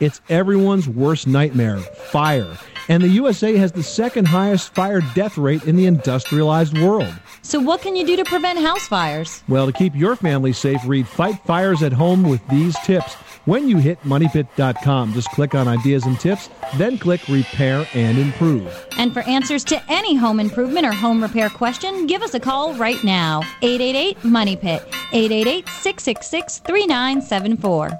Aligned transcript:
It's 0.00 0.20
everyone's 0.28 0.88
worst 0.88 1.26
nightmare 1.26 1.78
fire. 1.78 2.56
And 2.88 3.02
the 3.02 3.08
USA 3.08 3.56
has 3.56 3.72
the 3.72 3.82
second 3.82 4.26
highest 4.26 4.74
fire 4.74 5.02
death 5.14 5.36
rate 5.36 5.64
in 5.64 5.76
the 5.76 5.86
industrialized 5.86 6.78
world. 6.78 7.12
So, 7.42 7.60
what 7.60 7.82
can 7.82 7.96
you 7.96 8.06
do 8.06 8.16
to 8.16 8.24
prevent 8.24 8.58
house 8.58 8.86
fires? 8.86 9.42
Well, 9.48 9.66
to 9.66 9.72
keep 9.72 9.94
your 9.94 10.16
family 10.16 10.52
safe, 10.52 10.80
read 10.86 11.06
Fight 11.06 11.38
Fires 11.44 11.82
at 11.82 11.92
Home 11.92 12.22
with 12.22 12.46
these 12.48 12.76
tips. 12.84 13.14
When 13.44 13.68
you 13.68 13.78
hit 13.78 13.98
moneypit.com, 14.02 15.14
just 15.14 15.30
click 15.30 15.54
on 15.54 15.68
ideas 15.68 16.04
and 16.04 16.18
tips, 16.20 16.50
then 16.76 16.98
click 16.98 17.26
repair 17.28 17.86
and 17.94 18.18
improve. 18.18 18.86
And 18.98 19.12
for 19.12 19.20
answers 19.20 19.64
to 19.64 19.82
any 19.88 20.14
home 20.14 20.38
improvement 20.38 20.86
or 20.86 20.92
home 20.92 21.22
repair 21.22 21.48
question, 21.48 22.06
give 22.06 22.22
us 22.22 22.34
a 22.34 22.40
call 22.40 22.74
right 22.74 23.02
now. 23.02 23.40
888 23.62 24.22
Money 24.24 24.56
Pit, 24.56 24.82
888 25.12 25.66
666 25.68 26.58
3974. 26.58 27.90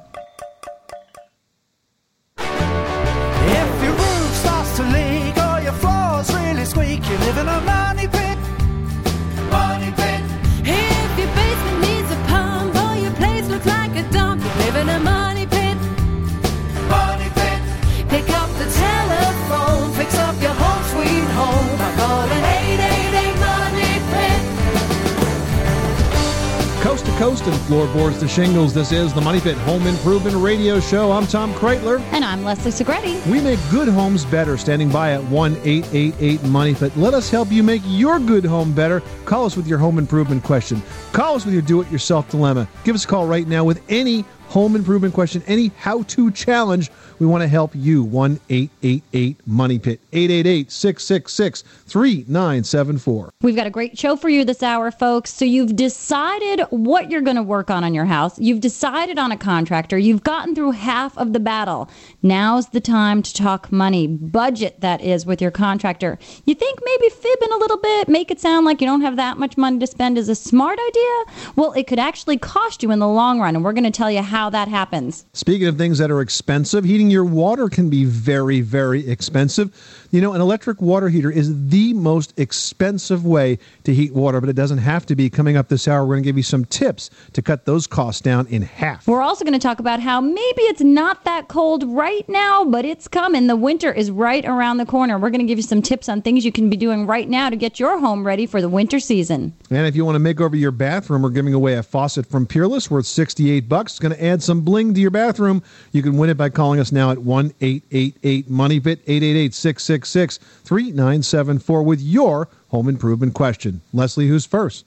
Coast 26.80 27.06
to 27.06 27.12
coast 27.18 27.42
and 27.42 27.60
floorboards 27.62 28.20
to 28.20 28.28
shingles, 28.28 28.72
this 28.72 28.92
is 28.92 29.12
the 29.12 29.20
Money 29.20 29.40
Pit 29.40 29.56
Home 29.58 29.84
Improvement 29.88 30.36
Radio 30.36 30.78
Show. 30.78 31.10
I'm 31.10 31.26
Tom 31.26 31.52
Kraeutler. 31.54 31.98
And 32.12 32.24
I'm 32.24 32.44
Leslie 32.44 32.70
Segrete. 32.70 33.26
We 33.26 33.40
make 33.40 33.58
good 33.68 33.88
homes 33.88 34.24
better. 34.24 34.56
Standing 34.56 34.88
by 34.88 35.10
at 35.10 35.24
1 35.24 35.56
888 35.64 36.44
Money 36.44 36.76
Pit. 36.76 36.96
Let 36.96 37.14
us 37.14 37.30
help 37.30 37.50
you 37.50 37.64
make 37.64 37.82
your 37.84 38.20
good 38.20 38.44
home 38.44 38.72
better. 38.72 39.02
Call 39.24 39.44
us 39.44 39.56
with 39.56 39.66
your 39.66 39.78
home 39.78 39.98
improvement 39.98 40.44
question. 40.44 40.80
Call 41.12 41.34
us 41.34 41.44
with 41.44 41.52
your 41.52 41.64
do 41.64 41.80
it 41.80 41.90
yourself 41.90 42.30
dilemma. 42.30 42.68
Give 42.84 42.94
us 42.94 43.04
a 43.04 43.08
call 43.08 43.26
right 43.26 43.48
now 43.48 43.64
with 43.64 43.82
any 43.88 44.24
home 44.48 44.74
improvement 44.74 45.14
question, 45.14 45.42
any 45.46 45.70
how 45.78 46.02
to 46.04 46.30
challenge. 46.30 46.90
We 47.18 47.26
want 47.26 47.42
to 47.42 47.48
help 47.48 47.72
you. 47.74 48.02
1 48.02 48.40
888 48.48 49.36
Money 49.46 49.78
Pit. 49.78 50.00
888 50.12 50.70
666 50.70 51.62
3974. 51.62 53.30
We've 53.42 53.56
got 53.56 53.66
a 53.66 53.70
great 53.70 53.98
show 53.98 54.16
for 54.16 54.28
you 54.28 54.44
this 54.44 54.62
hour, 54.62 54.90
folks. 54.90 55.32
So, 55.32 55.44
you've 55.44 55.76
decided 55.76 56.60
what 56.70 57.10
you're 57.10 57.20
going 57.20 57.36
to 57.36 57.42
work 57.42 57.70
on 57.70 57.84
on 57.84 57.94
your 57.94 58.04
house. 58.04 58.38
You've 58.38 58.60
decided 58.60 59.18
on 59.18 59.32
a 59.32 59.36
contractor. 59.36 59.98
You've 59.98 60.22
gotten 60.22 60.54
through 60.54 60.72
half 60.72 61.16
of 61.18 61.32
the 61.32 61.40
battle. 61.40 61.90
Now's 62.22 62.68
the 62.68 62.80
time 62.80 63.22
to 63.22 63.34
talk 63.34 63.70
money, 63.72 64.06
budget 64.06 64.80
that 64.80 65.00
is, 65.00 65.26
with 65.26 65.42
your 65.42 65.50
contractor. 65.50 66.18
You 66.46 66.54
think 66.54 66.78
maybe 66.84 67.10
fibbing 67.10 67.52
a 67.52 67.56
little 67.56 67.78
bit, 67.78 68.08
make 68.08 68.30
it 68.30 68.40
sound 68.40 68.64
like 68.64 68.80
you 68.80 68.86
don't 68.86 69.02
have 69.02 69.16
that 69.16 69.38
much 69.38 69.56
money 69.56 69.78
to 69.80 69.86
spend 69.86 70.16
is 70.16 70.28
a 70.28 70.34
smart 70.34 70.78
idea? 70.78 71.52
Well, 71.56 71.72
it 71.72 71.86
could 71.86 71.98
actually 71.98 72.38
cost 72.38 72.82
you 72.82 72.90
in 72.90 72.98
the 72.98 73.08
long 73.08 73.40
run, 73.40 73.56
and 73.56 73.64
we're 73.64 73.72
going 73.72 73.84
to 73.84 73.90
tell 73.90 74.10
you 74.10 74.22
how 74.22 74.37
that 74.46 74.68
happens. 74.68 75.26
Speaking 75.32 75.66
of 75.66 75.76
things 75.76 75.98
that 75.98 76.10
are 76.10 76.20
expensive, 76.20 76.84
heating 76.84 77.10
your 77.10 77.24
water 77.24 77.68
can 77.68 77.90
be 77.90 78.04
very, 78.04 78.60
very 78.60 79.08
expensive. 79.08 79.74
You 80.12 80.20
know, 80.20 80.32
an 80.32 80.40
electric 80.40 80.80
water 80.80 81.08
heater 81.08 81.30
is 81.30 81.68
the 81.68 81.92
most 81.92 82.38
expensive 82.38 83.26
way 83.26 83.58
to 83.84 83.92
heat 83.92 84.14
water, 84.14 84.40
but 84.40 84.48
it 84.48 84.54
doesn't 84.54 84.78
have 84.78 85.04
to 85.06 85.16
be. 85.16 85.28
Coming 85.28 85.56
up 85.56 85.68
this 85.68 85.88
hour, 85.88 86.04
we're 86.06 86.14
going 86.14 86.22
to 86.22 86.28
give 86.28 86.36
you 86.36 86.42
some 86.42 86.64
tips 86.64 87.10
to 87.32 87.42
cut 87.42 87.66
those 87.66 87.86
costs 87.86 88.22
down 88.22 88.46
in 88.46 88.62
half. 88.62 89.06
We're 89.06 89.20
also 89.20 89.44
going 89.44 89.58
to 89.58 89.58
talk 89.58 89.80
about 89.80 90.00
how 90.00 90.20
maybe 90.20 90.62
it's 90.62 90.80
not 90.80 91.24
that 91.24 91.48
cold 91.48 91.84
right 91.84 92.26
now, 92.28 92.64
but 92.64 92.84
it's 92.84 93.08
coming. 93.08 93.48
The 93.48 93.56
winter 93.56 93.92
is 93.92 94.10
right 94.10 94.44
around 94.44 94.78
the 94.78 94.86
corner. 94.86 95.18
We're 95.18 95.30
going 95.30 95.40
to 95.40 95.46
give 95.46 95.58
you 95.58 95.62
some 95.62 95.82
tips 95.82 96.08
on 96.08 96.22
things 96.22 96.44
you 96.44 96.52
can 96.52 96.70
be 96.70 96.76
doing 96.76 97.06
right 97.06 97.28
now 97.28 97.50
to 97.50 97.56
get 97.56 97.80
your 97.80 97.98
home 97.98 98.26
ready 98.26 98.46
for 98.46 98.60
the 98.60 98.68
winter 98.68 99.00
season. 99.00 99.52
And 99.70 99.86
if 99.86 99.96
you 99.96 100.04
want 100.04 100.14
to 100.14 100.20
make 100.20 100.40
over 100.40 100.56
your 100.56 100.70
bathroom, 100.70 101.22
we're 101.22 101.30
giving 101.30 101.54
away 101.54 101.74
a 101.74 101.82
faucet 101.82 102.26
from 102.26 102.46
Peerless 102.46 102.90
worth 102.90 103.06
68 103.06 103.68
bucks. 103.68 103.92
It's 103.92 103.98
going 103.98 104.14
to 104.14 104.22
add 104.28 104.42
some 104.42 104.60
bling 104.60 104.94
to 104.94 105.00
your 105.00 105.10
bathroom. 105.10 105.62
You 105.92 106.02
can 106.02 106.16
win 106.16 106.30
it 106.30 106.36
by 106.36 106.48
calling 106.50 106.78
us 106.80 106.92
now 106.92 107.10
at 107.10 107.18
1 107.18 107.52
888 107.60 108.48
Money 108.50 108.80
Pit 108.80 109.00
888 109.06 109.54
666 109.54 110.38
3974 110.64 111.82
with 111.82 112.00
your 112.00 112.48
home 112.68 112.88
improvement 112.88 113.34
question. 113.34 113.80
Leslie, 113.92 114.28
who's 114.28 114.46
first? 114.46 114.84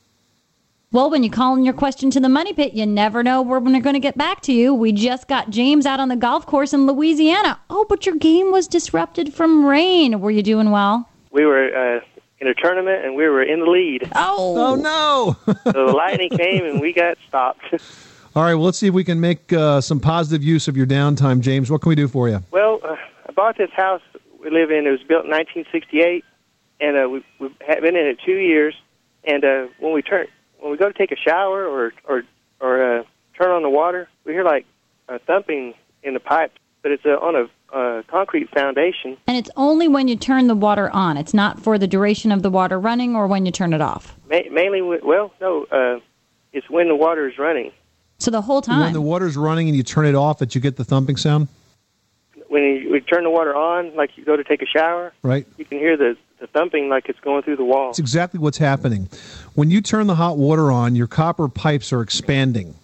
Well, 0.94 1.10
when 1.10 1.24
you 1.24 1.30
call 1.30 1.56
in 1.56 1.64
your 1.64 1.74
question 1.74 2.12
to 2.12 2.20
the 2.20 2.28
Money 2.28 2.52
Pit, 2.52 2.74
you 2.74 2.86
never 2.86 3.24
know 3.24 3.42
when 3.42 3.64
we're 3.74 3.80
going 3.80 3.94
to 3.94 4.00
get 4.00 4.18
back 4.18 4.42
to 4.42 4.52
you. 4.52 4.74
We 4.74 4.92
just 4.92 5.30
got 5.30 5.50
James 5.50 5.86
out 5.86 6.02
on 6.02 6.10
the 6.10 6.18
golf 6.18 6.46
course 6.46 6.74
in 6.74 6.86
Louisiana. 6.86 7.60
Oh, 7.70 7.86
but 7.88 8.06
your 8.06 8.16
game 8.16 8.52
was 8.52 8.68
disrupted 8.68 9.34
from 9.34 9.66
rain. 9.66 10.20
Were 10.20 10.32
you 10.32 10.44
doing 10.44 10.70
well? 10.70 11.08
We 11.32 11.46
were 11.46 11.74
uh, 11.74 12.02
in 12.40 12.48
a 12.48 12.54
tournament 12.54 13.06
and 13.06 13.16
we 13.16 13.26
were 13.30 13.42
in 13.42 13.62
the 13.62 13.68
lead. 13.68 14.12
Oh, 14.16 14.58
Oh, 14.58 14.76
no. 14.76 15.38
So 15.64 15.86
the 15.88 15.94
lightning 15.96 16.32
came 16.38 16.66
and 16.66 16.82
we 16.82 16.92
got 16.92 17.18
stopped. 17.26 17.64
All 18.34 18.44
right, 18.44 18.54
well, 18.56 18.64
let's 18.64 18.78
see 18.78 18.88
if 18.88 18.94
we 18.94 19.04
can 19.04 19.20
make 19.20 19.52
uh, 19.52 19.82
some 19.82 20.00
positive 20.00 20.42
use 20.42 20.70
of 20.70 20.78
your 20.78 20.86
downtime, 20.86 21.42
James. 21.42 21.70
What 21.70 21.82
can 21.82 21.90
we 21.90 21.96
do 21.96 22.08
for 22.08 22.30
you? 22.30 22.40
well, 22.52 22.80
uh, 22.84 22.96
I 23.28 23.32
bought 23.34 23.58
this 23.58 23.72
house 23.76 24.02
we 24.42 24.50
live 24.50 24.72
in. 24.72 24.88
It 24.88 24.92
was 24.92 25.02
built 25.02 25.26
in 25.26 25.32
1968, 25.32 26.24
and 26.80 26.98
uh, 26.98 27.10
we, 27.10 27.26
we've 27.40 27.58
been 27.60 27.96
in 27.98 28.08
it 28.08 28.20
two 28.26 28.38
years. 28.38 28.74
And 29.26 29.44
uh, 29.44 29.68
when 29.80 29.94
we 29.94 30.02
turn, 30.02 30.28
when 30.60 30.72
we 30.72 30.78
go 30.78 30.88
to 30.88 30.98
take 30.98 31.12
a 31.12 31.18
shower 31.18 31.68
or 31.68 31.94
or 32.08 32.24
or 32.62 33.00
uh, 33.00 33.04
turn 33.38 33.52
on 33.52 33.64
the 33.64 33.70
water, 33.70 34.08
we 34.26 34.32
hear 34.32 34.46
like 34.46 34.66
a 35.10 35.20
thumping 35.20 35.74
in 36.02 36.14
the 36.14 36.20
pipe, 36.22 36.54
but 36.82 36.92
it's 36.92 37.06
uh, 37.06 37.10
on 37.10 37.36
a 37.36 37.76
uh, 37.76 38.02
concrete 38.08 38.50
foundation. 38.50 39.18
and 39.28 39.38
it's 39.38 39.50
only 39.58 39.88
when 39.88 40.08
you 40.08 40.16
turn 40.16 40.48
the 40.48 40.56
water 40.56 40.90
on. 40.92 41.18
It's 41.18 41.34
not 41.34 41.60
for 41.60 41.78
the 41.78 41.88
duration 41.88 42.32
of 42.32 42.44
the 42.44 42.50
water 42.50 42.80
running 42.80 43.16
or 43.16 43.28
when 43.28 43.46
you 43.46 43.52
turn 43.52 43.74
it 43.74 43.82
off. 43.82 44.16
Ma- 44.30 44.40
mainly, 44.52 44.80
wi- 44.80 45.02
well, 45.04 45.34
no, 45.40 45.66
uh, 45.66 46.00
it's 46.54 46.70
when 46.70 46.88
the 46.88 46.96
water 46.96 47.28
is 47.30 47.38
running. 47.38 47.72
So 48.22 48.30
the 48.30 48.42
whole 48.42 48.62
time. 48.62 48.82
When 48.82 48.94
the 48.94 49.02
water's 49.02 49.36
running 49.36 49.68
and 49.68 49.76
you 49.76 49.82
turn 49.82 50.06
it 50.06 50.14
off, 50.14 50.38
that 50.40 50.54
you 50.54 50.62
get 50.62 50.76
the 50.76 50.84
thumping 50.84 51.18
sound, 51.18 51.48
When 52.50 52.62
you, 52.62 52.92
we 52.92 53.02
turn 53.02 53.24
the 53.24 53.32
water 53.32 53.56
on, 53.56 53.96
like 53.96 54.16
you 54.16 54.24
go 54.24 54.38
to 54.38 54.44
take 54.44 54.62
a 54.62 54.68
shower, 54.68 55.12
right? 55.24 55.48
you 55.58 55.66
can 55.66 55.80
hear 55.80 55.98
the, 55.98 56.16
the 56.40 56.46
thumping 56.46 56.88
like 56.88 57.10
it's 57.10 57.20
going 57.22 57.42
through 57.42 57.56
the 57.56 57.66
wall. 57.66 57.88
That's 57.88 57.98
exactly 57.98 58.40
what's 58.40 58.60
happening. 58.60 59.10
When 59.56 59.72
you 59.72 59.82
turn 59.82 60.06
the 60.06 60.14
hot 60.14 60.38
water 60.38 60.72
on, 60.72 60.96
your 60.96 61.08
copper 61.08 61.50
pipes 61.50 61.92
are 61.92 62.02
expanding. 62.02 62.76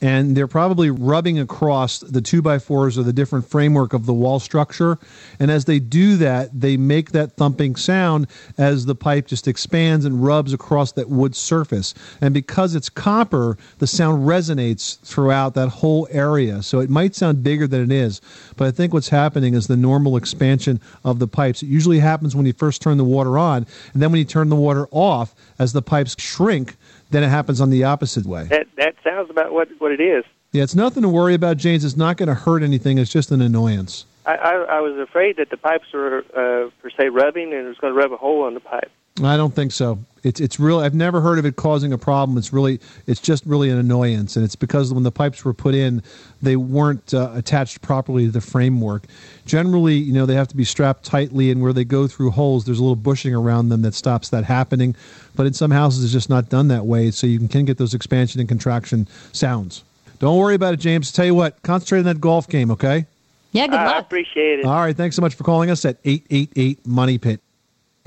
And 0.00 0.36
they're 0.36 0.46
probably 0.46 0.90
rubbing 0.90 1.40
across 1.40 1.98
the 1.98 2.20
two 2.20 2.40
by 2.40 2.60
fours 2.60 2.96
or 2.96 3.02
the 3.02 3.12
different 3.12 3.48
framework 3.48 3.92
of 3.92 4.06
the 4.06 4.12
wall 4.14 4.38
structure. 4.38 4.96
And 5.40 5.50
as 5.50 5.64
they 5.64 5.80
do 5.80 6.16
that, 6.18 6.58
they 6.58 6.76
make 6.76 7.10
that 7.10 7.32
thumping 7.32 7.74
sound 7.74 8.28
as 8.56 8.86
the 8.86 8.94
pipe 8.94 9.26
just 9.26 9.48
expands 9.48 10.04
and 10.04 10.22
rubs 10.22 10.52
across 10.52 10.92
that 10.92 11.08
wood 11.08 11.34
surface. 11.34 11.94
And 12.20 12.32
because 12.32 12.76
it's 12.76 12.88
copper, 12.88 13.58
the 13.78 13.88
sound 13.88 14.26
resonates 14.26 15.00
throughout 15.00 15.54
that 15.54 15.68
whole 15.68 16.06
area. 16.12 16.62
So 16.62 16.78
it 16.78 16.90
might 16.90 17.16
sound 17.16 17.42
bigger 17.42 17.66
than 17.66 17.82
it 17.82 17.92
is. 17.92 18.20
But 18.56 18.68
I 18.68 18.70
think 18.70 18.92
what's 18.92 19.08
happening 19.08 19.54
is 19.54 19.66
the 19.66 19.76
normal 19.76 20.16
expansion 20.16 20.80
of 21.04 21.18
the 21.18 21.26
pipes. 21.26 21.62
It 21.62 21.66
usually 21.66 21.98
happens 21.98 22.36
when 22.36 22.46
you 22.46 22.52
first 22.52 22.82
turn 22.82 22.98
the 22.98 23.04
water 23.04 23.36
on. 23.36 23.66
And 23.92 24.00
then 24.00 24.12
when 24.12 24.20
you 24.20 24.24
turn 24.24 24.48
the 24.48 24.56
water 24.56 24.86
off, 24.92 25.34
as 25.58 25.72
the 25.72 25.82
pipes 25.82 26.14
shrink, 26.18 26.76
then 27.10 27.22
it 27.22 27.28
happens 27.28 27.60
on 27.60 27.70
the 27.70 27.84
opposite 27.84 28.26
way. 28.26 28.44
That 28.44 28.66
that 28.76 28.94
sounds 29.02 29.30
about 29.30 29.52
what 29.52 29.68
what 29.78 29.92
it 29.92 30.00
is. 30.00 30.24
Yeah, 30.52 30.62
it's 30.62 30.74
nothing 30.74 31.02
to 31.02 31.08
worry 31.08 31.34
about, 31.34 31.58
James. 31.58 31.84
It's 31.84 31.96
not 31.96 32.16
going 32.16 32.28
to 32.28 32.34
hurt 32.34 32.62
anything. 32.62 32.96
It's 32.98 33.12
just 33.12 33.30
an 33.30 33.42
annoyance. 33.42 34.06
I, 34.24 34.34
I, 34.34 34.52
I 34.52 34.80
was 34.80 34.98
afraid 34.98 35.36
that 35.36 35.50
the 35.50 35.58
pipes 35.58 35.92
were 35.92 36.18
uh, 36.34 36.70
per 36.80 36.90
se 36.90 37.08
rubbing 37.10 37.52
and 37.52 37.66
it 37.66 37.68
was 37.68 37.76
going 37.78 37.92
to 37.92 37.98
rub 37.98 38.12
a 38.12 38.16
hole 38.16 38.48
in 38.48 38.54
the 38.54 38.60
pipe. 38.60 38.90
I 39.22 39.36
don't 39.36 39.54
think 39.54 39.72
so. 39.72 39.98
It's 40.24 40.40
it's 40.40 40.58
real. 40.58 40.80
I've 40.80 40.94
never 40.94 41.20
heard 41.20 41.38
of 41.38 41.46
it 41.46 41.56
causing 41.56 41.92
a 41.92 41.98
problem. 41.98 42.36
It's 42.38 42.52
really 42.52 42.80
it's 43.06 43.20
just 43.20 43.44
really 43.46 43.70
an 43.70 43.78
annoyance, 43.78 44.36
and 44.36 44.44
it's 44.44 44.56
because 44.56 44.92
when 44.92 45.02
the 45.04 45.12
pipes 45.12 45.44
were 45.44 45.54
put 45.54 45.74
in, 45.74 46.02
they 46.42 46.56
weren't 46.56 47.14
uh, 47.14 47.30
attached 47.34 47.82
properly 47.82 48.26
to 48.26 48.32
the 48.32 48.40
framework. 48.40 49.04
Generally, 49.46 49.94
you 49.94 50.12
know, 50.12 50.26
they 50.26 50.34
have 50.34 50.48
to 50.48 50.56
be 50.56 50.64
strapped 50.64 51.04
tightly, 51.04 51.50
and 51.50 51.62
where 51.62 51.72
they 51.72 51.84
go 51.84 52.06
through 52.06 52.30
holes, 52.30 52.64
there's 52.64 52.78
a 52.78 52.82
little 52.82 52.96
bushing 52.96 53.34
around 53.34 53.68
them 53.68 53.82
that 53.82 53.94
stops 53.94 54.28
that 54.30 54.44
happening. 54.44 54.94
But 55.36 55.46
in 55.46 55.52
some 55.52 55.70
houses, 55.70 56.04
it's 56.04 56.12
just 56.12 56.28
not 56.28 56.48
done 56.48 56.68
that 56.68 56.84
way, 56.86 57.10
so 57.10 57.26
you 57.26 57.38
can, 57.38 57.48
can 57.48 57.64
get 57.64 57.78
those 57.78 57.94
expansion 57.94 58.40
and 58.40 58.48
contraction 58.48 59.06
sounds. 59.32 59.84
Don't 60.18 60.36
worry 60.36 60.56
about 60.56 60.74
it, 60.74 60.80
James. 60.80 61.12
Tell 61.12 61.24
you 61.26 61.34
what, 61.34 61.62
concentrate 61.62 62.00
on 62.00 62.04
that 62.06 62.20
golf 62.20 62.48
game, 62.48 62.72
okay? 62.72 63.06
Yeah, 63.52 63.66
good 63.68 63.78
I 63.78 63.86
luck. 63.86 64.04
appreciate 64.06 64.58
it. 64.58 64.64
All 64.64 64.74
right, 64.76 64.96
thanks 64.96 65.14
so 65.16 65.22
much 65.22 65.34
for 65.34 65.44
calling 65.44 65.70
us 65.70 65.84
at 65.84 65.98
888 66.04 66.86
Money 66.86 67.18
Pit. 67.18 67.40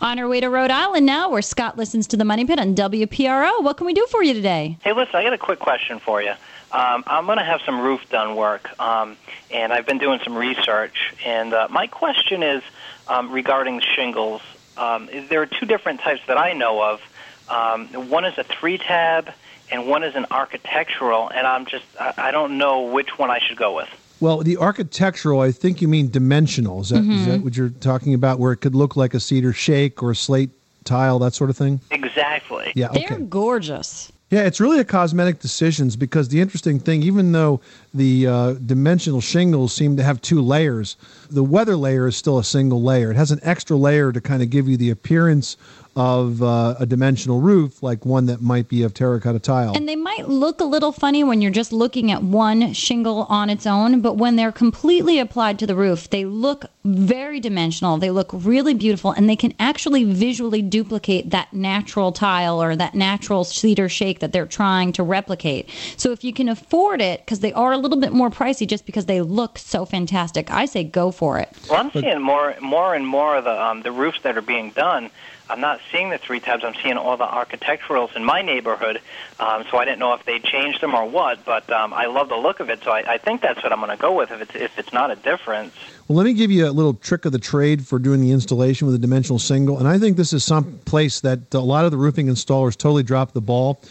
On 0.02 0.18
our 0.18 0.28
way 0.28 0.40
to 0.40 0.50
Rhode 0.50 0.72
Island 0.72 1.06
now, 1.06 1.30
where 1.30 1.44
Scott 1.44 1.78
listens 1.78 2.08
to 2.08 2.18
the 2.18 2.26
Money 2.26 2.44
Pit 2.44 2.58
on 2.58 2.74
WPRO. 2.74 3.62
What 3.62 3.78
can 3.78 3.86
we 3.86 3.94
do 3.94 4.08
for 4.10 4.24
you 4.24 4.34
today? 4.34 4.76
Hey, 4.84 4.94
listen, 4.94 5.16
I 5.16 5.24
got 5.24 5.34
a 5.34 5.38
quick 5.38 5.60
question 5.60 6.00
for 6.00 6.24
you. 6.24 6.32
Um, 6.72 7.04
I'm 7.06 7.28
going 7.28 7.38
to 7.38 7.44
have 7.44 7.62
some 7.68 7.80
roof 7.80 8.10
done 8.10 8.36
work, 8.36 8.68
um, 8.80 9.16
and 9.52 9.72
I've 9.72 9.86
been 9.86 10.00
doing 10.00 10.20
some 10.24 10.36
research. 10.36 11.14
And 11.24 11.54
uh, 11.54 11.68
my 11.70 11.86
question 11.86 12.42
is 12.42 12.64
um, 13.08 13.32
regarding 13.32 13.80
shingles. 13.80 14.42
Um, 14.76 15.08
there 15.30 15.44
are 15.44 15.46
two 15.46 15.68
different 15.68 16.00
types 16.00 16.22
that 16.26 16.38
I 16.38 16.54
know 16.54 16.82
of. 16.82 17.02
Um, 17.48 18.10
one 18.10 18.26
is 18.26 18.36
a 18.40 18.44
three 18.44 18.80
tab, 18.80 19.32
and 19.72 19.86
one 19.88 20.04
is 20.04 20.16
an 20.16 20.26
architectural. 20.32 21.30
And 21.30 21.46
I'm 21.46 21.68
just, 21.68 21.86
I, 22.00 22.16
I 22.18 22.32
don't 22.32 22.58
know 22.58 22.88
which 22.92 23.20
one 23.20 23.30
I 23.30 23.38
should 23.38 23.58
go 23.58 23.76
with. 23.76 23.90
Well, 24.22 24.38
the 24.44 24.58
architectural, 24.58 25.42
I 25.42 25.52
think 25.52 25.82
you 25.82 25.88
mean 25.88 26.10
dimensional. 26.10 26.82
Is 26.82 26.90
that, 26.90 27.04
is 27.04 27.26
that 27.26 27.42
what 27.42 27.58
you're 27.58 27.70
talking 27.70 28.14
about, 28.14 28.40
where 28.40 28.52
it 28.52 28.58
could 28.58 28.76
look 28.76 28.96
like 28.96 29.16
a 29.16 29.20
cedar 29.20 29.52
shake 29.52 30.02
or 30.02 30.12
a 30.12 30.16
slate 30.16 30.52
tile, 30.86 31.18
that 31.20 31.34
sort 31.34 31.50
of 31.50 31.58
thing? 31.58 31.82
Exactly. 31.90 32.72
Yeah, 32.76 32.90
okay. 32.92 33.08
They're 33.10 33.20
gorgeous. 33.20 34.12
Yeah, 34.30 34.44
it's 34.44 34.62
really 34.62 34.80
a 34.80 34.86
cosmetic 34.86 35.40
decisions 35.40 35.98
because 35.98 36.30
the 36.30 36.40
interesting 36.40 36.80
thing, 36.80 37.04
even 37.04 37.34
though 37.34 37.60
the 37.94 38.28
uh, 38.28 38.54
dimensional 38.54 39.20
shingles 39.20 39.74
seem 39.74 39.98
to 39.98 40.04
have 40.04 40.22
two 40.22 40.40
layers, 40.40 40.96
the 41.30 41.44
weather 41.44 41.76
layer 41.76 42.08
is 42.08 42.16
still 42.16 42.38
a 42.38 42.44
single 42.44 42.82
layer. 42.82 43.12
It 43.12 43.18
has 43.18 43.32
an 43.32 43.40
extra 43.44 43.76
layer 43.76 44.14
to 44.14 44.22
kind 44.22 44.42
of 44.42 44.50
give 44.50 44.70
you 44.70 44.78
the 44.78 44.90
appearance 44.90 45.58
of 45.96 46.42
uh, 46.42 46.76
a 46.80 46.86
dimensional 46.86 47.42
roof, 47.42 47.84
like 47.84 48.06
one 48.06 48.26
that 48.28 48.42
might 48.42 48.70
be 48.70 48.84
of 48.84 48.94
terracotta 48.94 49.40
tile. 49.40 49.76
And 49.76 49.90
they 49.90 49.96
might 49.96 50.30
look 50.30 50.62
a 50.62 50.66
little 50.66 50.92
funny 50.92 51.24
when 51.24 51.42
you're 51.42 51.52
just 51.52 51.74
looking 51.74 52.12
at 52.12 52.24
one 52.24 52.74
shingle 52.74 53.24
on 53.24 53.50
its 53.50 53.68
own, 53.68 54.00
but 54.00 54.16
when 54.16 54.38
they're 54.38 54.54
completely 54.54 55.20
applied 55.20 55.60
to 55.60 55.68
the 55.68 55.76
roof, 55.76 56.10
they 56.10 56.24
look 56.24 56.66
very 56.86 57.40
dimensional. 57.40 57.98
They 57.98 58.10
look 58.10 58.30
really 58.32 58.74
beautiful, 58.74 59.12
and 59.12 59.30
they 59.30 59.36
can 59.36 59.54
actually 59.60 60.06
visually 60.06 60.62
duplicate 60.62 61.30
that 61.32 61.52
natural 61.54 62.12
tile 62.12 62.62
or 62.62 62.76
that 62.76 62.96
natural 62.96 63.44
cedar 63.44 63.90
shake 63.90 64.20
that 64.20 64.32
they're 64.32 64.46
trying 64.46 64.94
to 64.94 65.04
replicate. 65.04 65.70
So 65.98 66.12
if 66.12 66.24
you 66.24 66.32
can 66.34 66.48
afford 66.48 67.02
it, 67.02 67.20
because 67.20 67.42
they 67.42 67.54
are 67.54 67.74
a 67.74 67.78
little 67.78 68.00
bit 68.00 68.14
more 68.14 68.30
pricey 68.30 68.66
just 68.66 68.86
because 68.86 69.08
they 69.08 69.22
look 69.22 69.58
so 69.58 69.86
fantastic, 69.86 70.50
I 70.52 70.66
say 70.66 70.84
go 70.84 71.12
for 71.12 71.38
it. 71.38 71.50
Well, 71.70 71.82
I'm 71.82 71.92
seeing 71.92 72.22
more, 72.22 72.56
more 72.62 72.96
and 72.96 73.06
more 73.06 73.36
of 73.36 73.44
the 73.44 73.62
um, 73.62 73.82
the 73.82 73.92
roofs 73.92 74.22
that 74.22 74.38
are 74.38 74.42
being 74.42 74.72
done. 74.72 75.10
I'm 75.52 75.60
not 75.60 75.82
seeing 75.92 76.10
the 76.10 76.18
three 76.18 76.40
tabs. 76.40 76.64
I'm 76.64 76.76
seeing 76.82 76.96
all 76.98 77.18
the 77.18 77.28
architecturals 77.28 78.16
in 78.16 78.24
my 78.24 78.42
neighborhood. 78.42 79.02
Um, 79.40 79.66
so 79.70 79.78
I 79.78 79.86
didn't 79.86 80.00
know 80.00 80.14
if 80.14 80.24
they 80.26 80.40
changed 80.40 80.80
them 80.82 80.96
or 80.96 81.06
what, 81.06 81.44
but 81.44 81.70
um, 81.70 81.94
I 81.94 82.06
love 82.06 82.30
the 82.30 82.38
look 82.38 82.62
of 82.62 82.70
it. 82.70 82.82
So 82.84 82.92
I, 82.92 83.14
I 83.14 83.18
think 83.18 83.42
that's 83.42 83.62
what 83.62 83.74
I'm 83.74 83.80
going 83.80 83.92
to 83.92 84.02
go 84.02 84.16
with 84.16 84.32
if 84.32 84.42
it's 84.42 84.56
if 84.56 84.80
it's 84.80 84.94
not 84.94 85.12
a 85.12 85.16
difference. 85.18 85.74
Well, 86.08 86.18
let 86.18 86.26
me 86.26 86.34
give 86.34 86.52
you 86.52 86.68
a 86.68 86.72
little 86.72 86.94
trick 86.94 87.26
of 87.26 87.34
the 87.34 87.40
trade 87.40 87.86
for 87.86 88.00
doing 88.00 88.22
the 88.22 88.32
installation 88.32 88.88
with 88.88 88.96
a 88.96 89.00
dimensional 89.00 89.40
single. 89.40 89.78
And 89.78 89.88
I 89.88 90.00
think 90.00 90.18
this 90.18 90.34
is 90.34 90.44
some 90.44 90.80
place 90.86 91.20
that 91.22 91.54
a 91.54 91.60
lot 91.60 91.86
of 91.86 91.92
the 91.92 91.98
roofing 91.98 92.28
installers 92.28 92.78
totally 92.78 93.04
drop 93.04 93.34
the 93.34 93.42
ball. 93.42 93.82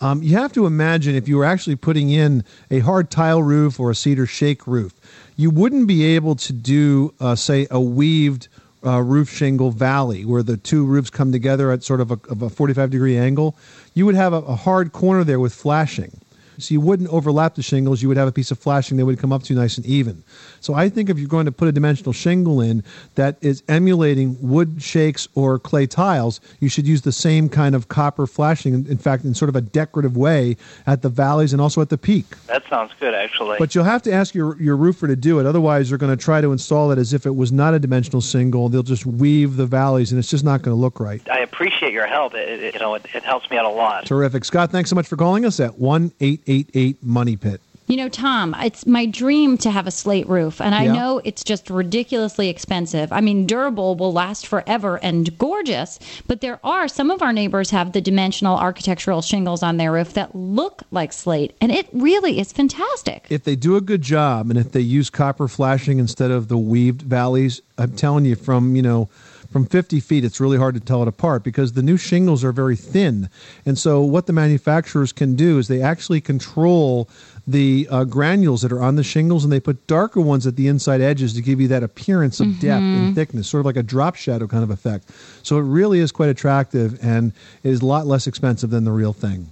Um, 0.00 0.22
you 0.22 0.36
have 0.36 0.52
to 0.52 0.66
imagine 0.66 1.14
if 1.14 1.26
you 1.26 1.38
were 1.38 1.44
actually 1.44 1.76
putting 1.76 2.10
in 2.10 2.44
a 2.70 2.80
hard 2.80 3.10
tile 3.10 3.42
roof 3.42 3.80
or 3.80 3.90
a 3.90 3.94
cedar 3.94 4.26
shake 4.26 4.66
roof, 4.66 4.92
you 5.36 5.50
wouldn't 5.50 5.86
be 5.86 6.04
able 6.16 6.34
to 6.36 6.52
do, 6.52 7.14
uh, 7.20 7.34
say, 7.34 7.66
a 7.70 7.80
weaved 7.80 8.48
uh, 8.86 9.00
roof 9.00 9.30
shingle 9.30 9.70
valley 9.70 10.24
where 10.24 10.42
the 10.42 10.56
two 10.56 10.84
roofs 10.84 11.10
come 11.10 11.32
together 11.32 11.70
at 11.72 11.82
sort 11.82 12.00
of 12.00 12.10
a, 12.10 12.20
of 12.28 12.42
a 12.42 12.50
45 12.50 12.90
degree 12.90 13.16
angle. 13.16 13.56
You 13.94 14.06
would 14.06 14.14
have 14.14 14.32
a, 14.32 14.38
a 14.38 14.54
hard 14.54 14.92
corner 14.92 15.24
there 15.24 15.40
with 15.40 15.54
flashing. 15.54 16.20
So 16.58 16.72
you 16.72 16.80
wouldn't 16.80 17.10
overlap 17.10 17.54
the 17.54 17.62
shingles. 17.62 18.00
You 18.00 18.08
would 18.08 18.16
have 18.16 18.28
a 18.28 18.32
piece 18.32 18.50
of 18.50 18.58
flashing 18.58 18.96
that 18.96 19.04
would 19.04 19.18
come 19.18 19.32
up 19.32 19.42
to 19.44 19.54
nice 19.54 19.76
and 19.76 19.84
even. 19.84 20.24
So 20.66 20.74
I 20.74 20.88
think 20.88 21.08
if 21.08 21.16
you're 21.16 21.28
going 21.28 21.46
to 21.46 21.52
put 21.52 21.68
a 21.68 21.72
dimensional 21.72 22.12
shingle 22.12 22.60
in 22.60 22.82
that 23.14 23.38
is 23.40 23.62
emulating 23.68 24.36
wood 24.40 24.82
shakes 24.82 25.28
or 25.36 25.60
clay 25.60 25.86
tiles, 25.86 26.40
you 26.58 26.68
should 26.68 26.88
use 26.88 27.02
the 27.02 27.12
same 27.12 27.48
kind 27.48 27.76
of 27.76 27.86
copper 27.86 28.26
flashing. 28.26 28.74
In 28.74 28.98
fact, 28.98 29.24
in 29.24 29.32
sort 29.32 29.48
of 29.48 29.54
a 29.54 29.60
decorative 29.60 30.16
way 30.16 30.56
at 30.84 31.02
the 31.02 31.08
valleys 31.08 31.52
and 31.52 31.62
also 31.62 31.80
at 31.82 31.88
the 31.88 31.96
peak. 31.96 32.26
That 32.48 32.64
sounds 32.68 32.90
good, 32.98 33.14
actually. 33.14 33.58
But 33.60 33.76
you'll 33.76 33.84
have 33.84 34.02
to 34.02 34.12
ask 34.12 34.34
your, 34.34 34.60
your 34.60 34.74
roofer 34.74 35.06
to 35.06 35.14
do 35.14 35.38
it. 35.38 35.46
Otherwise, 35.46 35.88
they're 35.88 35.98
going 35.98 36.16
to 36.16 36.20
try 36.20 36.40
to 36.40 36.50
install 36.50 36.90
it 36.90 36.98
as 36.98 37.12
if 37.12 37.26
it 37.26 37.36
was 37.36 37.52
not 37.52 37.72
a 37.72 37.78
dimensional 37.78 38.20
shingle. 38.20 38.68
They'll 38.68 38.82
just 38.82 39.06
weave 39.06 39.54
the 39.54 39.66
valleys, 39.66 40.10
and 40.10 40.18
it's 40.18 40.30
just 40.30 40.42
not 40.42 40.62
going 40.62 40.76
to 40.76 40.80
look 40.80 40.98
right. 40.98 41.22
I 41.30 41.38
appreciate 41.38 41.92
your 41.92 42.08
help. 42.08 42.34
It, 42.34 42.48
it, 42.60 42.74
you 42.74 42.80
know, 42.80 42.94
it, 42.94 43.06
it 43.14 43.22
helps 43.22 43.48
me 43.50 43.56
out 43.56 43.66
a 43.66 43.70
lot. 43.70 44.04
Terrific. 44.04 44.44
Scott, 44.44 44.72
thanks 44.72 44.90
so 44.90 44.96
much 44.96 45.06
for 45.06 45.16
calling 45.16 45.44
us 45.44 45.60
at 45.60 45.78
1 45.78 46.10
888 46.18 47.04
Money 47.04 47.36
Pit. 47.36 47.60
You 47.88 47.96
know, 47.96 48.08
Tom, 48.08 48.56
it's 48.58 48.84
my 48.84 49.06
dream 49.06 49.56
to 49.58 49.70
have 49.70 49.86
a 49.86 49.92
slate 49.92 50.28
roof, 50.28 50.60
and 50.60 50.74
I 50.74 50.84
Yeah. 50.86 50.92
know 50.92 51.20
it's 51.24 51.44
just 51.44 51.70
ridiculously 51.70 52.48
expensive. 52.48 53.12
I 53.12 53.20
mean, 53.20 53.46
durable 53.46 53.94
will 53.94 54.12
last 54.12 54.44
forever 54.44 54.98
and 55.04 55.38
gorgeous, 55.38 56.00
but 56.26 56.40
there 56.40 56.58
are 56.64 56.88
some 56.88 57.12
of 57.12 57.22
our 57.22 57.32
neighbors 57.32 57.70
have 57.70 57.92
the 57.92 58.00
dimensional 58.00 58.56
architectural 58.58 59.22
shingles 59.22 59.62
on 59.62 59.76
their 59.76 59.92
roof 59.92 60.14
that 60.14 60.34
look 60.34 60.82
like 60.90 61.12
slate, 61.12 61.54
and 61.60 61.70
it 61.70 61.86
really 61.92 62.40
is 62.40 62.52
fantastic. 62.52 63.26
If 63.30 63.44
they 63.44 63.54
do 63.54 63.76
a 63.76 63.80
good 63.80 64.02
job 64.02 64.50
and 64.50 64.58
if 64.58 64.72
they 64.72 64.80
use 64.80 65.08
copper 65.08 65.46
flashing 65.46 66.00
instead 66.00 66.32
of 66.32 66.48
the 66.48 66.58
weaved 66.58 67.02
valleys, 67.02 67.62
I'm 67.78 67.92
telling 67.92 68.24
you, 68.24 68.34
from, 68.34 68.74
you 68.74 68.82
know, 68.82 69.08
from 69.52 69.64
50 69.64 70.00
feet, 70.00 70.24
it's 70.24 70.40
really 70.40 70.58
hard 70.58 70.74
to 70.74 70.80
tell 70.80 71.02
it 71.02 71.08
apart 71.08 71.44
because 71.44 71.72
the 71.74 71.82
new 71.82 71.96
shingles 71.96 72.42
are 72.42 72.52
very 72.52 72.76
thin. 72.76 73.28
And 73.64 73.78
so, 73.78 74.02
what 74.02 74.26
the 74.26 74.32
manufacturers 74.32 75.12
can 75.12 75.36
do 75.36 75.58
is 75.58 75.68
they 75.68 75.80
actually 75.80 76.20
control 76.20 77.08
the 77.46 77.86
uh, 77.90 78.04
granules 78.04 78.62
that 78.62 78.72
are 78.72 78.82
on 78.82 78.96
the 78.96 79.04
shingles 79.04 79.44
and 79.44 79.52
they 79.52 79.60
put 79.60 79.86
darker 79.86 80.20
ones 80.20 80.46
at 80.46 80.56
the 80.56 80.66
inside 80.66 81.00
edges 81.00 81.32
to 81.34 81.42
give 81.42 81.60
you 81.60 81.68
that 81.68 81.82
appearance 81.82 82.40
of 82.40 82.58
depth 82.58 82.82
and 82.82 83.14
thickness, 83.14 83.48
sort 83.48 83.60
of 83.60 83.66
like 83.66 83.76
a 83.76 83.82
drop 83.82 84.16
shadow 84.16 84.46
kind 84.46 84.64
of 84.64 84.70
effect. 84.70 85.10
So, 85.42 85.58
it 85.58 85.62
really 85.62 86.00
is 86.00 86.10
quite 86.10 86.28
attractive 86.28 86.98
and 87.02 87.32
it 87.62 87.70
is 87.70 87.82
a 87.82 87.86
lot 87.86 88.06
less 88.06 88.26
expensive 88.26 88.70
than 88.70 88.84
the 88.84 88.92
real 88.92 89.12
thing. 89.12 89.50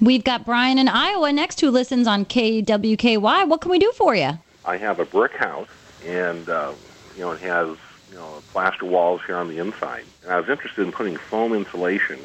We've 0.00 0.24
got 0.24 0.46
Brian 0.46 0.78
in 0.78 0.88
Iowa 0.88 1.30
next 1.30 1.60
who 1.60 1.70
listens 1.70 2.06
on 2.06 2.24
KWKY. 2.24 3.46
What 3.46 3.60
can 3.60 3.70
we 3.70 3.78
do 3.78 3.92
for 3.92 4.14
you? 4.14 4.38
I 4.64 4.78
have 4.78 4.98
a 4.98 5.04
brick 5.04 5.32
house, 5.32 5.68
and 6.06 6.48
uh, 6.48 6.72
you 7.16 7.20
know 7.20 7.32
it 7.32 7.40
has 7.40 7.76
you 8.10 8.16
know 8.16 8.42
plaster 8.50 8.86
walls 8.86 9.20
here 9.26 9.36
on 9.36 9.48
the 9.48 9.58
inside. 9.58 10.04
And 10.22 10.32
I 10.32 10.40
was 10.40 10.48
interested 10.48 10.86
in 10.86 10.92
putting 10.92 11.16
foam 11.16 11.52
insulation 11.52 12.18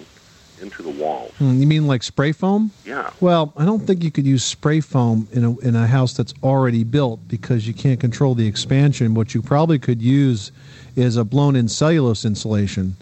into 0.61 0.81
the 0.83 0.89
walls. 0.89 1.31
Hmm, 1.37 1.59
You 1.59 1.67
mean 1.67 1.87
like 1.87 2.03
spray 2.03 2.31
foam? 2.31 2.71
Yeah, 2.85 3.09
Well, 3.19 3.53
I 3.57 3.65
don't 3.65 3.81
think 3.85 4.03
you 4.03 4.11
could 4.11 4.25
use 4.25 4.43
spray 4.43 4.79
foam 4.81 5.27
in 5.31 5.43
a 5.43 5.57
in 5.59 5.75
a 5.75 5.87
house 5.87 6.13
that's 6.13 6.33
already 6.43 6.83
built 6.83 7.19
because 7.27 7.67
you 7.67 7.73
can't 7.73 7.99
control 7.99 8.35
the 8.35 8.47
expansion. 8.47 9.13
What 9.13 9.33
you 9.33 9.41
probably 9.41 9.79
could 9.79 10.01
use 10.01 10.51
is 10.95 11.17
a 11.17 11.23
blown-in 11.23 11.67
cellulose 11.67 12.23
insulation. 12.25 12.95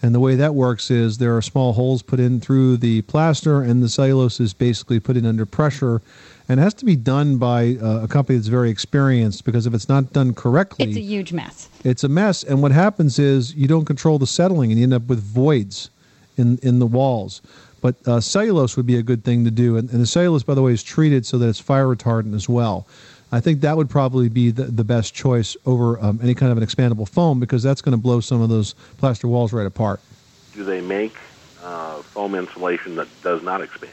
And 0.00 0.14
the 0.14 0.20
way 0.20 0.36
that 0.36 0.54
works 0.54 0.92
is 0.92 1.18
there 1.18 1.36
are 1.36 1.42
small 1.42 1.72
holes 1.72 2.02
put 2.02 2.20
in 2.20 2.40
through 2.40 2.76
the 2.76 3.02
plaster, 3.02 3.62
and 3.62 3.82
the 3.82 3.88
cellulose 3.88 4.38
is 4.38 4.54
basically 4.54 5.00
put 5.00 5.16
in 5.16 5.26
under 5.26 5.44
pressure. 5.44 6.00
And 6.48 6.60
it 6.60 6.62
has 6.62 6.72
to 6.74 6.84
be 6.84 6.94
done 6.96 7.36
by 7.36 7.76
uh, 7.82 8.04
a 8.04 8.08
company 8.08 8.38
that's 8.38 8.48
very 8.48 8.70
experienced 8.70 9.44
because 9.44 9.66
if 9.66 9.74
it's 9.74 9.88
not 9.88 10.12
done 10.12 10.34
correctly, 10.34 10.86
It's 10.86 10.96
a 10.96 11.00
huge 11.00 11.32
mess. 11.32 11.68
it's 11.84 12.04
a 12.04 12.08
mess. 12.08 12.42
And 12.44 12.62
what 12.62 12.70
happens 12.72 13.18
is 13.18 13.54
you 13.54 13.66
don't 13.68 13.84
control 13.84 14.18
the 14.18 14.26
settling, 14.26 14.70
and 14.70 14.78
you 14.78 14.84
end 14.84 14.94
up 14.94 15.08
with 15.08 15.20
voids 15.20 15.90
in 16.38 16.58
in 16.62 16.78
the 16.78 16.86
walls. 16.86 17.42
But 17.80 17.96
uh, 18.06 18.20
cellulose 18.20 18.76
would 18.76 18.86
be 18.86 18.96
a 18.96 19.02
good 19.02 19.24
thing 19.24 19.44
to 19.44 19.50
do, 19.50 19.76
and, 19.76 19.88
and 19.90 20.00
the 20.00 20.06
cellulose, 20.06 20.42
by 20.42 20.54
the 20.54 20.62
way, 20.62 20.72
is 20.72 20.82
treated 20.82 21.24
so 21.24 21.38
that 21.38 21.48
it's 21.48 21.60
fire 21.60 21.86
retardant 21.86 22.34
as 22.34 22.48
well. 22.48 22.86
I 23.30 23.40
think 23.40 23.60
that 23.60 23.76
would 23.76 23.90
probably 23.90 24.28
be 24.28 24.50
the, 24.50 24.64
the 24.64 24.84
best 24.84 25.14
choice 25.14 25.56
over 25.66 26.00
um, 26.02 26.18
any 26.22 26.34
kind 26.34 26.50
of 26.50 26.58
an 26.58 26.64
expandable 26.64 27.06
foam 27.08 27.38
because 27.38 27.62
that's 27.62 27.82
going 27.82 27.92
to 27.92 28.00
blow 28.00 28.20
some 28.20 28.40
of 28.40 28.48
those 28.48 28.74
plaster 28.96 29.28
walls 29.28 29.52
right 29.52 29.66
apart. 29.66 30.00
do 30.54 30.64
they 30.64 30.80
make 30.80 31.14
uh, 31.62 31.96
foam 32.02 32.34
insulation 32.34 32.96
that 32.96 33.06
does 33.22 33.42
not 33.42 33.60
expand? 33.60 33.92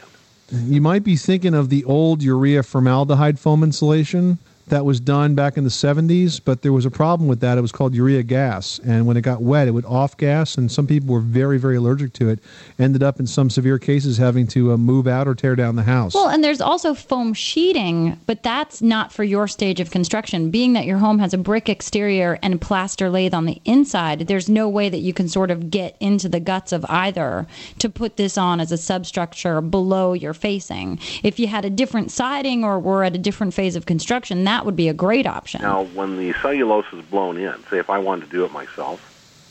You 0.52 0.80
might 0.80 1.04
be 1.04 1.16
thinking 1.16 1.54
of 1.54 1.70
the 1.70 1.84
old 1.86 2.24
urea 2.24 2.64
formaldehyde 2.64 3.40
foam 3.40 3.64
insulation 3.64 4.38
that 4.68 4.84
was 4.84 5.00
done 5.00 5.36
back 5.36 5.58
in 5.58 5.64
the 5.64 5.70
70s, 5.70 6.42
but 6.44 6.62
there 6.62 6.74
was 6.74 6.86
a 6.86 6.92
problem 6.92 7.30
with 7.30 7.40
that. 7.42 7.58
It 7.58 7.62
was 7.62 7.72
called 7.72 7.94
urea 7.94 8.24
gas, 8.24 8.80
and 8.84 9.06
when 9.06 9.16
it 9.16 9.22
got 9.22 9.42
wet, 9.42 9.68
it 9.68 9.72
would 9.72 9.86
off 9.86 10.18
gas, 10.18 10.56
and 10.56 10.72
some 10.72 10.88
people 10.88 11.14
were 11.14 11.20
very, 11.20 11.58
very 11.58 11.76
allergic 11.76 12.14
to 12.14 12.30
it. 12.30 12.40
Ended 12.80 13.04
up 13.04 13.20
in 13.20 13.28
some 13.28 13.50
severe 13.50 13.78
cases 13.78 14.18
having 14.18 14.48
to 14.48 14.72
uh, 14.72 14.78
move 14.78 15.08
out 15.08 15.28
or 15.28 15.36
tear 15.36 15.56
down 15.56 15.76
the 15.76 15.84
house. 15.84 16.16
Well, 16.16 16.30
and 16.30 16.44
there's 16.44 16.62
also 16.62 16.94
foam 16.94 17.34
sheeting, 17.34 18.20
but 18.26 18.44
that's 18.44 18.82
not 18.82 19.12
for 19.12 19.24
your 19.24 19.48
stage 19.48 19.80
of 19.80 19.92
construction. 19.92 20.50
Being 20.50 20.74
that 20.74 20.86
your 20.86 20.98
home 20.98 21.20
has 21.20 21.34
a 21.34 21.38
brick 21.38 21.70
exterior 21.70 22.40
and 22.42 22.60
plaster 22.60 23.10
lathe 23.10 23.34
on 23.34 23.46
the 23.46 23.62
inside, 23.66 24.22
there's 24.22 24.50
no 24.50 24.68
way 24.68 24.90
that 24.90 25.00
you 25.00 25.14
can 25.14 25.28
sort 25.28 25.52
of 25.52 25.70
get 25.70 25.96
into 26.00 26.28
the 26.28 26.40
guts 26.40 26.72
of 26.72 26.86
either 26.90 27.46
to 27.80 27.90
put 27.90 28.18
this 28.18 28.38
on 28.38 28.60
as 28.60 28.72
a 28.72 28.78
substructure 28.78 29.62
below 29.62 30.14
your 30.14 30.34
facing. 30.34 31.00
If 31.24 31.40
you 31.40 31.48
had 31.48 31.66
a 31.66 31.70
different 31.70 32.12
siding 32.12 32.64
or 32.64 32.80
were 32.80 33.04
at 33.04 33.16
a 33.16 33.20
different 33.20 33.54
phase 33.54 33.76
of 33.76 33.86
construction, 33.86 34.44
that 34.46 34.55
would 34.64 34.76
be 34.76 34.88
a 34.90 34.94
great 34.94 35.26
option. 35.26 35.62
Now, 35.62 35.86
when 35.86 36.18
the 36.18 36.34
cellulose 36.42 36.86
is 36.94 37.04
blown 37.06 37.38
in, 37.38 37.54
say 37.70 37.80
if 37.80 37.90
I 37.90 37.98
wanted 37.98 38.26
to 38.26 38.32
do 38.32 38.46
it 38.46 38.52
myself, 38.52 39.02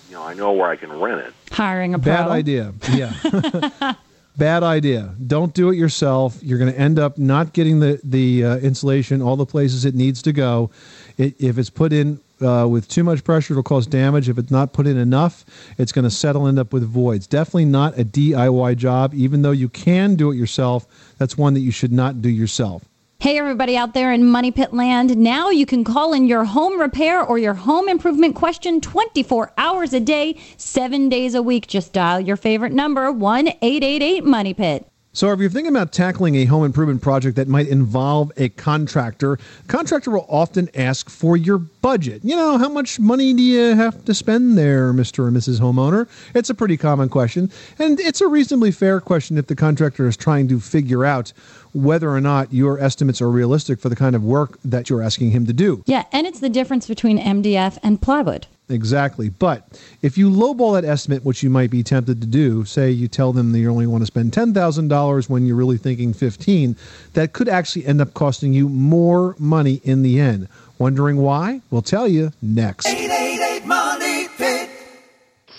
you 0.08 0.14
know 0.14 0.22
I 0.22 0.34
know 0.34 0.52
where 0.52 0.70
I 0.70 0.76
can 0.76 0.92
rent 1.00 1.20
it. 1.20 1.34
Hiring 1.50 1.94
a 1.94 1.98
pro. 1.98 2.12
Bad 2.12 2.28
idea. 2.28 2.72
Yeah. 2.92 3.94
Bad 4.36 4.64
idea. 4.64 5.14
Don't 5.24 5.54
do 5.54 5.70
it 5.70 5.76
yourself. 5.76 6.38
You're 6.42 6.58
going 6.58 6.72
to 6.72 6.78
end 6.78 6.98
up 6.98 7.18
not 7.18 7.52
getting 7.52 7.78
the 7.78 8.00
the 8.02 8.44
uh, 8.44 8.56
insulation 8.58 9.22
all 9.22 9.36
the 9.36 9.46
places 9.46 9.84
it 9.84 9.94
needs 9.94 10.22
to 10.22 10.32
go. 10.32 10.70
It, 11.16 11.40
if 11.40 11.56
it's 11.56 11.70
put 11.70 11.92
in 11.92 12.18
uh, 12.40 12.66
with 12.68 12.88
too 12.88 13.04
much 13.04 13.22
pressure, 13.22 13.54
it'll 13.54 13.62
cause 13.62 13.86
damage. 13.86 14.28
If 14.28 14.36
it's 14.38 14.50
not 14.50 14.72
put 14.72 14.88
in 14.88 14.96
enough, 14.96 15.44
it's 15.78 15.92
going 15.92 16.02
to 16.02 16.10
settle, 16.10 16.48
end 16.48 16.58
up 16.58 16.72
with 16.72 16.82
voids. 16.82 17.28
Definitely 17.28 17.66
not 17.66 17.96
a 17.98 18.04
DIY 18.04 18.76
job. 18.76 19.14
Even 19.14 19.42
though 19.42 19.52
you 19.52 19.68
can 19.68 20.16
do 20.16 20.32
it 20.32 20.36
yourself, 20.36 21.14
that's 21.18 21.38
one 21.38 21.54
that 21.54 21.60
you 21.60 21.70
should 21.70 21.92
not 21.92 22.20
do 22.20 22.28
yourself. 22.28 22.84
Hey, 23.24 23.38
everybody 23.38 23.74
out 23.74 23.94
there 23.94 24.12
in 24.12 24.26
Money 24.26 24.50
Pit 24.50 24.74
Land. 24.74 25.16
Now 25.16 25.48
you 25.48 25.64
can 25.64 25.82
call 25.82 26.12
in 26.12 26.26
your 26.26 26.44
home 26.44 26.78
repair 26.78 27.22
or 27.22 27.38
your 27.38 27.54
home 27.54 27.88
improvement 27.88 28.34
question 28.34 28.82
24 28.82 29.50
hours 29.56 29.94
a 29.94 30.00
day, 30.00 30.38
seven 30.58 31.08
days 31.08 31.34
a 31.34 31.42
week. 31.42 31.66
Just 31.66 31.94
dial 31.94 32.20
your 32.20 32.36
favorite 32.36 32.74
number, 32.74 33.10
1 33.10 33.48
888 33.48 34.26
Money 34.26 34.52
Pit. 34.52 34.86
So, 35.14 35.30
if 35.30 35.38
you're 35.38 35.48
thinking 35.48 35.70
about 35.70 35.92
tackling 35.92 36.34
a 36.34 36.44
home 36.44 36.64
improvement 36.64 37.00
project 37.00 37.36
that 37.36 37.46
might 37.46 37.68
involve 37.68 38.32
a 38.36 38.48
contractor, 38.48 39.38
contractor 39.68 40.10
will 40.10 40.26
often 40.28 40.68
ask 40.74 41.08
for 41.08 41.36
your 41.36 41.58
budget. 41.58 42.22
You 42.24 42.34
know, 42.34 42.58
how 42.58 42.68
much 42.68 42.98
money 42.98 43.32
do 43.32 43.40
you 43.40 43.76
have 43.76 44.04
to 44.06 44.12
spend 44.12 44.58
there, 44.58 44.92
Mr. 44.92 45.20
or 45.20 45.30
Mrs. 45.30 45.60
Homeowner? 45.60 46.08
It's 46.34 46.50
a 46.50 46.54
pretty 46.54 46.76
common 46.76 47.08
question, 47.08 47.48
and 47.78 48.00
it's 48.00 48.20
a 48.22 48.26
reasonably 48.26 48.72
fair 48.72 49.00
question 49.00 49.38
if 49.38 49.46
the 49.46 49.54
contractor 49.54 50.08
is 50.08 50.16
trying 50.16 50.48
to 50.48 50.58
figure 50.58 51.04
out 51.04 51.32
whether 51.74 52.10
or 52.10 52.20
not 52.20 52.52
your 52.52 52.78
estimates 52.78 53.20
are 53.20 53.30
realistic 53.30 53.80
for 53.80 53.88
the 53.88 53.96
kind 53.96 54.16
of 54.16 54.24
work 54.24 54.58
that 54.64 54.88
you're 54.88 55.02
asking 55.02 55.32
him 55.32 55.44
to 55.46 55.52
do. 55.52 55.82
Yeah, 55.86 56.04
and 56.12 56.26
it's 56.26 56.40
the 56.40 56.48
difference 56.48 56.86
between 56.86 57.18
MDF 57.18 57.78
and 57.82 58.00
plywood. 58.00 58.46
Exactly. 58.68 59.28
But 59.28 59.78
if 60.00 60.16
you 60.16 60.30
lowball 60.30 60.80
that 60.80 60.88
estimate, 60.88 61.24
which 61.24 61.42
you 61.42 61.50
might 61.50 61.70
be 61.70 61.82
tempted 61.82 62.20
to 62.22 62.26
do, 62.26 62.64
say 62.64 62.90
you 62.90 63.08
tell 63.08 63.32
them 63.32 63.52
that 63.52 63.58
you 63.58 63.70
only 63.70 63.86
want 63.86 64.02
to 64.02 64.06
spend 64.06 64.32
$10,000 64.32 65.28
when 65.28 65.44
you're 65.44 65.56
really 65.56 65.76
thinking 65.76 66.14
15, 66.14 66.76
that 67.12 67.34
could 67.34 67.48
actually 67.48 67.84
end 67.84 68.00
up 68.00 68.14
costing 68.14 68.54
you 68.54 68.68
more 68.68 69.36
money 69.38 69.80
in 69.84 70.02
the 70.02 70.18
end. 70.18 70.48
Wondering 70.78 71.18
why? 71.18 71.60
We'll 71.70 71.82
tell 71.82 72.08
you 72.08 72.32
next. 72.40 72.86
888 72.86 73.66
Money 73.66 74.28
Pit. 74.38 74.70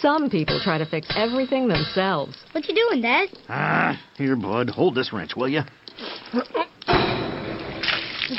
Some 0.01 0.29
people 0.29 0.59
try 0.63 0.77
to 0.77 0.85
fix 0.85 1.07
everything 1.15 1.67
themselves. 1.67 2.35
What 2.51 2.67
you 2.67 2.75
doing, 2.75 3.01
Dad? 3.01 3.29
Ah, 3.49 4.01
here, 4.17 4.35
bud. 4.35 4.69
Hold 4.69 4.95
this 4.95 5.13
wrench, 5.13 5.35
will 5.35 5.47
you? 5.47 5.61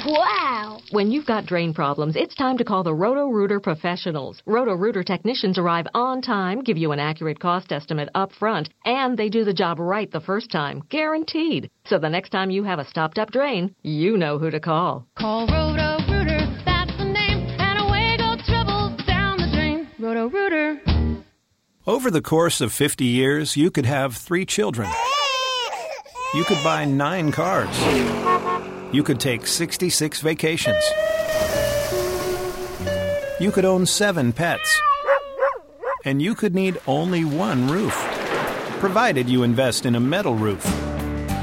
Wow. 0.05 0.81
When 0.91 1.11
you've 1.11 1.27
got 1.27 1.47
drain 1.47 1.73
problems, 1.73 2.17
it's 2.17 2.35
time 2.35 2.59
to 2.59 2.65
call 2.65 2.83
the 2.83 2.95
Roto 2.95 3.29
Rooter 3.29 3.61
professionals. 3.61 4.43
Roto 4.47 4.75
Rooter 4.75 5.05
technicians 5.05 5.59
arrive 5.59 5.87
on 5.95 6.23
time, 6.23 6.63
give 6.63 6.77
you 6.77 6.93
an 6.93 6.99
accurate 6.99 7.39
cost 7.39 7.71
estimate 7.71 8.09
up 8.15 8.33
front, 8.33 8.69
and 8.85 9.17
they 9.17 9.29
do 9.29 9.45
the 9.45 9.55
job 9.55 9.79
right 9.79 10.11
the 10.11 10.21
first 10.21 10.51
time, 10.51 10.83
guaranteed. 10.89 11.71
So 11.87 11.99
the 11.99 12.09
next 12.09 12.31
time 12.31 12.51
you 12.51 12.65
have 12.65 12.79
a 12.79 12.85
stopped 12.85 13.19
up 13.19 13.31
drain, 13.31 13.75
you 13.83 14.17
know 14.17 14.39
who 14.39 14.51
to 14.51 14.61
call. 14.61 15.07
Call 15.17 15.47
Roto 15.47 15.99
Rooter, 16.13 16.47
that's 16.65 16.97
the 16.99 17.05
name, 17.05 17.47
and 17.59 17.79
away 17.81 18.17
go 18.17 18.37
trouble 18.45 18.97
down 19.07 19.39
the 19.39 19.51
drain. 19.55 19.89
Roto 19.99 20.29
Rooter. 20.29 21.23
Over 21.87 22.11
the 22.11 22.23
course 22.23 22.61
of 22.61 22.73
50 22.73 23.05
years, 23.05 23.57
you 23.57 23.71
could 23.71 23.87
have 23.87 24.17
three 24.17 24.45
children. 24.45 24.91
You 26.35 26.45
could 26.45 26.63
buy 26.63 26.85
nine 26.85 27.33
cars. 27.33 27.75
You 28.93 29.03
could 29.03 29.21
take 29.21 29.47
66 29.47 30.21
vacations. 30.21 30.85
You 33.41 33.51
could 33.53 33.65
own 33.65 33.87
seven 33.87 34.33
pets. 34.33 34.81
And 36.05 36.21
you 36.21 36.35
could 36.35 36.55
need 36.55 36.79
only 36.87 37.25
one 37.25 37.69
roof, 37.69 37.95
provided 38.81 39.29
you 39.29 39.45
invest 39.45 39.87
in 39.87 39.95
a 39.95 40.01
metal 40.01 40.35
roof. 40.35 40.65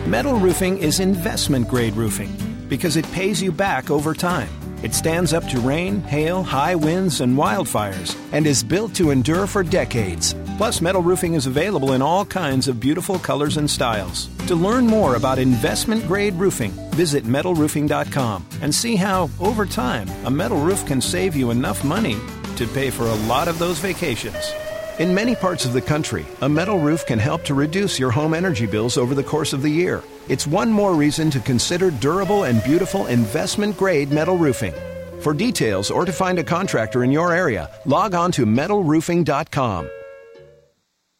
Metal 0.05 0.37
roofing 0.37 0.77
is 0.77 0.99
investment 0.99 1.67
grade 1.67 1.95
roofing 1.95 2.35
because 2.67 2.97
it 2.97 3.09
pays 3.11 3.41
you 3.41 3.51
back 3.51 3.89
over 3.89 4.13
time. 4.13 4.49
It 4.83 4.93
stands 4.93 5.33
up 5.33 5.47
to 5.47 5.59
rain, 5.59 6.01
hail, 6.01 6.43
high 6.43 6.75
winds, 6.75 7.21
and 7.21 7.37
wildfires 7.37 8.17
and 8.33 8.45
is 8.45 8.63
built 8.63 8.93
to 8.95 9.11
endure 9.11 9.47
for 9.47 9.63
decades. 9.63 10.35
Plus, 10.57 10.81
metal 10.81 11.01
roofing 11.01 11.35
is 11.35 11.47
available 11.47 11.93
in 11.93 12.01
all 12.01 12.25
kinds 12.25 12.67
of 12.67 12.79
beautiful 12.79 13.17
colors 13.17 13.57
and 13.57 13.69
styles. 13.69 14.29
To 14.47 14.55
learn 14.55 14.85
more 14.85 15.15
about 15.15 15.39
investment 15.39 16.05
grade 16.05 16.33
roofing, 16.33 16.71
visit 16.91 17.23
metalroofing.com 17.23 18.45
and 18.61 18.75
see 18.75 18.97
how, 18.97 19.29
over 19.39 19.65
time, 19.65 20.09
a 20.25 20.29
metal 20.29 20.59
roof 20.59 20.85
can 20.85 20.99
save 20.99 21.33
you 21.33 21.49
enough 21.49 21.85
money 21.85 22.17
to 22.57 22.67
pay 22.67 22.89
for 22.89 23.05
a 23.05 23.15
lot 23.25 23.47
of 23.47 23.57
those 23.57 23.79
vacations. 23.79 24.53
In 24.99 25.15
many 25.15 25.33
parts 25.33 25.63
of 25.63 25.71
the 25.71 25.81
country, 25.81 26.25
a 26.41 26.49
metal 26.49 26.77
roof 26.77 27.05
can 27.05 27.19
help 27.19 27.45
to 27.45 27.53
reduce 27.53 27.97
your 27.97 28.11
home 28.11 28.33
energy 28.33 28.65
bills 28.65 28.97
over 28.97 29.15
the 29.15 29.23
course 29.23 29.53
of 29.53 29.61
the 29.61 29.69
year. 29.69 30.03
It's 30.27 30.45
one 30.45 30.69
more 30.69 30.93
reason 30.93 31.31
to 31.31 31.39
consider 31.39 31.89
durable 31.89 32.43
and 32.43 32.61
beautiful 32.65 33.07
investment 33.07 33.77
grade 33.77 34.11
metal 34.11 34.37
roofing. 34.37 34.73
For 35.21 35.33
details 35.33 35.89
or 35.89 36.03
to 36.03 36.11
find 36.11 36.37
a 36.37 36.43
contractor 36.43 37.05
in 37.05 37.11
your 37.11 37.33
area, 37.33 37.69
log 37.85 38.13
on 38.13 38.31
to 38.33 38.45
metalroofing.com. 38.45 39.89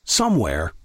Somewhere, 0.03 0.73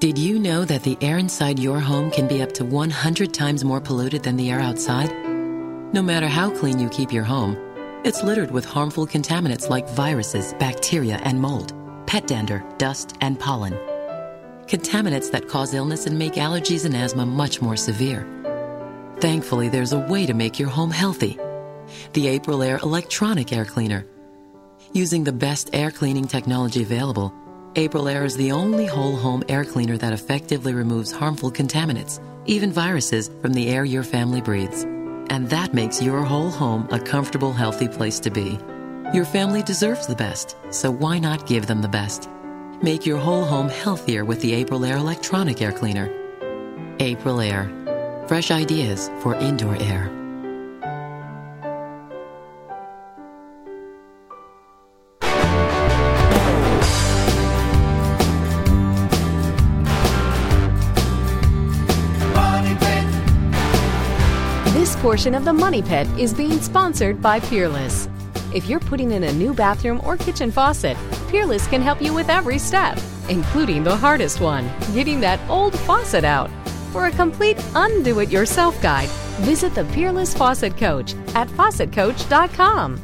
Did 0.00 0.16
you 0.16 0.38
know 0.38 0.64
that 0.64 0.84
the 0.84 0.96
air 1.00 1.18
inside 1.18 1.58
your 1.58 1.80
home 1.80 2.12
can 2.12 2.28
be 2.28 2.40
up 2.40 2.52
to 2.52 2.64
100 2.64 3.34
times 3.34 3.64
more 3.64 3.80
polluted 3.80 4.22
than 4.22 4.36
the 4.36 4.48
air 4.48 4.60
outside? 4.60 5.10
No 5.92 6.02
matter 6.02 6.28
how 6.28 6.56
clean 6.56 6.78
you 6.78 6.88
keep 6.88 7.12
your 7.12 7.24
home, 7.24 7.56
it's 8.04 8.22
littered 8.22 8.52
with 8.52 8.64
harmful 8.64 9.08
contaminants 9.08 9.68
like 9.68 9.88
viruses, 9.88 10.54
bacteria, 10.60 11.16
and 11.24 11.40
mold, 11.40 11.72
pet 12.06 12.28
dander, 12.28 12.64
dust, 12.78 13.16
and 13.22 13.40
pollen. 13.40 13.72
Contaminants 14.68 15.32
that 15.32 15.48
cause 15.48 15.74
illness 15.74 16.06
and 16.06 16.16
make 16.16 16.34
allergies 16.34 16.84
and 16.84 16.94
asthma 16.94 17.26
much 17.26 17.60
more 17.60 17.76
severe. 17.76 18.24
Thankfully, 19.18 19.68
there's 19.68 19.94
a 19.94 20.06
way 20.06 20.26
to 20.26 20.32
make 20.32 20.60
your 20.60 20.68
home 20.68 20.92
healthy. 20.92 21.40
The 22.12 22.38
Aprilaire 22.38 22.80
Electronic 22.84 23.52
Air 23.52 23.64
Cleaner. 23.64 24.06
Using 24.92 25.24
the 25.24 25.32
best 25.32 25.70
air 25.72 25.90
cleaning 25.90 26.28
technology 26.28 26.84
available, 26.84 27.34
Aprilaire 27.78 28.24
is 28.24 28.36
the 28.36 28.50
only 28.50 28.86
whole 28.86 29.14
home 29.14 29.44
air 29.48 29.64
cleaner 29.64 29.96
that 29.98 30.12
effectively 30.12 30.74
removes 30.74 31.12
harmful 31.12 31.52
contaminants, 31.52 32.18
even 32.44 32.72
viruses, 32.72 33.30
from 33.40 33.52
the 33.52 33.68
air 33.68 33.84
your 33.84 34.02
family 34.02 34.40
breathes. 34.40 34.82
And 35.30 35.48
that 35.50 35.72
makes 35.72 36.02
your 36.02 36.24
whole 36.24 36.50
home 36.50 36.88
a 36.90 36.98
comfortable, 36.98 37.52
healthy 37.52 37.86
place 37.86 38.18
to 38.18 38.30
be. 38.30 38.58
Your 39.14 39.24
family 39.24 39.62
deserves 39.62 40.08
the 40.08 40.16
best, 40.16 40.56
so 40.70 40.90
why 40.90 41.20
not 41.20 41.46
give 41.46 41.68
them 41.68 41.80
the 41.80 41.86
best? 41.86 42.28
Make 42.82 43.06
your 43.06 43.18
whole 43.18 43.44
home 43.44 43.68
healthier 43.68 44.24
with 44.24 44.40
the 44.40 44.64
Aprilaire 44.64 44.98
Electronic 44.98 45.62
Air 45.62 45.70
Cleaner. 45.70 46.08
Aprilaire. 46.98 47.68
Fresh 48.26 48.50
ideas 48.50 49.08
for 49.22 49.36
indoor 49.36 49.80
air. 49.80 50.17
Portion 65.00 65.36
of 65.36 65.44
the 65.44 65.52
Money 65.52 65.80
Pit 65.80 66.08
is 66.18 66.34
being 66.34 66.60
sponsored 66.60 67.22
by 67.22 67.38
Peerless. 67.38 68.08
If 68.52 68.68
you're 68.68 68.80
putting 68.80 69.12
in 69.12 69.22
a 69.22 69.32
new 69.32 69.54
bathroom 69.54 70.00
or 70.04 70.16
kitchen 70.16 70.50
faucet, 70.50 70.96
Peerless 71.28 71.68
can 71.68 71.80
help 71.80 72.02
you 72.02 72.12
with 72.12 72.28
every 72.28 72.58
step, 72.58 72.98
including 73.28 73.84
the 73.84 73.94
hardest 73.94 74.40
one 74.40 74.68
getting 74.92 75.20
that 75.20 75.38
old 75.48 75.78
faucet 75.80 76.24
out. 76.24 76.50
For 76.90 77.06
a 77.06 77.12
complete 77.12 77.64
undo 77.76 78.18
it 78.18 78.30
yourself 78.30 78.82
guide, 78.82 79.08
visit 79.42 79.72
the 79.76 79.84
Peerless 79.84 80.34
Faucet 80.34 80.76
Coach 80.76 81.14
at 81.36 81.46
faucetcoach.com. 81.46 83.00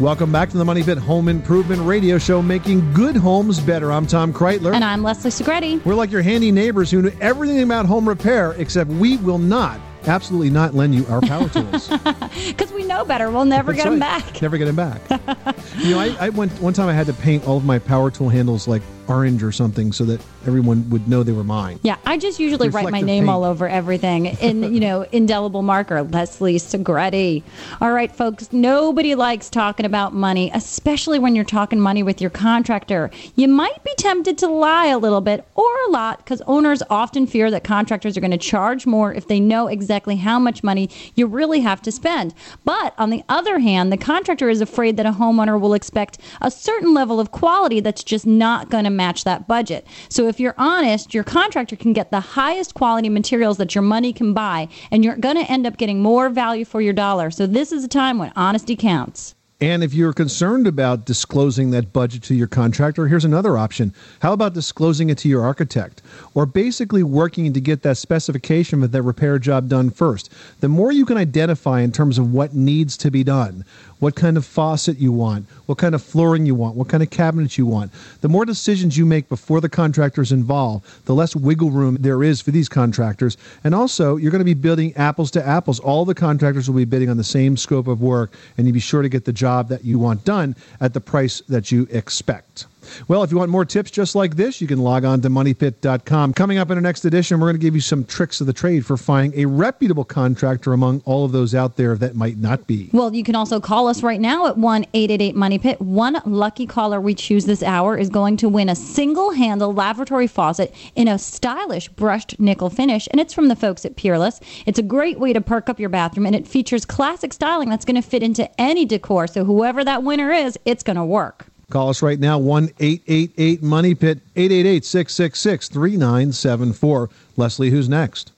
Welcome 0.00 0.32
back 0.32 0.50
to 0.50 0.56
the 0.56 0.64
Money 0.64 0.82
Pit 0.82 0.98
Home 0.98 1.28
Improvement 1.28 1.82
Radio 1.82 2.18
Show, 2.18 2.42
making 2.42 2.92
good 2.92 3.14
homes 3.14 3.60
better. 3.60 3.92
I'm 3.92 4.08
Tom 4.08 4.32
Kraeutler. 4.32 4.74
And 4.74 4.82
I'm 4.82 5.04
Leslie 5.04 5.30
Segrete. 5.30 5.84
We're 5.84 5.94
like 5.94 6.10
your 6.10 6.22
handy 6.22 6.50
neighbors 6.50 6.90
who 6.90 7.02
know 7.02 7.12
everything 7.20 7.62
about 7.62 7.86
home 7.86 8.08
repair, 8.08 8.56
except 8.58 8.90
we 8.90 9.18
will 9.18 9.38
not, 9.38 9.78
absolutely 10.08 10.50
not 10.50 10.74
lend 10.74 10.94
you 10.94 11.06
our 11.06 11.20
power 11.20 11.48
tools. 11.48 11.88
Because 11.88 12.72
we 12.72 12.84
know 12.84 13.04
better. 13.04 13.30
We'll 13.30 13.44
never 13.44 13.72
That's 13.72 13.84
get 13.84 13.90
them 13.90 13.98
back. 13.98 14.42
Never 14.42 14.58
get 14.58 14.66
them 14.66 14.76
back. 14.76 15.00
you 15.78 15.90
know, 15.90 16.00
I, 16.00 16.16
I 16.20 16.28
went 16.30 16.52
one 16.60 16.72
time. 16.72 16.88
I 16.88 16.92
had 16.92 17.06
to 17.06 17.14
paint 17.14 17.46
all 17.46 17.56
of 17.56 17.64
my 17.64 17.78
power 17.78 18.10
tool 18.10 18.28
handles 18.28 18.66
like 18.68 18.82
orange 19.08 19.42
or 19.42 19.52
something 19.52 19.92
so 19.92 20.04
that 20.04 20.20
everyone 20.46 20.88
would 20.90 21.08
know 21.08 21.22
they 21.22 21.32
were 21.32 21.44
mine. 21.44 21.78
Yeah, 21.82 21.96
I 22.04 22.18
just 22.18 22.40
usually 22.40 22.68
write 22.68 22.90
my 22.90 23.00
name 23.00 23.24
paint. 23.24 23.30
all 23.30 23.44
over 23.44 23.68
everything 23.68 24.26
in, 24.26 24.74
you 24.74 24.80
know, 24.80 25.02
indelible 25.12 25.62
marker, 25.62 26.02
Leslie 26.02 26.56
Segrete. 26.56 27.42
All 27.80 27.92
right, 27.92 28.14
folks, 28.14 28.52
nobody 28.52 29.14
likes 29.14 29.48
talking 29.50 29.86
about 29.86 30.14
money, 30.14 30.50
especially 30.54 31.18
when 31.18 31.34
you're 31.34 31.44
talking 31.44 31.80
money 31.80 32.02
with 32.02 32.20
your 32.20 32.30
contractor. 32.30 33.10
You 33.36 33.48
might 33.48 33.82
be 33.84 33.92
tempted 33.96 34.38
to 34.38 34.48
lie 34.48 34.86
a 34.86 34.98
little 34.98 35.20
bit 35.20 35.44
or 35.54 35.76
a 35.86 35.90
lot 35.90 36.18
because 36.18 36.42
owners 36.42 36.82
often 36.90 37.26
fear 37.26 37.50
that 37.50 37.64
contractors 37.64 38.16
are 38.16 38.20
going 38.20 38.30
to 38.30 38.38
charge 38.38 38.86
more 38.86 39.12
if 39.12 39.28
they 39.28 39.40
know 39.40 39.68
exactly 39.68 40.16
how 40.16 40.38
much 40.38 40.62
money 40.62 40.90
you 41.14 41.26
really 41.26 41.60
have 41.60 41.82
to 41.82 41.92
spend. 41.92 42.34
But 42.64 42.94
on 42.98 43.10
the 43.10 43.22
other 43.28 43.58
hand, 43.58 43.92
the 43.92 43.96
contractor 43.96 44.48
is 44.48 44.60
afraid 44.60 44.96
that 44.96 45.06
a 45.06 45.12
homeowner 45.12 45.60
will 45.60 45.74
expect 45.74 46.18
a 46.40 46.50
certain 46.50 46.94
level 46.94 47.20
of 47.20 47.30
quality 47.30 47.80
that's 47.80 48.04
just 48.04 48.26
not 48.26 48.70
going 48.70 48.84
to 48.84 48.90
match 49.02 49.24
that 49.24 49.48
budget. 49.48 49.84
So 50.08 50.28
if 50.28 50.38
you're 50.38 50.54
honest, 50.58 51.12
your 51.12 51.24
contractor 51.24 51.76
can 51.76 51.92
get 51.92 52.10
the 52.10 52.20
highest 52.20 52.74
quality 52.74 53.08
materials 53.08 53.56
that 53.56 53.74
your 53.74 53.82
money 53.82 54.12
can 54.12 54.32
buy, 54.32 54.68
and 54.92 55.04
you're 55.04 55.16
going 55.16 55.36
to 55.36 55.50
end 55.50 55.66
up 55.66 55.76
getting 55.76 56.00
more 56.00 56.28
value 56.28 56.64
for 56.64 56.80
your 56.80 56.92
dollar. 56.92 57.30
So 57.30 57.46
this 57.46 57.72
is 57.72 57.82
a 57.82 57.88
time 57.88 58.18
when 58.18 58.32
honesty 58.36 58.76
counts. 58.76 59.34
And 59.62 59.84
if 59.84 59.94
you're 59.94 60.12
concerned 60.12 60.66
about 60.66 61.04
disclosing 61.04 61.70
that 61.70 61.92
budget 61.92 62.24
to 62.24 62.34
your 62.34 62.48
contractor, 62.48 63.06
here's 63.06 63.24
another 63.24 63.56
option. 63.56 63.94
How 64.20 64.32
about 64.32 64.54
disclosing 64.54 65.08
it 65.08 65.18
to 65.18 65.28
your 65.28 65.44
architect? 65.44 66.02
Or 66.34 66.46
basically 66.46 67.04
working 67.04 67.52
to 67.52 67.60
get 67.60 67.82
that 67.82 67.96
specification 67.96 68.82
of 68.82 68.90
that 68.90 69.02
repair 69.02 69.38
job 69.38 69.68
done 69.68 69.90
first. 69.90 70.32
The 70.58 70.68
more 70.68 70.90
you 70.90 71.06
can 71.06 71.16
identify 71.16 71.80
in 71.80 71.92
terms 71.92 72.18
of 72.18 72.32
what 72.32 72.54
needs 72.54 72.96
to 72.96 73.10
be 73.12 73.22
done, 73.22 73.64
what 74.00 74.16
kind 74.16 74.36
of 74.36 74.44
faucet 74.44 74.98
you 74.98 75.12
want, 75.12 75.46
what 75.66 75.78
kind 75.78 75.94
of 75.94 76.02
flooring 76.02 76.44
you 76.44 76.56
want, 76.56 76.74
what 76.74 76.88
kind 76.88 77.04
of 77.04 77.10
cabinets 77.10 77.56
you 77.56 77.64
want, 77.64 77.92
the 78.20 78.28
more 78.28 78.44
decisions 78.44 78.98
you 78.98 79.06
make 79.06 79.28
before 79.28 79.60
the 79.60 79.68
contractor's 79.68 80.32
involved, 80.32 80.84
the 81.04 81.14
less 81.14 81.36
wiggle 81.36 81.70
room 81.70 81.96
there 82.00 82.24
is 82.24 82.40
for 82.40 82.50
these 82.50 82.68
contractors. 82.68 83.36
And 83.62 83.76
also, 83.76 84.16
you're 84.16 84.32
going 84.32 84.40
to 84.40 84.44
be 84.44 84.54
bidding 84.54 84.92
apples 84.96 85.30
to 85.30 85.46
apples. 85.46 85.78
All 85.78 86.04
the 86.04 86.16
contractors 86.16 86.68
will 86.68 86.78
be 86.78 86.84
bidding 86.84 87.10
on 87.10 87.16
the 87.16 87.22
same 87.22 87.56
scope 87.56 87.86
of 87.86 88.02
work, 88.02 88.32
and 88.58 88.66
you'll 88.66 88.74
be 88.74 88.80
sure 88.80 89.02
to 89.02 89.08
get 89.08 89.24
the 89.24 89.32
job 89.32 89.51
that 89.60 89.84
you 89.84 89.98
want 89.98 90.24
done 90.24 90.56
at 90.80 90.94
the 90.94 91.00
price 91.00 91.42
that 91.48 91.70
you 91.70 91.86
expect. 91.90 92.66
Well, 93.08 93.22
if 93.22 93.30
you 93.30 93.38
want 93.38 93.50
more 93.50 93.64
tips 93.64 93.90
just 93.90 94.14
like 94.14 94.36
this, 94.36 94.60
you 94.60 94.66
can 94.66 94.78
log 94.78 95.04
on 95.04 95.20
to 95.22 95.30
moneypit.com. 95.30 96.34
Coming 96.34 96.58
up 96.58 96.70
in 96.70 96.78
our 96.78 96.82
next 96.82 97.04
edition, 97.04 97.40
we're 97.40 97.48
going 97.48 97.60
to 97.60 97.62
give 97.62 97.74
you 97.74 97.80
some 97.80 98.04
tricks 98.04 98.40
of 98.40 98.46
the 98.46 98.52
trade 98.52 98.84
for 98.84 98.96
finding 98.96 99.40
a 99.40 99.46
reputable 99.46 100.04
contractor 100.04 100.72
among 100.72 101.02
all 101.04 101.24
of 101.24 101.32
those 101.32 101.54
out 101.54 101.76
there 101.76 101.96
that 101.96 102.14
might 102.14 102.38
not 102.38 102.66
be. 102.66 102.90
Well, 102.92 103.14
you 103.14 103.24
can 103.24 103.34
also 103.34 103.60
call 103.60 103.88
us 103.88 104.02
right 104.02 104.20
now 104.20 104.46
at 104.46 104.56
1 104.56 104.86
888 104.92 105.34
Money 105.34 105.58
Pit. 105.58 105.80
One 105.80 106.20
lucky 106.24 106.66
caller 106.66 107.00
we 107.00 107.14
choose 107.14 107.44
this 107.44 107.62
hour 107.62 107.96
is 107.96 108.08
going 108.08 108.36
to 108.38 108.48
win 108.48 108.68
a 108.68 108.74
single 108.74 109.32
handle 109.32 109.72
lavatory 109.72 110.26
faucet 110.26 110.74
in 110.94 111.08
a 111.08 111.18
stylish 111.18 111.88
brushed 111.88 112.38
nickel 112.40 112.70
finish, 112.70 113.08
and 113.10 113.20
it's 113.20 113.34
from 113.34 113.48
the 113.48 113.56
folks 113.56 113.84
at 113.84 113.96
Peerless. 113.96 114.40
It's 114.66 114.78
a 114.78 114.82
great 114.82 115.18
way 115.18 115.32
to 115.32 115.40
perk 115.40 115.68
up 115.68 115.80
your 115.80 115.88
bathroom, 115.88 116.26
and 116.26 116.34
it 116.34 116.46
features 116.46 116.84
classic 116.84 117.32
styling 117.32 117.68
that's 117.68 117.84
going 117.84 118.00
to 118.00 118.06
fit 118.06 118.22
into 118.22 118.48
any 118.60 118.84
decor. 118.84 119.26
So, 119.26 119.44
whoever 119.44 119.84
that 119.84 120.02
winner 120.02 120.32
is, 120.32 120.58
it's 120.64 120.82
going 120.82 120.96
to 120.96 121.04
work. 121.04 121.46
Call 121.72 121.88
us 121.88 122.02
right 122.02 122.20
now, 122.20 122.38
1 122.38 122.68
888 122.80 123.62
Money 123.62 123.94
Pit, 123.94 124.18
888 124.36 124.84
666 124.84 125.68
3974. 125.70 127.08
Leslie, 127.38 127.70
who's 127.70 127.88
next? 127.88 128.32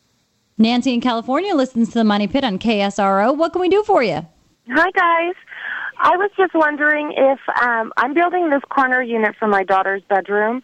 Nancy 0.57 0.95
in 0.95 1.01
California 1.01 1.53
listens 1.53 1.89
to 1.89 1.95
the 1.95 2.05
Money 2.05 2.29
Pit 2.29 2.45
on 2.45 2.61
KSRO. 2.61 3.37
What 3.37 3.53
can 3.53 3.61
we 3.61 3.69
do 3.69 3.83
for 3.83 4.05
you? 4.05 4.25
Hi, 4.71 4.91
guys. 4.93 5.35
I 5.99 6.17
was 6.17 6.31
just 6.37 6.55
wondering 6.55 7.13
if 7.17 7.41
um, 7.61 7.93
I'm 7.97 8.15
building 8.15 8.51
this 8.51 8.63
corner 8.69 9.03
unit 9.03 9.35
for 9.37 9.49
my 9.49 9.65
daughter's 9.65 10.03
bedroom, 10.09 10.63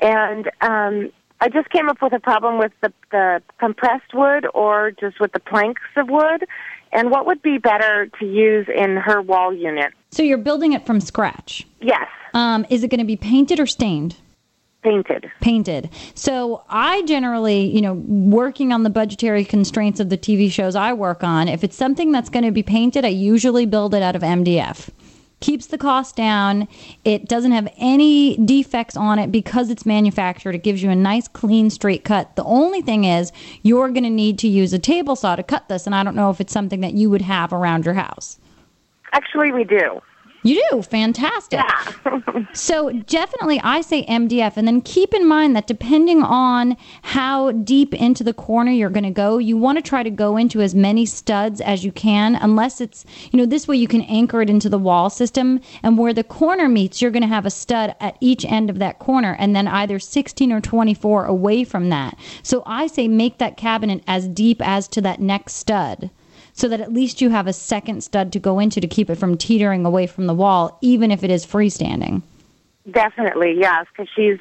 and 0.00 0.50
um, 0.62 1.12
I 1.40 1.48
just 1.48 1.68
came 1.70 1.88
up 1.88 2.00
with 2.00 2.12
a 2.12 2.20
problem 2.20 2.58
with 2.58 2.72
the, 2.80 2.92
the 3.10 3.42
compressed 3.58 4.14
wood 4.14 4.46
or 4.54 4.92
just 4.92 5.20
with 5.20 5.32
the 5.32 5.40
planks 5.40 5.82
of 5.96 6.08
wood, 6.08 6.46
and 6.92 7.10
what 7.10 7.26
would 7.26 7.42
be 7.42 7.58
better 7.58 8.08
to 8.18 8.26
use 8.26 8.66
in 8.74 8.96
her 8.96 9.20
wall 9.20 9.52
unit? 9.52 9.92
So, 10.10 10.22
you're 10.22 10.38
building 10.38 10.72
it 10.72 10.86
from 10.86 11.00
scratch. 11.00 11.66
Yes. 11.80 12.08
Um, 12.32 12.64
is 12.70 12.82
it 12.84 12.88
going 12.88 13.00
to 13.00 13.06
be 13.06 13.16
painted 13.16 13.60
or 13.60 13.66
stained? 13.66 14.16
Painted. 14.86 15.28
Painted. 15.40 15.90
So 16.14 16.62
I 16.68 17.02
generally, 17.02 17.62
you 17.62 17.80
know, 17.80 17.94
working 17.94 18.72
on 18.72 18.84
the 18.84 18.90
budgetary 18.90 19.44
constraints 19.44 19.98
of 19.98 20.10
the 20.10 20.16
TV 20.16 20.48
shows 20.48 20.76
I 20.76 20.92
work 20.92 21.24
on, 21.24 21.48
if 21.48 21.64
it's 21.64 21.74
something 21.76 22.12
that's 22.12 22.28
going 22.28 22.44
to 22.44 22.52
be 22.52 22.62
painted, 22.62 23.04
I 23.04 23.08
usually 23.08 23.66
build 23.66 23.94
it 23.94 24.02
out 24.02 24.14
of 24.14 24.22
MDF. 24.22 24.88
Keeps 25.40 25.66
the 25.66 25.76
cost 25.76 26.16
down. 26.16 26.66
It 27.04 27.28
doesn't 27.28 27.52
have 27.52 27.68
any 27.76 28.36
defects 28.38 28.96
on 28.96 29.18
it 29.18 29.30
because 29.30 29.68
it's 29.68 29.84
manufactured. 29.84 30.54
It 30.54 30.62
gives 30.62 30.82
you 30.82 30.88
a 30.90 30.94
nice, 30.94 31.28
clean, 31.28 31.68
straight 31.68 32.04
cut. 32.04 32.36
The 32.36 32.44
only 32.44 32.80
thing 32.80 33.04
is, 33.04 33.32
you're 33.62 33.90
going 33.90 34.04
to 34.04 34.10
need 34.10 34.38
to 34.40 34.48
use 34.48 34.72
a 34.72 34.78
table 34.78 35.14
saw 35.14 35.36
to 35.36 35.42
cut 35.42 35.68
this, 35.68 35.84
and 35.86 35.94
I 35.94 36.02
don't 36.04 36.16
know 36.16 36.30
if 36.30 36.40
it's 36.40 36.52
something 36.52 36.80
that 36.80 36.94
you 36.94 37.10
would 37.10 37.22
have 37.22 37.52
around 37.52 37.84
your 37.84 37.94
house. 37.94 38.38
Actually, 39.12 39.52
we 39.52 39.64
do. 39.64 40.00
You 40.46 40.62
do? 40.70 40.82
Fantastic. 40.82 41.58
Yeah. 41.58 42.46
so, 42.52 42.92
definitely, 42.92 43.60
I 43.64 43.80
say 43.80 44.06
MDF. 44.06 44.56
And 44.56 44.66
then 44.66 44.80
keep 44.80 45.12
in 45.12 45.26
mind 45.26 45.56
that 45.56 45.66
depending 45.66 46.22
on 46.22 46.76
how 47.02 47.50
deep 47.50 47.92
into 47.94 48.22
the 48.22 48.32
corner 48.32 48.70
you're 48.70 48.90
going 48.90 49.04
to 49.04 49.10
go, 49.10 49.38
you 49.38 49.56
want 49.56 49.76
to 49.78 49.82
try 49.82 50.04
to 50.04 50.10
go 50.10 50.36
into 50.36 50.60
as 50.60 50.72
many 50.72 51.04
studs 51.04 51.60
as 51.60 51.84
you 51.84 51.90
can, 51.90 52.36
unless 52.36 52.80
it's, 52.80 53.04
you 53.32 53.38
know, 53.38 53.46
this 53.46 53.66
way 53.66 53.76
you 53.76 53.88
can 53.88 54.02
anchor 54.02 54.40
it 54.40 54.48
into 54.48 54.68
the 54.68 54.78
wall 54.78 55.10
system. 55.10 55.60
And 55.82 55.98
where 55.98 56.14
the 56.14 56.22
corner 56.22 56.68
meets, 56.68 57.02
you're 57.02 57.10
going 57.10 57.22
to 57.22 57.28
have 57.28 57.46
a 57.46 57.50
stud 57.50 57.96
at 57.98 58.16
each 58.20 58.44
end 58.44 58.70
of 58.70 58.78
that 58.78 59.00
corner, 59.00 59.34
and 59.40 59.56
then 59.56 59.66
either 59.66 59.98
16 59.98 60.52
or 60.52 60.60
24 60.60 61.24
away 61.24 61.64
from 61.64 61.88
that. 61.88 62.16
So, 62.44 62.62
I 62.66 62.86
say 62.86 63.08
make 63.08 63.38
that 63.38 63.56
cabinet 63.56 64.04
as 64.06 64.28
deep 64.28 64.62
as 64.64 64.86
to 64.88 65.00
that 65.00 65.20
next 65.20 65.54
stud 65.54 66.10
so 66.56 66.68
that 66.68 66.80
at 66.80 66.92
least 66.92 67.20
you 67.20 67.30
have 67.30 67.46
a 67.46 67.52
second 67.52 68.02
stud 68.02 68.32
to 68.32 68.40
go 68.40 68.58
into 68.58 68.80
to 68.80 68.88
keep 68.88 69.08
it 69.10 69.16
from 69.16 69.36
teetering 69.36 69.84
away 69.84 70.06
from 70.06 70.26
the 70.26 70.34
wall, 70.34 70.78
even 70.80 71.10
if 71.10 71.22
it 71.22 71.30
is 71.30 71.46
freestanding. 71.46 72.22
Definitely, 72.90 73.54
yes, 73.58 73.86
because 73.92 74.10
she's 74.16 74.38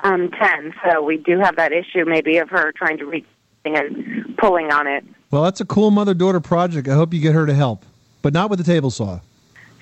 um, 0.00 0.30
10, 0.30 0.74
so 0.84 1.02
we 1.02 1.16
do 1.16 1.38
have 1.40 1.56
that 1.56 1.72
issue 1.72 2.04
maybe 2.04 2.36
of 2.36 2.50
her 2.50 2.70
trying 2.72 2.98
to 2.98 3.06
reach 3.06 3.24
and 3.64 4.36
pulling 4.36 4.70
on 4.70 4.86
it. 4.86 5.04
Well, 5.30 5.42
that's 5.42 5.60
a 5.60 5.64
cool 5.64 5.90
mother 5.90 6.12
daughter 6.12 6.38
project. 6.38 6.86
I 6.86 6.94
hope 6.94 7.14
you 7.14 7.20
get 7.20 7.34
her 7.34 7.46
to 7.46 7.54
help, 7.54 7.84
but 8.20 8.34
not 8.34 8.50
with 8.50 8.58
the 8.58 8.64
table 8.64 8.90
saw. 8.90 9.20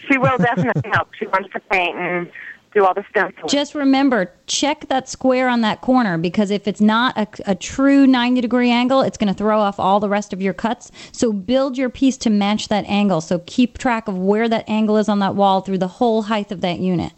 She 0.09 0.19
will 0.19 0.39
definitely 0.39 0.89
help. 0.93 1.09
She 1.19 1.27
wants 1.27 1.53
to 1.53 1.61
paint 1.69 1.97
and 1.97 2.31
do 2.73 2.85
all 2.85 2.95
the 2.95 3.05
stuff. 3.11 3.33
Just 3.49 3.75
remember, 3.75 4.33
check 4.47 4.89
that 4.89 5.09
square 5.09 5.49
on 5.49 5.61
that 5.63 5.81
corner 5.81 6.19
because 6.19 6.51
if 6.51 6.67
it's 6.67 6.81
not 6.81 7.17
a, 7.17 7.27
a 7.47 7.55
true 7.55 8.07
90 8.07 8.41
degree 8.41 8.71
angle, 8.71 9.03
it's 9.03 9.19
going 9.19 9.33
to 9.33 9.37
throw 9.37 9.61
off 9.61 9.79
all 9.79 10.01
the 10.01 10.09
rest 10.09 10.33
of 10.33 10.41
your 10.41 10.55
cuts. 10.55 10.91
So 11.13 11.33
build 11.33 11.79
your 11.79 11.91
piece 11.91 12.17
to 12.19 12.31
match 12.31 12.69
that 12.69 12.85
angle. 12.87 13.21
So 13.21 13.41
keep 13.47 13.79
track 13.79 14.09
of 14.09 14.19
where 14.19 14.49
that 14.49 14.69
angle 14.69 14.97
is 14.97 15.09
on 15.09 15.19
that 15.21 15.35
wall 15.35 15.61
through 15.61 15.79
the 15.79 15.89
whole 15.89 16.23
height 16.23 16.53
of 16.53 16.61
that 16.63 16.79
unit. 16.79 17.13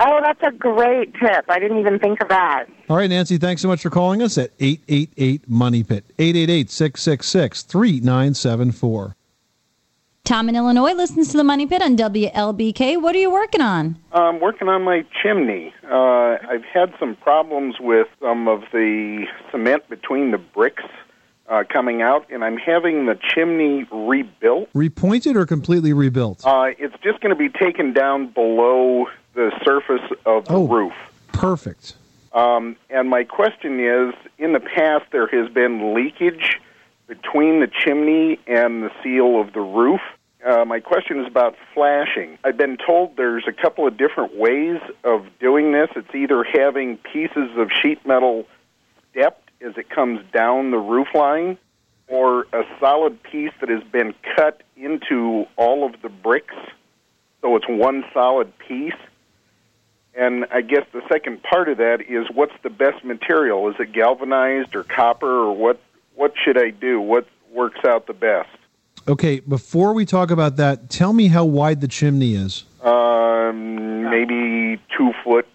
Oh, 0.00 0.20
that's 0.22 0.40
a 0.42 0.56
great 0.56 1.12
tip. 1.14 1.44
I 1.48 1.58
didn't 1.58 1.78
even 1.78 1.98
think 1.98 2.22
of 2.22 2.28
that. 2.28 2.66
All 2.88 2.96
right, 2.96 3.10
Nancy, 3.10 3.36
thanks 3.36 3.62
so 3.62 3.68
much 3.68 3.82
for 3.82 3.90
calling 3.90 4.22
us 4.22 4.38
at 4.38 4.52
888 4.60 5.48
Money 5.48 5.82
Pit, 5.82 6.04
888 6.18 6.70
666 6.70 7.62
3974. 7.64 9.16
Tom 10.28 10.50
in 10.50 10.56
Illinois 10.56 10.92
listens 10.92 11.28
to 11.30 11.38
the 11.38 11.42
Money 11.42 11.66
Pit 11.66 11.80
on 11.80 11.96
WLBK. 11.96 13.00
What 13.00 13.14
are 13.14 13.18
you 13.18 13.30
working 13.30 13.62
on? 13.62 13.96
I'm 14.12 14.40
working 14.40 14.68
on 14.68 14.82
my 14.82 15.06
chimney. 15.22 15.72
Uh, 15.90 16.36
I've 16.46 16.66
had 16.66 16.92
some 17.00 17.16
problems 17.16 17.76
with 17.80 18.08
some 18.20 18.46
of 18.46 18.60
the 18.70 19.24
cement 19.50 19.88
between 19.88 20.30
the 20.30 20.36
bricks 20.36 20.84
uh, 21.48 21.64
coming 21.72 22.02
out, 22.02 22.26
and 22.30 22.44
I'm 22.44 22.58
having 22.58 23.06
the 23.06 23.18
chimney 23.34 23.86
rebuilt. 23.90 24.70
Repointed 24.74 25.34
or 25.34 25.46
completely 25.46 25.94
rebuilt? 25.94 26.44
Uh, 26.44 26.72
it's 26.78 26.96
just 27.02 27.20
going 27.22 27.34
to 27.34 27.34
be 27.34 27.48
taken 27.48 27.94
down 27.94 28.26
below 28.28 29.06
the 29.32 29.50
surface 29.64 30.12
of 30.26 30.44
the 30.44 30.52
Oh. 30.52 30.66
roof. 30.68 30.92
Perfect. 31.32 31.96
Um, 32.34 32.76
and 32.90 33.08
my 33.08 33.24
question 33.24 33.80
is 33.80 34.14
in 34.36 34.52
the 34.52 34.60
past, 34.60 35.06
there 35.10 35.26
has 35.28 35.48
been 35.48 35.94
leakage 35.94 36.60
between 37.06 37.60
the 37.60 37.66
chimney 37.66 38.38
and 38.46 38.82
the 38.82 38.90
seal 39.02 39.40
of 39.40 39.54
the 39.54 39.60
roof. 39.62 40.02
Uh, 40.44 40.64
my 40.64 40.78
question 40.78 41.20
is 41.20 41.26
about 41.26 41.56
flashing. 41.74 42.38
I've 42.44 42.56
been 42.56 42.76
told 42.76 43.16
there's 43.16 43.44
a 43.48 43.52
couple 43.52 43.86
of 43.86 43.96
different 43.96 44.36
ways 44.36 44.80
of 45.02 45.26
doing 45.40 45.72
this. 45.72 45.88
It's 45.96 46.14
either 46.14 46.44
having 46.44 46.96
pieces 46.98 47.50
of 47.56 47.70
sheet 47.72 48.06
metal 48.06 48.46
stepped 49.10 49.50
as 49.60 49.76
it 49.76 49.90
comes 49.90 50.20
down 50.32 50.70
the 50.70 50.78
roof 50.78 51.08
line, 51.14 51.58
or 52.06 52.46
a 52.52 52.62
solid 52.78 53.22
piece 53.22 53.52
that 53.60 53.68
has 53.68 53.82
been 53.84 54.14
cut 54.36 54.62
into 54.76 55.44
all 55.56 55.84
of 55.84 56.00
the 56.02 56.08
bricks, 56.08 56.54
so 57.42 57.56
it's 57.56 57.66
one 57.68 58.04
solid 58.14 58.56
piece. 58.58 58.94
And 60.14 60.46
I 60.50 60.62
guess 60.62 60.84
the 60.92 61.02
second 61.08 61.42
part 61.42 61.68
of 61.68 61.78
that 61.78 62.00
is 62.08 62.26
what's 62.32 62.54
the 62.62 62.70
best 62.70 63.04
material? 63.04 63.68
Is 63.68 63.76
it 63.78 63.92
galvanized 63.92 64.74
or 64.74 64.84
copper 64.84 65.26
or 65.26 65.56
what 65.56 65.80
what 66.14 66.34
should 66.42 66.58
I 66.60 66.70
do? 66.70 67.00
What 67.00 67.28
works 67.52 67.80
out 67.84 68.06
the 68.06 68.12
best? 68.12 68.48
Okay, 69.08 69.40
before 69.40 69.94
we 69.94 70.04
talk 70.04 70.30
about 70.30 70.56
that, 70.56 70.90
tell 70.90 71.14
me 71.14 71.28
how 71.28 71.44
wide 71.44 71.80
the 71.80 71.88
chimney 71.88 72.34
is. 72.34 72.64
Um, 72.82 74.02
maybe 74.04 74.80
two 74.96 75.12
foot. 75.24 75.48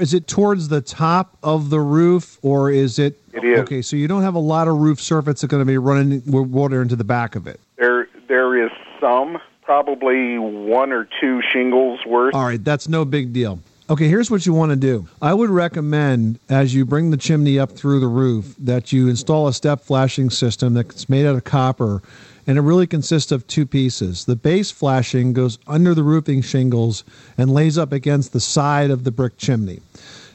Is 0.00 0.12
it 0.12 0.26
towards 0.26 0.68
the 0.68 0.80
top 0.80 1.36
of 1.42 1.70
the 1.70 1.78
roof, 1.78 2.38
or 2.42 2.70
is 2.70 2.98
it? 2.98 3.20
It 3.32 3.44
is. 3.44 3.60
Okay, 3.60 3.80
so 3.80 3.94
you 3.94 4.08
don't 4.08 4.22
have 4.22 4.34
a 4.34 4.40
lot 4.40 4.66
of 4.66 4.78
roof 4.78 5.00
surface 5.00 5.42
that's 5.42 5.50
going 5.50 5.60
to 5.60 5.66
be 5.66 5.78
running 5.78 6.22
water 6.26 6.82
into 6.82 6.96
the 6.96 7.04
back 7.04 7.36
of 7.36 7.46
it. 7.46 7.60
There, 7.76 8.08
there 8.26 8.64
is 8.64 8.72
some, 9.00 9.38
probably 9.60 10.38
one 10.38 10.92
or 10.92 11.06
two 11.20 11.42
shingles 11.52 12.00
worth. 12.06 12.34
All 12.34 12.44
right, 12.44 12.62
that's 12.62 12.88
no 12.88 13.04
big 13.04 13.32
deal. 13.32 13.60
Okay, 13.90 14.08
here's 14.08 14.30
what 14.30 14.46
you 14.46 14.54
want 14.54 14.70
to 14.70 14.76
do. 14.76 15.06
I 15.20 15.34
would 15.34 15.50
recommend 15.50 16.38
as 16.48 16.74
you 16.74 16.86
bring 16.86 17.10
the 17.10 17.16
chimney 17.16 17.58
up 17.58 17.70
through 17.72 18.00
the 18.00 18.06
roof 18.06 18.54
that 18.58 18.92
you 18.92 19.08
install 19.08 19.48
a 19.48 19.52
step 19.52 19.82
flashing 19.82 20.30
system 20.30 20.72
that's 20.74 21.08
made 21.08 21.26
out 21.26 21.36
of 21.36 21.44
copper 21.44 22.00
and 22.46 22.58
it 22.58 22.62
really 22.62 22.86
consists 22.86 23.32
of 23.32 23.46
two 23.46 23.66
pieces. 23.66 24.24
The 24.24 24.36
base 24.36 24.70
flashing 24.70 25.32
goes 25.32 25.58
under 25.66 25.94
the 25.94 26.02
roofing 26.02 26.42
shingles 26.42 27.04
and 27.38 27.52
lays 27.52 27.78
up 27.78 27.92
against 27.92 28.32
the 28.32 28.40
side 28.40 28.90
of 28.90 29.04
the 29.04 29.12
brick 29.12 29.38
chimney. 29.38 29.80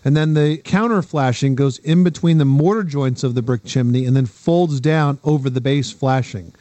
And 0.06 0.16
then 0.16 0.36
the 0.36 0.58
counter 0.58 1.02
flashing 1.02 1.56
goes 1.56 1.80
in 1.80 2.04
between 2.04 2.38
the 2.38 2.46
mortar 2.46 2.84
joints 2.84 3.24
of 3.24 3.36
the 3.36 3.42
brick 3.42 3.66
chimney 3.66 4.06
and 4.06 4.16
then 4.16 4.26
folds 4.26 4.80
down 4.80 5.20
over 5.24 5.50
the 5.50 5.60
base 5.60 5.92
flashing. 5.92 6.54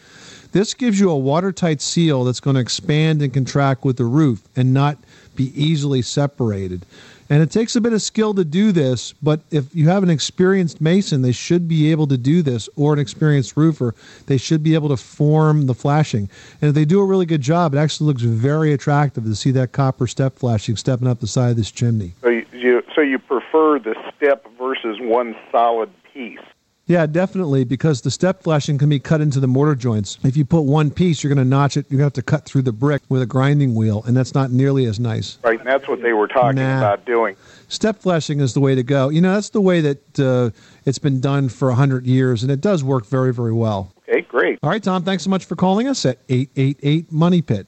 This 0.52 0.74
gives 0.74 0.98
you 0.98 1.10
a 1.10 1.18
watertight 1.18 1.80
seal 1.80 2.24
that's 2.24 2.40
going 2.40 2.54
to 2.54 2.60
expand 2.60 3.22
and 3.22 3.32
contract 3.32 3.84
with 3.84 3.98
the 3.98 4.04
roof 4.04 4.42
and 4.56 4.72
not 4.72 4.98
be 5.34 5.52
easily 5.54 6.02
separated. 6.02 6.86
And 7.28 7.42
it 7.42 7.50
takes 7.50 7.74
a 7.76 7.80
bit 7.80 7.92
of 7.92 8.02
skill 8.02 8.34
to 8.34 8.44
do 8.44 8.72
this, 8.72 9.12
but 9.22 9.40
if 9.50 9.74
you 9.74 9.88
have 9.88 10.02
an 10.02 10.10
experienced 10.10 10.80
mason, 10.80 11.22
they 11.22 11.32
should 11.32 11.66
be 11.66 11.90
able 11.90 12.06
to 12.08 12.16
do 12.16 12.42
this, 12.42 12.68
or 12.76 12.92
an 12.92 12.98
experienced 12.98 13.56
roofer, 13.56 13.94
they 14.26 14.36
should 14.36 14.62
be 14.62 14.74
able 14.74 14.88
to 14.90 14.96
form 14.96 15.66
the 15.66 15.74
flashing. 15.74 16.28
And 16.60 16.68
if 16.68 16.74
they 16.74 16.84
do 16.84 17.00
a 17.00 17.04
really 17.04 17.26
good 17.26 17.40
job, 17.40 17.74
it 17.74 17.78
actually 17.78 18.06
looks 18.06 18.22
very 18.22 18.72
attractive 18.72 19.24
to 19.24 19.34
see 19.34 19.50
that 19.52 19.72
copper 19.72 20.06
step 20.06 20.38
flashing 20.38 20.76
stepping 20.76 21.08
up 21.08 21.20
the 21.20 21.26
side 21.26 21.50
of 21.50 21.56
this 21.56 21.70
chimney. 21.70 22.12
So 22.22 22.28
you, 22.52 22.82
so 22.94 23.00
you 23.00 23.18
prefer 23.18 23.78
the 23.78 23.94
step 24.16 24.46
versus 24.58 24.98
one 25.00 25.34
solid 25.50 25.90
piece. 26.12 26.38
Yeah, 26.88 27.06
definitely, 27.06 27.64
because 27.64 28.02
the 28.02 28.12
step 28.12 28.44
flashing 28.44 28.78
can 28.78 28.88
be 28.88 29.00
cut 29.00 29.20
into 29.20 29.40
the 29.40 29.48
mortar 29.48 29.74
joints. 29.74 30.18
If 30.22 30.36
you 30.36 30.44
put 30.44 30.60
one 30.60 30.92
piece, 30.92 31.22
you're 31.24 31.34
going 31.34 31.44
to 31.44 31.48
notch 31.48 31.76
it. 31.76 31.86
You're 31.90 31.98
going 31.98 32.08
to 32.10 32.16
have 32.20 32.24
to 32.24 32.30
cut 32.30 32.44
through 32.44 32.62
the 32.62 32.70
brick 32.72 33.02
with 33.08 33.22
a 33.22 33.26
grinding 33.26 33.74
wheel, 33.74 34.04
and 34.06 34.16
that's 34.16 34.34
not 34.34 34.52
nearly 34.52 34.84
as 34.86 35.00
nice. 35.00 35.38
Right, 35.42 35.58
and 35.58 35.66
that's 35.66 35.88
what 35.88 36.00
they 36.00 36.12
were 36.12 36.28
talking 36.28 36.56
Nah. 36.60 36.78
about 36.78 37.04
doing. 37.04 37.34
Step 37.66 37.98
flashing 37.98 38.38
is 38.38 38.54
the 38.54 38.60
way 38.60 38.76
to 38.76 38.84
go. 38.84 39.08
You 39.08 39.20
know, 39.20 39.34
that's 39.34 39.50
the 39.50 39.60
way 39.60 39.80
that 39.80 40.20
uh, 40.20 40.50
it's 40.84 41.00
been 41.00 41.20
done 41.20 41.48
for 41.48 41.68
100 41.68 42.06
years, 42.06 42.44
and 42.44 42.52
it 42.52 42.60
does 42.60 42.84
work 42.84 43.04
very, 43.06 43.32
very 43.34 43.52
well. 43.52 43.92
Okay, 44.08 44.20
great. 44.20 44.60
All 44.62 44.70
right, 44.70 44.80
Tom, 44.82 45.02
thanks 45.02 45.24
so 45.24 45.30
much 45.30 45.44
for 45.44 45.56
calling 45.56 45.88
us 45.88 46.06
at 46.06 46.18
888 46.28 47.10
Money 47.10 47.42
Pit. 47.42 47.66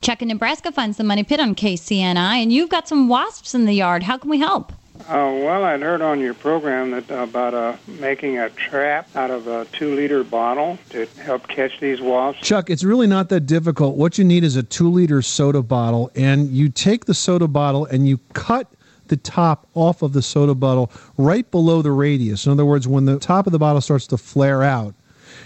Chuck 0.00 0.22
in 0.22 0.28
Nebraska 0.28 0.72
finds 0.72 0.96
the 0.96 1.04
Money 1.04 1.22
Pit 1.22 1.38
on 1.38 1.54
KCNI, 1.54 2.42
and 2.42 2.50
you've 2.50 2.70
got 2.70 2.88
some 2.88 3.08
wasps 3.10 3.54
in 3.54 3.66
the 3.66 3.74
yard. 3.74 4.02
How 4.04 4.16
can 4.16 4.30
we 4.30 4.38
help? 4.38 4.72
Uh, 5.06 5.36
well, 5.44 5.64
I'd 5.64 5.82
heard 5.82 6.00
on 6.00 6.18
your 6.18 6.32
program 6.32 6.92
that 6.92 7.10
about 7.10 7.52
uh, 7.52 7.76
making 7.86 8.38
a 8.38 8.48
trap 8.48 9.14
out 9.14 9.30
of 9.30 9.46
a 9.46 9.66
two-liter 9.66 10.24
bottle 10.24 10.78
to 10.90 11.04
help 11.22 11.46
catch 11.46 11.78
these 11.78 12.00
wasps. 12.00 12.40
Chuck, 12.46 12.70
it's 12.70 12.84
really 12.84 13.06
not 13.06 13.28
that 13.28 13.40
difficult. 13.40 13.96
What 13.96 14.16
you 14.16 14.24
need 14.24 14.44
is 14.44 14.56
a 14.56 14.62
two 14.62 14.90
liter 14.90 15.20
soda 15.20 15.60
bottle, 15.60 16.10
and 16.14 16.48
you 16.48 16.70
take 16.70 17.04
the 17.04 17.12
soda 17.12 17.46
bottle 17.46 17.84
and 17.84 18.08
you 18.08 18.18
cut 18.32 18.66
the 19.08 19.18
top 19.18 19.66
off 19.74 20.00
of 20.00 20.14
the 20.14 20.22
soda 20.22 20.54
bottle 20.54 20.90
right 21.18 21.50
below 21.50 21.82
the 21.82 21.92
radius. 21.92 22.46
In 22.46 22.52
other 22.52 22.64
words, 22.64 22.88
when 22.88 23.04
the 23.04 23.18
top 23.18 23.46
of 23.46 23.52
the 23.52 23.58
bottle 23.58 23.82
starts 23.82 24.06
to 24.06 24.16
flare 24.16 24.62
out, 24.62 24.94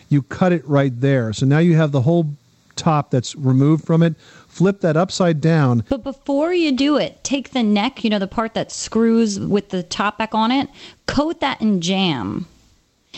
you 0.09 0.23
cut 0.23 0.53
it 0.53 0.65
right 0.69 1.01
there. 1.01 1.33
So 1.33 1.47
now 1.47 1.59
you 1.59 1.75
have 1.75 1.91
the 1.91 2.03
whole 2.03 2.31
top 2.77 3.11
that's 3.11 3.35
removed 3.35 3.85
from 3.85 4.05
it. 4.05 4.15
Flip 4.59 4.81
that 4.81 4.97
upside 4.97 5.41
down. 5.41 5.85
But 5.89 6.03
before 6.03 6.53
you 6.53 6.73
do 6.73 6.97
it, 6.97 7.23
take 7.23 7.51
the 7.51 7.63
neck, 7.63 8.03
you 8.03 8.11
know, 8.11 8.19
the 8.19 8.27
part 8.27 8.55
that 8.55 8.73
screws 8.73 9.39
with 9.39 9.69
the 9.69 9.85
top 9.85 10.19
back 10.19 10.35
on 10.35 10.51
it, 10.51 10.69
coat 11.07 11.39
that 11.39 11.63
in 11.63 11.81
jam, 11.81 12.45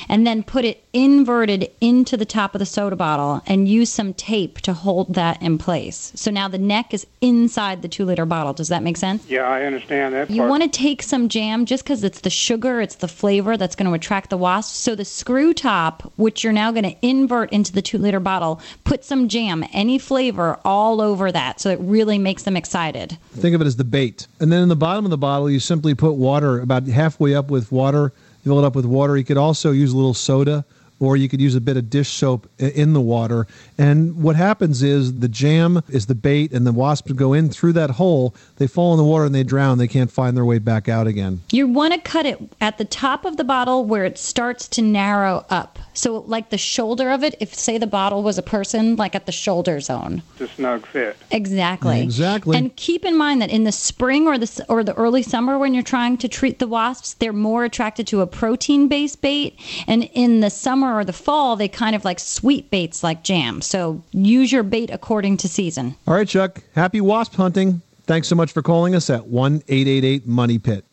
and 0.09 0.27
then 0.27 0.43
put 0.43 0.65
it 0.65 0.85
inverted 0.93 1.71
into 1.81 2.17
the 2.17 2.25
top 2.25 2.55
of 2.55 2.59
the 2.59 2.67
soda 2.67 2.97
bottle 2.97 3.43
and 3.47 3.69
use 3.69 3.91
some 3.91 4.15
tape 4.15 4.61
to 4.61 4.73
hold 4.73 5.15
that 5.15 5.41
in 5.43 5.59
place. 5.59 6.13
So 6.15 6.31
now 6.31 6.49
the 6.49 6.59
neck 6.59 6.93
is 6.95 7.07
inside 7.21 7.83
the 7.83 7.89
two 7.89 8.05
liter 8.05 8.27
bottle. 8.27 8.53
Does 8.53 8.69
that 8.69 8.83
make 8.83 8.97
sense? 8.97 9.29
Yeah, 9.29 9.43
I 9.43 9.65
understand 9.65 10.15
that 10.15 10.31
You 10.31 10.43
want 10.45 10.63
to 10.63 10.69
take 10.69 11.03
some 11.03 11.29
jam 11.29 11.67
just 11.67 11.85
because 11.85 12.03
it's 12.03 12.21
the 12.21 12.31
sugar, 12.31 12.81
it's 12.81 12.97
the 12.97 13.09
flavor 13.09 13.57
that's 13.57 13.77
going 13.77 13.89
to 13.89 13.95
attract 13.95 14.31
the 14.31 14.37
wasps. 14.37 14.77
So 14.77 14.95
the 14.95 15.05
screw 15.05 15.55
top, 15.55 16.13
which 16.17 16.43
you're 16.43 16.53
now 16.53 16.73
going 16.73 16.85
to 16.85 16.97
invert 17.07 17.53
into 17.53 17.73
the 17.73 17.83
two 17.83 17.99
liter 17.99 18.21
bottle, 18.21 18.61
put 18.85 19.05
some 19.05 19.29
jam, 19.29 19.65
any 19.73 19.99
flavor, 19.99 20.59
all 20.65 21.01
over 21.01 21.31
that. 21.31 21.61
So 21.61 21.71
it 21.71 21.79
really 21.81 22.19
makes 22.19 22.43
them 22.45 22.57
excited. 22.57 23.17
Think 23.33 23.55
of 23.55 23.61
it 23.61 23.67
as 23.67 23.77
the 23.77 23.85
bait. 23.85 24.27
And 24.41 24.51
then 24.51 24.63
in 24.63 24.69
the 24.69 24.77
bottom 24.77 25.05
of 25.05 25.11
the 25.11 25.19
bottle, 25.19 25.51
you 25.51 25.61
simply 25.61 25.95
put 25.95 26.13
water 26.13 26.61
about 26.61 26.87
halfway 26.87 27.35
up 27.35 27.51
with 27.51 27.71
water. 27.71 28.13
Fill 28.45 28.59
it 28.59 28.65
up 28.65 28.75
with 28.75 28.87
water. 28.87 29.17
You 29.17 29.25
could 29.25 29.37
also 29.37 29.71
use 29.71 29.93
a 29.93 29.97
little 29.97 30.15
soda, 30.15 30.65
or 30.99 31.17
you 31.17 31.29
could 31.29 31.41
use 31.41 31.55
a 31.55 31.61
bit 31.61 31.77
of 31.77 31.91
dish 31.91 32.09
soap 32.09 32.49
in 32.59 32.93
the 32.93 33.01
water. 33.01 33.47
And 33.81 34.23
what 34.23 34.37
happens 34.37 34.83
is 34.83 35.21
the 35.21 35.29
jam 35.29 35.83
is 35.89 36.05
the 36.05 36.15
bait, 36.15 36.53
and 36.53 36.67
the 36.67 36.73
wasps 36.73 37.13
go 37.13 37.33
in 37.33 37.49
through 37.49 37.73
that 37.73 37.93
hole. 37.93 38.35
They 38.57 38.67
fall 38.67 38.93
in 38.93 38.99
the 38.99 39.05
water 39.05 39.25
and 39.25 39.35
they 39.35 39.43
drown. 39.43 39.79
They 39.79 39.89
can't 39.89 40.13
find 40.13 40.37
their 40.37 40.45
way 40.45 40.59
back 40.59 40.87
out 40.87 41.07
again. 41.07 41.41
You 41.51 41.67
want 41.67 41.95
to 41.95 42.01
cut 42.01 42.27
it 42.27 42.39
at 42.61 42.77
the 42.77 42.85
top 42.85 43.25
of 43.25 43.39
the 43.39 43.45
bottle 43.45 43.87
where 43.87 44.05
it 44.05 44.19
starts 44.19 44.69
to 44.69 44.83
narrow 44.83 45.47
up. 45.49 45.79
So, 45.95 46.19
like 46.27 46.51
the 46.51 46.59
shoulder 46.59 47.11
of 47.11 47.25
it, 47.25 47.37
if 47.41 47.55
say 47.55 47.79
the 47.79 47.87
bottle 47.87 48.23
was 48.23 48.37
a 48.37 48.43
person, 48.43 48.97
like 48.97 49.15
at 49.15 49.25
the 49.25 49.33
shoulder 49.33 49.81
zone. 49.81 50.23
It's 50.35 50.53
a 50.53 50.55
snug 50.55 50.87
fit. 50.87 51.17
Exactly. 51.31 52.03
Exactly. 52.03 52.59
And 52.59 52.77
keep 52.77 53.07
in 53.07 53.17
mind 53.17 53.41
that 53.41 53.51
in 53.51 53.65
the 53.65 53.73
spring 53.73 54.27
or 54.27 54.37
the 54.37 54.65
or 54.69 54.85
the 54.85 54.95
early 54.95 55.23
summer 55.23 55.59
when 55.59 55.73
you're 55.73 55.83
trying 55.83 56.19
to 56.19 56.29
treat 56.29 56.59
the 56.59 56.69
wasps, 56.69 57.15
they're 57.15 57.33
more 57.33 57.65
attracted 57.65 58.07
to 58.09 58.21
a 58.21 58.27
protein-based 58.27 59.23
bait, 59.23 59.59
and 59.87 60.05
in 60.13 60.41
the 60.41 60.51
summer 60.51 60.95
or 60.95 61.05
the 61.05 61.13
fall, 61.15 61.57
they 61.57 61.69
kind 61.69 61.97
of 61.97 62.05
like 62.05 62.21
sweet 62.21 62.71
baits 62.71 63.03
like 63.03 63.23
jam. 63.23 63.63
So 63.71 64.03
use 64.11 64.51
your 64.51 64.65
bait 64.65 64.91
according 64.91 65.37
to 65.39 65.49
season. 65.49 65.95
All 66.09 66.15
right, 66.15 66.27
Chuck. 66.27 66.61
Happy 66.75 67.01
wasp 67.01 67.37
hunting. 67.37 67.83
Thanks 68.03 68.27
so 68.27 68.35
much 68.35 68.51
for 68.51 68.63
calling 68.63 68.97
us 68.97 69.09
at 69.09 69.29
1 69.29 69.63
888 69.69 70.27
Money 70.27 70.59
Pit. 70.59 70.85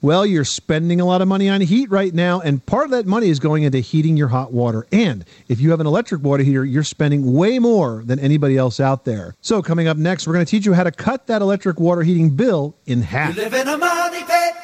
Well, 0.00 0.24
you're 0.24 0.44
spending 0.44 1.02
a 1.02 1.04
lot 1.04 1.20
of 1.20 1.28
money 1.28 1.50
on 1.50 1.60
heat 1.60 1.90
right 1.90 2.12
now, 2.12 2.40
and 2.40 2.64
part 2.64 2.86
of 2.86 2.90
that 2.92 3.04
money 3.04 3.28
is 3.28 3.38
going 3.38 3.64
into 3.64 3.80
heating 3.80 4.16
your 4.16 4.28
hot 4.28 4.52
water. 4.52 4.86
And 4.90 5.26
if 5.48 5.60
you 5.60 5.70
have 5.70 5.80
an 5.80 5.86
electric 5.86 6.22
water 6.22 6.42
heater, 6.42 6.64
you're 6.64 6.82
spending 6.82 7.34
way 7.34 7.58
more 7.58 8.02
than 8.04 8.18
anybody 8.18 8.56
else 8.56 8.80
out 8.80 9.04
there. 9.04 9.34
So, 9.42 9.60
coming 9.60 9.86
up 9.86 9.98
next, 9.98 10.26
we're 10.26 10.32
going 10.32 10.46
to 10.46 10.50
teach 10.50 10.64
you 10.64 10.72
how 10.72 10.84
to 10.84 10.92
cut 10.92 11.26
that 11.26 11.42
electric 11.42 11.78
water 11.78 12.02
heating 12.02 12.30
bill 12.30 12.74
in 12.86 13.02
half. 13.02 13.36
live 13.36 13.52
in 13.52 13.68
a 13.68 13.76
money 13.76 14.24
pit. 14.24 14.63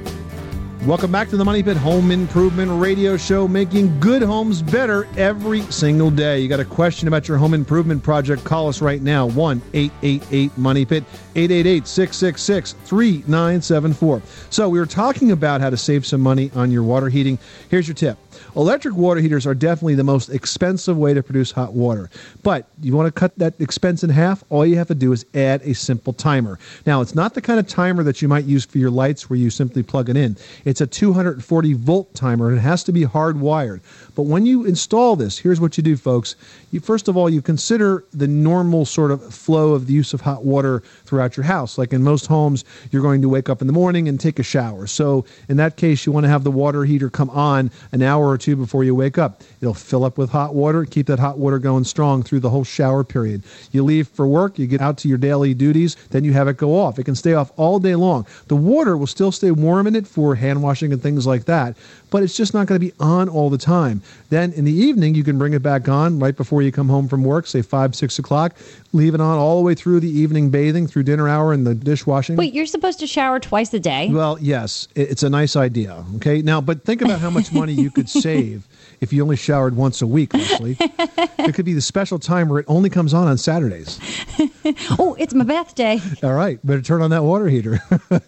Welcome 0.87 1.11
back 1.11 1.29
to 1.29 1.37
the 1.37 1.45
Money 1.45 1.61
Pit 1.61 1.77
Home 1.77 2.09
Improvement 2.09 2.81
Radio 2.81 3.15
Show, 3.15 3.47
making 3.47 3.99
good 3.99 4.23
homes 4.23 4.63
better 4.63 5.07
every 5.15 5.61
single 5.71 6.09
day. 6.09 6.39
You 6.39 6.49
got 6.49 6.59
a 6.59 6.65
question 6.65 7.07
about 7.07 7.27
your 7.27 7.37
home 7.37 7.53
improvement 7.53 8.01
project? 8.01 8.43
Call 8.43 8.67
us 8.67 8.81
right 8.81 8.99
now 8.99 9.27
1 9.27 9.61
888 9.75 10.57
Money 10.57 10.85
Pit, 10.85 11.03
888 11.35 11.85
666 11.85 12.73
3974. 12.85 14.23
So, 14.49 14.69
we 14.69 14.79
were 14.79 14.87
talking 14.87 15.31
about 15.31 15.61
how 15.61 15.69
to 15.69 15.77
save 15.77 16.03
some 16.03 16.19
money 16.19 16.49
on 16.55 16.71
your 16.71 16.81
water 16.81 17.09
heating. 17.09 17.37
Here's 17.69 17.87
your 17.87 17.93
tip 17.93 18.17
electric 18.55 18.95
water 18.95 19.19
heaters 19.19 19.45
are 19.45 19.53
definitely 19.53 19.95
the 19.95 20.03
most 20.03 20.29
expensive 20.29 20.97
way 20.97 21.13
to 21.13 21.23
produce 21.23 21.51
hot 21.51 21.73
water. 21.73 22.09
But 22.43 22.67
you 22.81 22.95
want 22.95 23.07
to 23.07 23.11
cut 23.11 23.37
that 23.37 23.59
expense 23.59 24.03
in 24.03 24.09
half? 24.09 24.43
All 24.49 24.65
you 24.65 24.77
have 24.77 24.87
to 24.87 24.95
do 24.95 25.11
is 25.11 25.25
add 25.33 25.61
a 25.63 25.73
simple 25.73 26.13
timer. 26.13 26.59
Now, 26.85 27.01
it's 27.01 27.15
not 27.15 27.33
the 27.33 27.41
kind 27.41 27.59
of 27.59 27.67
timer 27.67 28.03
that 28.03 28.21
you 28.21 28.27
might 28.27 28.45
use 28.45 28.65
for 28.65 28.77
your 28.77 28.91
lights 28.91 29.29
where 29.29 29.37
you 29.37 29.49
simply 29.49 29.83
plug 29.83 30.09
it 30.09 30.17
in. 30.17 30.37
A 30.79 30.87
240 30.87 31.73
volt 31.73 32.13
timer 32.13 32.49
and 32.49 32.57
it 32.57 32.61
has 32.61 32.83
to 32.85 32.93
be 32.93 33.03
hardwired. 33.03 33.81
But 34.15 34.23
when 34.23 34.45
you 34.45 34.63
install 34.65 35.15
this, 35.17 35.37
here's 35.37 35.59
what 35.59 35.75
you 35.75 35.83
do, 35.83 35.97
folks. 35.97 36.35
You 36.71 36.79
first 36.79 37.07
of 37.07 37.17
all 37.17 37.29
you 37.29 37.41
consider 37.41 38.05
the 38.13 38.27
normal 38.27 38.85
sort 38.85 39.11
of 39.11 39.33
flow 39.33 39.73
of 39.73 39.87
the 39.87 39.93
use 39.93 40.13
of 40.13 40.21
hot 40.21 40.45
water 40.45 40.81
throughout 41.05 41.35
your 41.35 41.43
house. 41.43 41.77
Like 41.77 41.91
in 41.91 42.03
most 42.03 42.27
homes, 42.27 42.63
you're 42.91 43.01
going 43.01 43.21
to 43.23 43.29
wake 43.29 43.49
up 43.49 43.59
in 43.59 43.67
the 43.67 43.73
morning 43.73 44.07
and 44.07 44.19
take 44.19 44.39
a 44.39 44.43
shower. 44.43 44.87
So 44.87 45.25
in 45.49 45.57
that 45.57 45.75
case, 45.75 46.05
you 46.05 46.11
want 46.11 46.23
to 46.25 46.29
have 46.29 46.43
the 46.43 46.51
water 46.51 46.85
heater 46.85 47.09
come 47.09 47.29
on 47.31 47.71
an 47.91 48.01
hour 48.01 48.29
or 48.29 48.37
two 48.37 48.55
before 48.55 48.83
you 48.83 48.95
wake 48.95 49.17
up. 49.17 49.43
It'll 49.61 49.73
fill 49.73 50.05
up 50.05 50.17
with 50.17 50.29
hot 50.29 50.53
water, 50.55 50.85
keep 50.85 51.07
that 51.07 51.19
hot 51.19 51.37
water 51.37 51.59
going 51.59 51.83
strong 51.83 52.23
through 52.23 52.39
the 52.41 52.49
whole 52.49 52.63
shower 52.63 53.03
period. 53.03 53.43
You 53.71 53.83
leave 53.83 54.07
for 54.07 54.27
work, 54.27 54.59
you 54.59 54.67
get 54.67 54.81
out 54.81 54.97
to 54.99 55.09
your 55.09 55.17
daily 55.17 55.53
duties, 55.53 55.95
then 56.11 56.23
you 56.23 56.33
have 56.33 56.47
it 56.47 56.57
go 56.57 56.77
off. 56.77 56.99
It 56.99 57.03
can 57.03 57.15
stay 57.15 57.33
off 57.33 57.51
all 57.57 57.79
day 57.79 57.95
long. 57.95 58.27
The 58.47 58.55
water 58.55 58.97
will 58.97 59.07
still 59.07 59.31
stay 59.31 59.51
warm 59.51 59.87
in 59.87 59.95
it 59.95 60.07
for 60.07 60.35
hand 60.35 60.60
washing 60.61 60.93
and 60.93 61.01
things 61.01 61.27
like 61.27 61.45
that, 61.45 61.75
but 62.09 62.23
it's 62.23 62.35
just 62.35 62.53
not 62.53 62.67
going 62.67 62.79
to 62.79 62.85
be 62.85 62.93
on 62.99 63.29
all 63.29 63.49
the 63.49 63.57
time. 63.57 64.01
Then 64.29 64.53
in 64.53 64.65
the 64.65 64.71
evening, 64.71 65.15
you 65.15 65.23
can 65.23 65.37
bring 65.37 65.53
it 65.53 65.61
back 65.61 65.87
on 65.89 66.19
right 66.19 66.35
before 66.35 66.61
you 66.61 66.71
come 66.71 66.89
home 66.89 67.07
from 67.07 67.23
work, 67.23 67.47
say 67.47 67.61
five, 67.61 67.95
six 67.95 68.19
o'clock. 68.19 68.55
Leave 68.93 69.13
it 69.13 69.21
on 69.21 69.37
all 69.37 69.57
the 69.57 69.63
way 69.63 69.75
through 69.75 69.99
the 69.99 70.09
evening 70.09 70.49
bathing, 70.49 70.87
through 70.87 71.03
dinner 71.03 71.27
hour, 71.27 71.53
and 71.53 71.65
the 71.65 71.73
dishwashing. 71.73 72.35
Wait, 72.35 72.53
you're 72.53 72.65
supposed 72.65 72.99
to 72.99 73.07
shower 73.07 73.39
twice 73.39 73.73
a 73.73 73.79
day? 73.79 74.09
Well, 74.09 74.37
yes, 74.39 74.87
it's 74.95 75.23
a 75.23 75.29
nice 75.29 75.55
idea. 75.55 76.03
Okay, 76.17 76.41
now, 76.41 76.61
but 76.61 76.83
think 76.83 77.01
about 77.01 77.19
how 77.19 77.29
much 77.29 77.51
money 77.51 77.73
you 77.73 77.89
could 77.91 78.09
save 78.21 78.67
if 79.01 79.11
you 79.11 79.23
only 79.23 79.35
showered 79.35 79.75
once 79.75 80.01
a 80.03 80.07
week, 80.07 80.33
Leslie. 80.33 80.77
it 80.79 81.55
could 81.55 81.65
be 81.65 81.73
the 81.73 81.81
special 81.81 82.19
time 82.19 82.47
where 82.47 82.59
it 82.59 82.65
only 82.67 82.89
comes 82.89 83.15
on 83.15 83.27
on 83.27 83.37
Saturdays. 83.37 83.99
oh, 84.99 85.15
it's 85.19 85.33
my 85.33 85.43
bath 85.43 85.73
day. 85.73 85.99
All 86.21 86.33
right, 86.33 86.63
better 86.65 86.83
turn 86.83 87.01
on 87.01 87.09
that 87.09 87.23
water 87.23 87.47
heater. 87.47 87.81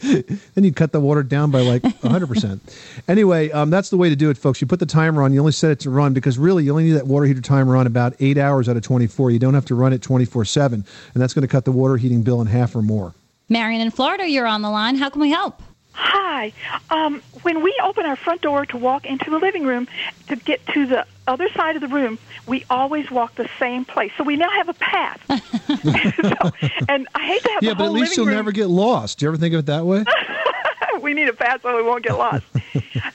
then 0.00 0.64
you 0.64 0.72
cut 0.72 0.92
the 0.92 1.00
water 1.00 1.22
down 1.22 1.50
by 1.50 1.60
like 1.60 1.82
100%. 1.82 2.60
anyway, 3.08 3.50
um, 3.50 3.68
that's 3.68 3.90
the 3.90 3.98
way 3.98 4.08
to 4.08 4.16
do 4.16 4.30
it, 4.30 4.38
folks. 4.38 4.60
You 4.60 4.66
put 4.66 4.80
the 4.80 4.86
timer 4.86 5.22
on, 5.22 5.34
you 5.34 5.40
only 5.40 5.52
set 5.52 5.70
it 5.70 5.80
to 5.80 5.90
run 5.90 6.14
because 6.14 6.38
really 6.38 6.64
you 6.64 6.70
only 6.70 6.84
need 6.84 6.92
that 6.92 7.06
water 7.06 7.26
heater 7.26 7.42
timer 7.42 7.76
on 7.76 7.86
about 7.86 8.14
eight 8.18 8.38
hours 8.38 8.70
out 8.70 8.76
of 8.76 8.82
24. 8.82 9.30
You 9.30 9.38
don't 9.38 9.54
have 9.54 9.66
to 9.66 9.74
run 9.74 9.92
it 9.92 10.00
24 10.00 10.46
7, 10.46 10.84
and 11.14 11.22
that's 11.22 11.34
going 11.34 11.42
to 11.42 11.48
cut 11.48 11.66
the 11.66 11.72
water 11.72 11.98
heating 11.98 12.22
bill 12.22 12.40
in 12.40 12.46
half 12.46 12.74
or 12.74 12.82
more. 12.82 13.12
Marion 13.50 13.82
in 13.82 13.90
Florida, 13.90 14.28
you're 14.28 14.46
on 14.46 14.62
the 14.62 14.70
line. 14.70 14.96
How 14.96 15.10
can 15.10 15.20
we 15.20 15.30
help? 15.30 15.62
Hi. 15.98 16.52
Um, 16.90 17.22
when 17.42 17.62
we 17.62 17.74
open 17.82 18.04
our 18.04 18.16
front 18.16 18.42
door 18.42 18.66
to 18.66 18.76
walk 18.76 19.06
into 19.06 19.30
the 19.30 19.38
living 19.38 19.64
room 19.64 19.88
to 20.28 20.36
get 20.36 20.64
to 20.68 20.86
the 20.86 21.06
other 21.26 21.48
side 21.50 21.74
of 21.74 21.80
the 21.80 21.88
room, 21.88 22.18
we 22.46 22.64
always 22.68 23.10
walk 23.10 23.34
the 23.36 23.48
same 23.58 23.84
place. 23.86 24.12
So 24.18 24.22
we 24.24 24.36
now 24.36 24.50
have 24.50 24.68
a 24.68 24.74
path. 24.74 25.20
So- 25.66 26.50
and 26.88 27.08
I 27.14 27.26
hate 27.26 27.42
to 27.42 27.50
have 27.52 27.62
Yeah, 27.62 27.70
the 27.70 27.74
but 27.76 27.84
at 27.86 27.92
least 27.92 28.10
living 28.12 28.16
you'll 28.16 28.26
room. 28.26 28.34
never 28.36 28.52
get 28.52 28.68
lost. 28.68 29.18
Do 29.18 29.24
you 29.26 29.30
ever 29.30 29.36
think 29.38 29.54
of 29.54 29.60
it 29.60 29.66
that 29.66 29.84
way? 29.86 30.04
we 31.00 31.12
need 31.14 31.28
a 31.28 31.32
path 31.32 31.62
so 31.62 31.74
we 31.76 31.82
won't 31.82 32.04
get 32.04 32.16
lost. 32.18 32.44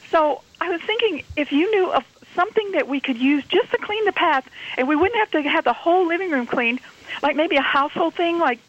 so 0.10 0.41
I 0.60 0.70
was 0.70 0.82
thinking 0.82 1.24
if 1.38 1.52
you 1.52 1.70
knew 1.72 1.91
of 1.91 2.04
something 2.36 2.72
that 2.72 2.88
we 2.88 3.00
could 3.00 3.17
use 3.17 3.44
just 3.46 3.70
to 3.72 3.78
clean 3.78 4.04
the 4.06 4.12
path, 4.12 4.48
and 4.78 4.88
we 4.88 4.96
wouldn't 4.96 5.17
have 5.20 5.32
to 5.32 5.41
have 5.50 5.63
the 5.63 5.74
whole 5.74 6.08
living 6.08 6.32
room 6.32 6.46
cleaned, 6.48 6.80
like 7.22 7.36
maybe 7.36 7.56
a 7.58 7.62
household 7.62 8.13
thing, 8.15 8.38
like 8.39 8.60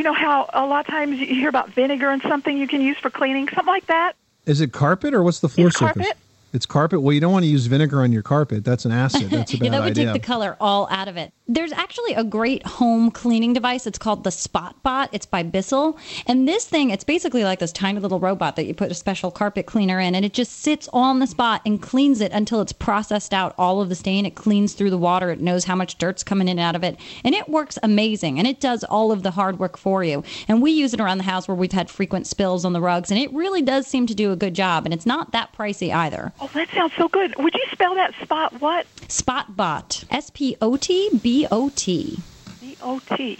you 0.00 0.04
know 0.04 0.14
how 0.14 0.48
a 0.54 0.64
lot 0.64 0.80
of 0.80 0.86
times 0.86 1.20
you 1.20 1.26
hear 1.26 1.50
about 1.50 1.68
vinegar 1.74 2.08
and 2.08 2.22
something 2.22 2.56
you 2.56 2.66
can 2.66 2.80
use 2.80 2.96
for 2.96 3.10
cleaning, 3.10 3.46
something 3.48 3.66
like 3.66 3.84
that. 3.88 4.14
Is 4.46 4.62
it 4.62 4.72
carpet 4.72 5.12
or 5.12 5.22
what's 5.22 5.40
the 5.40 5.48
floor 5.50 5.66
It's 5.68 5.78
surface? 5.78 6.06
carpet. 6.06 6.16
It's 6.54 6.64
carpet. 6.64 7.02
Well, 7.02 7.12
you 7.12 7.20
don't 7.20 7.32
want 7.34 7.42
to 7.44 7.50
use 7.50 7.66
vinegar 7.66 8.00
on 8.00 8.10
your 8.10 8.22
carpet. 8.22 8.64
That's 8.64 8.86
an 8.86 8.92
acid. 8.92 9.28
That's 9.28 9.52
a 9.52 9.56
bad 9.58 9.64
yeah, 9.66 9.70
that 9.72 9.80
would 9.80 9.90
idea. 9.90 10.12
take 10.14 10.22
the 10.22 10.26
color 10.26 10.56
all 10.58 10.88
out 10.90 11.06
of 11.08 11.18
it. 11.18 11.34
There's 11.52 11.72
actually 11.72 12.14
a 12.14 12.22
great 12.22 12.64
home 12.64 13.10
cleaning 13.10 13.54
device. 13.54 13.84
It's 13.84 13.98
called 13.98 14.22
the 14.22 14.30
SpotBot. 14.30 15.08
It's 15.10 15.26
by 15.26 15.42
Bissell. 15.42 15.98
And 16.28 16.46
this 16.46 16.64
thing, 16.64 16.90
it's 16.90 17.02
basically 17.02 17.42
like 17.42 17.58
this 17.58 17.72
tiny 17.72 17.98
little 17.98 18.20
robot 18.20 18.54
that 18.54 18.66
you 18.66 18.74
put 18.74 18.92
a 18.92 18.94
special 18.94 19.32
carpet 19.32 19.66
cleaner 19.66 19.98
in, 19.98 20.14
and 20.14 20.24
it 20.24 20.32
just 20.32 20.60
sits 20.60 20.88
on 20.92 21.18
the 21.18 21.26
spot 21.26 21.60
and 21.66 21.82
cleans 21.82 22.20
it 22.20 22.30
until 22.30 22.60
it's 22.60 22.72
processed 22.72 23.34
out 23.34 23.52
all 23.58 23.80
of 23.80 23.88
the 23.88 23.96
stain. 23.96 24.26
It 24.26 24.36
cleans 24.36 24.74
through 24.74 24.90
the 24.90 24.96
water. 24.98 25.30
It 25.30 25.40
knows 25.40 25.64
how 25.64 25.74
much 25.74 25.98
dirt's 25.98 26.22
coming 26.22 26.46
in 26.46 26.52
and 26.52 26.60
out 26.60 26.76
of 26.76 26.84
it. 26.84 27.00
And 27.24 27.34
it 27.34 27.48
works 27.48 27.80
amazing. 27.82 28.38
And 28.38 28.46
it 28.46 28.60
does 28.60 28.84
all 28.84 29.10
of 29.10 29.24
the 29.24 29.32
hard 29.32 29.58
work 29.58 29.76
for 29.76 30.04
you. 30.04 30.22
And 30.46 30.62
we 30.62 30.70
use 30.70 30.94
it 30.94 31.00
around 31.00 31.18
the 31.18 31.24
house 31.24 31.48
where 31.48 31.56
we've 31.56 31.72
had 31.72 31.90
frequent 31.90 32.28
spills 32.28 32.64
on 32.64 32.74
the 32.74 32.80
rugs. 32.80 33.10
And 33.10 33.18
it 33.18 33.32
really 33.32 33.62
does 33.62 33.88
seem 33.88 34.06
to 34.06 34.14
do 34.14 34.30
a 34.30 34.36
good 34.36 34.54
job. 34.54 34.84
And 34.84 34.94
it's 34.94 35.04
not 35.04 35.32
that 35.32 35.52
pricey 35.52 35.92
either. 35.92 36.32
Oh, 36.40 36.48
that 36.54 36.70
sounds 36.70 36.92
so 36.96 37.08
good. 37.08 37.34
Would 37.42 37.54
you 37.54 37.64
spell 37.72 37.96
that 37.96 38.14
spot 38.22 38.60
what? 38.60 38.86
Spotbot. 39.08 40.04
S 40.12 40.30
P 40.32 40.56
O 40.60 40.76
T 40.76 41.10
B 41.20 41.39
O 41.50 41.70
T. 41.74 42.18
B 42.60 42.76
O 42.82 43.00
T. 43.16 43.38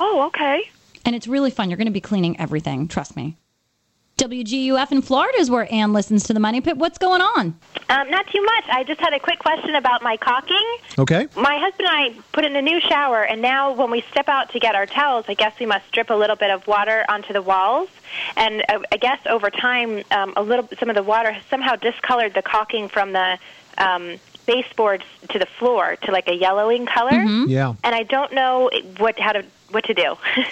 Oh, 0.00 0.26
okay. 0.26 0.70
And 1.04 1.16
it's 1.16 1.26
really 1.26 1.50
fun. 1.50 1.70
You're 1.70 1.76
going 1.76 1.86
to 1.86 1.92
be 1.92 2.00
cleaning 2.00 2.38
everything. 2.40 2.88
Trust 2.88 3.16
me. 3.16 3.36
WGUF 4.18 4.92
in 4.92 5.02
Florida 5.02 5.38
is 5.38 5.50
where 5.50 5.72
Ann 5.72 5.92
listens 5.92 6.24
to 6.24 6.34
the 6.34 6.38
Money 6.38 6.60
Pit. 6.60 6.76
What's 6.76 6.98
going 6.98 7.20
on? 7.20 7.58
Um, 7.88 8.10
not 8.10 8.26
too 8.28 8.42
much. 8.42 8.64
I 8.68 8.84
just 8.84 9.00
had 9.00 9.12
a 9.12 9.18
quick 9.18 9.40
question 9.40 9.74
about 9.74 10.02
my 10.02 10.16
caulking. 10.16 10.76
Okay. 10.98 11.26
My 11.36 11.58
husband 11.58 11.88
and 11.88 12.16
I 12.16 12.22
put 12.32 12.44
in 12.44 12.54
a 12.54 12.62
new 12.62 12.78
shower, 12.80 13.24
and 13.24 13.42
now 13.42 13.72
when 13.72 13.90
we 13.90 14.02
step 14.12 14.28
out 14.28 14.50
to 14.52 14.60
get 14.60 14.74
our 14.76 14.86
towels, 14.86 15.24
I 15.28 15.34
guess 15.34 15.58
we 15.58 15.66
must 15.66 15.90
drip 15.90 16.10
a 16.10 16.14
little 16.14 16.36
bit 16.36 16.50
of 16.50 16.66
water 16.68 17.04
onto 17.08 17.32
the 17.32 17.42
walls. 17.42 17.88
And 18.36 18.62
uh, 18.68 18.80
I 18.92 18.96
guess 18.96 19.18
over 19.26 19.50
time, 19.50 20.04
um, 20.12 20.34
a 20.36 20.42
little 20.42 20.68
some 20.78 20.88
of 20.88 20.94
the 20.94 21.02
water 21.02 21.32
has 21.32 21.44
somehow 21.46 21.74
discolored 21.76 22.34
the 22.34 22.42
caulking 22.42 22.88
from 22.88 23.12
the 23.12 23.38
um, 23.78 24.18
baseboards 24.46 25.04
to 25.28 25.38
the 25.38 25.46
floor 25.58 25.96
to 26.02 26.12
like 26.12 26.28
a 26.28 26.34
yellowing 26.34 26.86
color. 26.86 27.22
Yeah. 27.46 27.74
And 27.84 27.94
I 27.94 28.02
don't 28.02 28.32
know 28.32 28.70
what 28.98 29.18
how 29.18 29.32
to 29.32 29.44
what 29.70 29.84
to 29.84 29.94
do. 29.94 30.16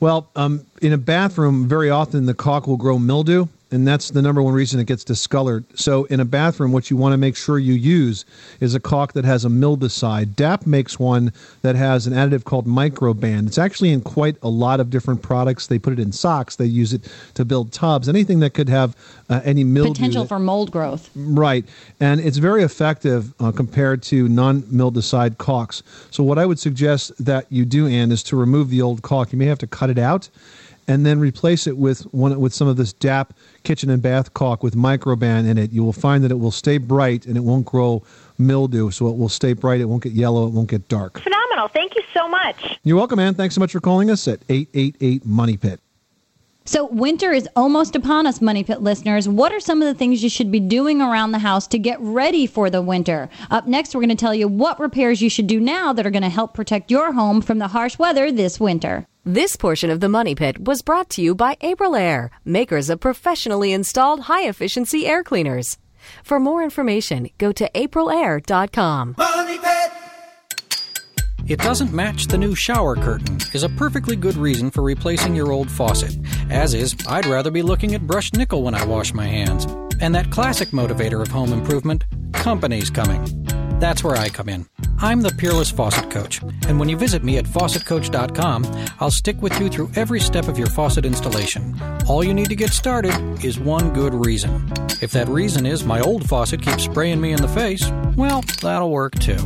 Well, 0.00 0.28
um, 0.36 0.66
in 0.82 0.92
a 0.92 0.98
bathroom, 0.98 1.66
very 1.66 1.88
often 1.88 2.26
the 2.26 2.34
caulk 2.34 2.66
will 2.66 2.76
grow 2.76 2.98
mildew, 2.98 3.46
and 3.70 3.88
that's 3.88 4.10
the 4.10 4.22
number 4.22 4.42
one 4.42 4.54
reason 4.54 4.78
it 4.78 4.86
gets 4.86 5.04
discolored. 5.04 5.64
So, 5.78 6.04
in 6.04 6.20
a 6.20 6.24
bathroom, 6.24 6.72
what 6.72 6.90
you 6.90 6.96
want 6.96 7.12
to 7.12 7.16
make 7.16 7.34
sure 7.34 7.58
you 7.58 7.72
use 7.72 8.24
is 8.60 8.74
a 8.74 8.80
caulk 8.80 9.14
that 9.14 9.24
has 9.24 9.44
a 9.44 9.48
mildewcide. 9.48 10.36
DAP 10.36 10.66
makes 10.66 10.98
one 10.98 11.32
that 11.62 11.74
has 11.74 12.06
an 12.06 12.12
additive 12.12 12.44
called 12.44 12.66
Microban. 12.66 13.46
It's 13.46 13.58
actually 13.58 13.90
in 13.90 14.00
quite 14.00 14.36
a 14.42 14.48
lot 14.48 14.80
of 14.80 14.90
different 14.90 15.22
products. 15.22 15.66
They 15.66 15.78
put 15.78 15.92
it 15.92 15.98
in 15.98 16.12
socks. 16.12 16.56
They 16.56 16.66
use 16.66 16.92
it 16.92 17.10
to 17.34 17.44
build 17.44 17.72
tubs. 17.72 18.08
Anything 18.08 18.40
that 18.40 18.50
could 18.50 18.68
have 18.68 18.96
uh, 19.28 19.40
any 19.44 19.64
mildew. 19.64 19.92
Potential 19.92 20.22
that- 20.22 20.28
for 20.28 20.38
mold 20.38 20.70
growth. 20.70 21.10
Right. 21.16 21.64
And 22.00 22.20
it's 22.20 22.38
very 22.38 22.62
effective 22.62 23.34
uh, 23.40 23.50
compared 23.50 24.02
to 24.04 24.28
non 24.28 24.62
mildewcide 24.62 25.38
caulks. 25.38 25.82
So, 26.10 26.22
what 26.22 26.38
I 26.38 26.46
would 26.46 26.58
suggest 26.58 27.12
that 27.24 27.46
you 27.50 27.64
do, 27.64 27.86
Ann, 27.86 28.12
is 28.12 28.22
to 28.24 28.36
remove 28.36 28.70
the 28.70 28.82
old 28.82 29.02
caulk. 29.02 29.32
You 29.32 29.38
may 29.38 29.46
have 29.46 29.58
to 29.58 29.66
cut 29.66 29.90
it 29.90 29.98
out 29.98 30.28
and 30.86 31.04
then 31.04 31.18
replace 31.18 31.66
it 31.66 31.76
with 31.76 32.02
one 32.12 32.38
with 32.40 32.52
some 32.52 32.68
of 32.68 32.76
this 32.76 32.92
DAP 32.92 33.32
kitchen 33.64 33.90
and 33.90 34.00
bath 34.00 34.32
caulk 34.34 34.62
with 34.62 34.74
microban 34.74 35.48
in 35.48 35.58
it. 35.58 35.72
You 35.72 35.82
will 35.82 35.92
find 35.92 36.22
that 36.22 36.30
it 36.30 36.38
will 36.38 36.50
stay 36.50 36.78
bright 36.78 37.26
and 37.26 37.36
it 37.36 37.40
won't 37.40 37.66
grow 37.66 38.02
mildew. 38.38 38.90
So, 38.90 39.08
it 39.08 39.16
will 39.16 39.28
stay 39.28 39.52
bright. 39.52 39.80
It 39.80 39.86
won't 39.86 40.02
get 40.02 40.12
yellow. 40.12 40.46
It 40.46 40.50
won't 40.50 40.68
get 40.68 40.88
dark. 40.88 41.20
Phenomenal. 41.20 41.68
Thank 41.68 41.96
you 41.96 42.02
so 42.12 42.28
much. 42.28 42.78
You're 42.84 42.96
welcome, 42.96 43.18
Ann. 43.18 43.34
Thanks 43.34 43.54
so 43.54 43.60
much 43.60 43.72
for 43.72 43.80
calling 43.80 44.10
us 44.10 44.28
at 44.28 44.40
888 44.48 45.24
Money 45.26 45.56
Pit. 45.56 45.80
So, 46.66 46.86
winter 46.86 47.30
is 47.30 47.46
almost 47.56 47.94
upon 47.94 48.26
us, 48.26 48.40
Money 48.40 48.64
Pit 48.64 48.80
listeners. 48.80 49.28
What 49.28 49.52
are 49.52 49.60
some 49.60 49.82
of 49.82 49.86
the 49.86 49.92
things 49.92 50.22
you 50.22 50.30
should 50.30 50.50
be 50.50 50.60
doing 50.60 51.02
around 51.02 51.32
the 51.32 51.38
house 51.38 51.66
to 51.66 51.78
get 51.78 52.00
ready 52.00 52.46
for 52.46 52.70
the 52.70 52.80
winter? 52.80 53.28
Up 53.50 53.66
next, 53.66 53.94
we're 53.94 54.00
going 54.00 54.08
to 54.08 54.14
tell 54.14 54.34
you 54.34 54.48
what 54.48 54.80
repairs 54.80 55.20
you 55.20 55.28
should 55.28 55.46
do 55.46 55.60
now 55.60 55.92
that 55.92 56.06
are 56.06 56.10
going 56.10 56.22
to 56.22 56.30
help 56.30 56.54
protect 56.54 56.90
your 56.90 57.12
home 57.12 57.42
from 57.42 57.58
the 57.58 57.68
harsh 57.68 57.98
weather 57.98 58.32
this 58.32 58.58
winter. 58.58 59.06
This 59.26 59.56
portion 59.56 59.88
of 59.88 60.00
the 60.00 60.08
Money 60.10 60.34
Pit 60.34 60.66
was 60.66 60.82
brought 60.82 61.08
to 61.10 61.22
you 61.22 61.34
by 61.34 61.54
Aprilaire, 61.62 62.28
makers 62.44 62.90
of 62.90 63.00
professionally 63.00 63.72
installed 63.72 64.20
high 64.20 64.46
efficiency 64.46 65.06
air 65.06 65.24
cleaners. 65.24 65.78
For 66.22 66.38
more 66.38 66.62
information, 66.62 67.30
go 67.38 67.50
to 67.52 67.70
aprilaire.com. 67.74 69.14
Money 69.16 69.58
Pit! 69.58 69.92
It 71.46 71.58
doesn't 71.58 71.94
match 71.94 72.26
the 72.26 72.36
new 72.36 72.54
shower 72.54 72.96
curtain 72.96 73.38
is 73.54 73.62
a 73.62 73.70
perfectly 73.70 74.14
good 74.14 74.36
reason 74.36 74.70
for 74.70 74.82
replacing 74.82 75.34
your 75.34 75.52
old 75.52 75.70
faucet. 75.70 76.14
As 76.50 76.74
is, 76.74 76.94
I'd 77.08 77.24
rather 77.24 77.50
be 77.50 77.62
looking 77.62 77.94
at 77.94 78.06
brushed 78.06 78.34
nickel 78.34 78.62
when 78.62 78.74
I 78.74 78.84
wash 78.84 79.14
my 79.14 79.26
hands. 79.26 79.64
And 80.00 80.14
that 80.14 80.32
classic 80.32 80.68
motivator 80.68 81.22
of 81.22 81.28
home 81.28 81.54
improvement, 81.54 82.04
company's 82.34 82.90
coming. 82.90 83.24
That's 83.80 84.04
where 84.04 84.16
I 84.16 84.28
come 84.28 84.50
in. 84.50 84.66
I'm 84.98 85.20
the 85.20 85.30
Peerless 85.30 85.70
Faucet 85.70 86.10
Coach, 86.10 86.40
and 86.68 86.78
when 86.78 86.88
you 86.88 86.96
visit 86.96 87.22
me 87.22 87.36
at 87.38 87.44
faucetcoach.com, 87.44 88.86
I'll 89.00 89.10
stick 89.10 89.40
with 89.42 89.58
you 89.60 89.68
through 89.68 89.90
every 89.96 90.20
step 90.20 90.48
of 90.48 90.58
your 90.58 90.68
faucet 90.68 91.04
installation. 91.04 91.78
All 92.08 92.24
you 92.24 92.32
need 92.32 92.48
to 92.48 92.56
get 92.56 92.72
started 92.72 93.44
is 93.44 93.58
one 93.58 93.92
good 93.92 94.14
reason. 94.14 94.70
If 95.02 95.10
that 95.12 95.28
reason 95.28 95.66
is 95.66 95.84
my 95.84 96.00
old 96.00 96.28
faucet 96.28 96.62
keeps 96.62 96.84
spraying 96.84 97.20
me 97.20 97.32
in 97.32 97.42
the 97.42 97.48
face, 97.48 97.90
well, 98.16 98.42
that'll 98.62 98.90
work 98.90 99.18
too. 99.18 99.36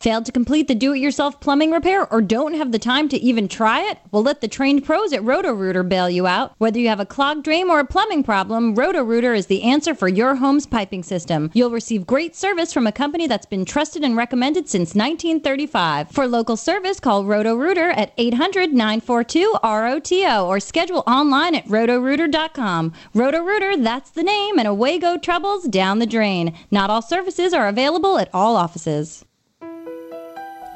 Failed 0.00 0.24
to 0.24 0.32
complete 0.32 0.66
the 0.66 0.74
do 0.74 0.94
it 0.94 0.98
yourself 0.98 1.40
plumbing 1.40 1.72
repair 1.72 2.10
or 2.10 2.22
don't 2.22 2.54
have 2.54 2.72
the 2.72 2.78
time 2.78 3.06
to 3.10 3.18
even 3.18 3.48
try 3.48 3.82
it? 3.82 3.98
Well, 4.10 4.22
let 4.22 4.40
the 4.40 4.48
trained 4.48 4.82
pros 4.82 5.12
at 5.12 5.22
Roto 5.22 5.52
Rooter 5.52 5.82
bail 5.82 6.08
you 6.08 6.26
out. 6.26 6.54
Whether 6.56 6.78
you 6.78 6.88
have 6.88 7.00
a 7.00 7.04
clogged 7.04 7.44
drain 7.44 7.68
or 7.68 7.80
a 7.80 7.84
plumbing 7.84 8.22
problem, 8.22 8.74
Roto 8.74 9.04
Rooter 9.04 9.34
is 9.34 9.48
the 9.48 9.62
answer 9.62 9.94
for 9.94 10.08
your 10.08 10.36
home's 10.36 10.64
piping 10.64 11.02
system. 11.02 11.50
You'll 11.52 11.70
receive 11.70 12.06
great 12.06 12.34
service 12.34 12.72
from 12.72 12.86
a 12.86 12.92
company 12.92 13.26
that's 13.26 13.44
been 13.44 13.66
trusted 13.66 14.02
and 14.02 14.16
recommended 14.16 14.70
since 14.70 14.94
1935. 14.94 16.10
For 16.12 16.26
local 16.26 16.56
service, 16.56 16.98
call 16.98 17.26
Roto 17.26 17.54
Rooter 17.54 17.90
at 17.90 18.14
800 18.16 18.72
942 18.72 19.54
ROTO 19.62 20.46
or 20.46 20.60
schedule 20.60 21.04
online 21.06 21.54
at 21.54 21.66
rotorooter.com. 21.66 22.94
Roto 23.12 23.42
Rooter, 23.42 23.76
that's 23.76 24.08
the 24.08 24.22
name, 24.22 24.58
and 24.58 24.66
away 24.66 24.98
go 24.98 25.18
troubles 25.18 25.64
down 25.64 25.98
the 25.98 26.06
drain. 26.06 26.54
Not 26.70 26.88
all 26.88 27.02
services 27.02 27.52
are 27.52 27.68
available 27.68 28.16
at 28.16 28.30
all 28.32 28.56
offices. 28.56 29.26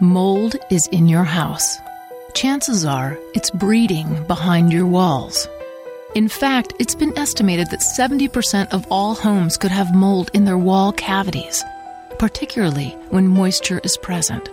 Mold 0.04 0.56
is 0.68 0.86
in 0.88 1.08
your 1.08 1.24
house. 1.24 1.78
Chances 2.34 2.84
are 2.84 3.18
it's 3.32 3.50
breeding 3.50 4.22
behind 4.26 4.70
your 4.70 4.84
walls. 4.84 5.48
In 6.14 6.28
fact, 6.28 6.74
it's 6.78 6.94
been 6.94 7.16
estimated 7.16 7.70
that 7.70 7.80
70% 7.80 8.74
of 8.74 8.86
all 8.90 9.14
homes 9.14 9.56
could 9.56 9.70
have 9.70 9.94
mold 9.94 10.30
in 10.34 10.44
their 10.44 10.58
wall 10.58 10.92
cavities, 10.92 11.64
particularly 12.18 12.90
when 13.08 13.26
moisture 13.26 13.80
is 13.82 13.96
present. 13.96 14.50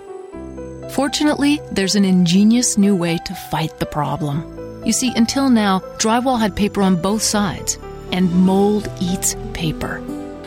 Fortunately, 0.92 1.60
there's 1.70 1.96
an 1.96 2.06
ingenious 2.06 2.78
new 2.78 2.96
way 2.96 3.18
to 3.26 3.36
fight 3.36 3.78
the 3.78 3.86
problem. 3.86 4.82
You 4.86 4.94
see, 4.94 5.12
until 5.18 5.50
now, 5.50 5.80
drywall 5.98 6.40
had 6.40 6.56
paper 6.56 6.82
on 6.82 7.02
both 7.02 7.24
sides, 7.24 7.78
and 8.14 8.34
mold 8.34 8.90
eats 9.02 9.36
paper, 9.52 10.02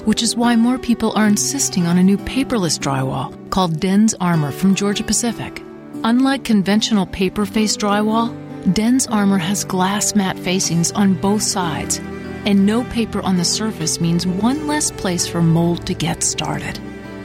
which 0.04 0.22
is 0.22 0.36
why 0.36 0.54
more 0.54 0.78
people 0.78 1.12
are 1.12 1.26
insisting 1.26 1.86
on 1.86 1.98
a 1.98 2.02
new 2.02 2.18
paperless 2.18 2.78
drywall 2.78 3.32
called 3.50 3.80
DensArmor 3.80 4.52
from 4.52 4.74
Georgia 4.74 5.04
Pacific. 5.04 5.62
Unlike 6.04 6.44
conventional 6.44 7.06
paper 7.06 7.46
faced 7.46 7.80
drywall, 7.80 8.28
DensArmor 8.64 9.40
has 9.40 9.64
glass 9.64 10.14
mat 10.14 10.38
facings 10.38 10.92
on 10.92 11.14
both 11.14 11.42
sides, 11.42 11.98
and 12.44 12.66
no 12.66 12.84
paper 12.84 13.22
on 13.22 13.38
the 13.38 13.44
surface 13.44 14.00
means 14.00 14.26
one 14.26 14.66
less 14.66 14.90
place 14.90 15.26
for 15.26 15.42
mold 15.42 15.86
to 15.86 15.94
get 15.94 16.22
started. 16.22 16.78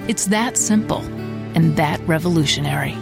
It's 0.08 0.28
that 0.28 0.58
simple 0.58 1.02
and 1.56 1.76
that 1.76 2.00
revolutionary. 2.08 2.96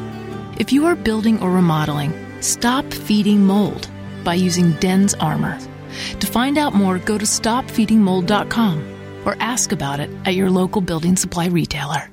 If 0.57 0.73
you 0.73 0.87
are 0.87 0.95
building 0.95 1.39
or 1.41 1.51
remodeling, 1.51 2.13
stop 2.41 2.91
feeding 2.91 3.45
mold 3.45 3.87
by 4.23 4.33
using 4.33 4.73
DensArmor. 4.73 5.61
To 6.19 6.27
find 6.27 6.57
out 6.57 6.73
more, 6.73 6.97
go 6.97 7.17
to 7.17 7.25
stopfeedingmold.com 7.25 8.96
or 9.25 9.35
ask 9.39 9.71
about 9.71 9.99
it 9.99 10.09
at 10.25 10.35
your 10.35 10.49
local 10.49 10.81
building 10.81 11.15
supply 11.15 11.47
retailer. 11.47 12.11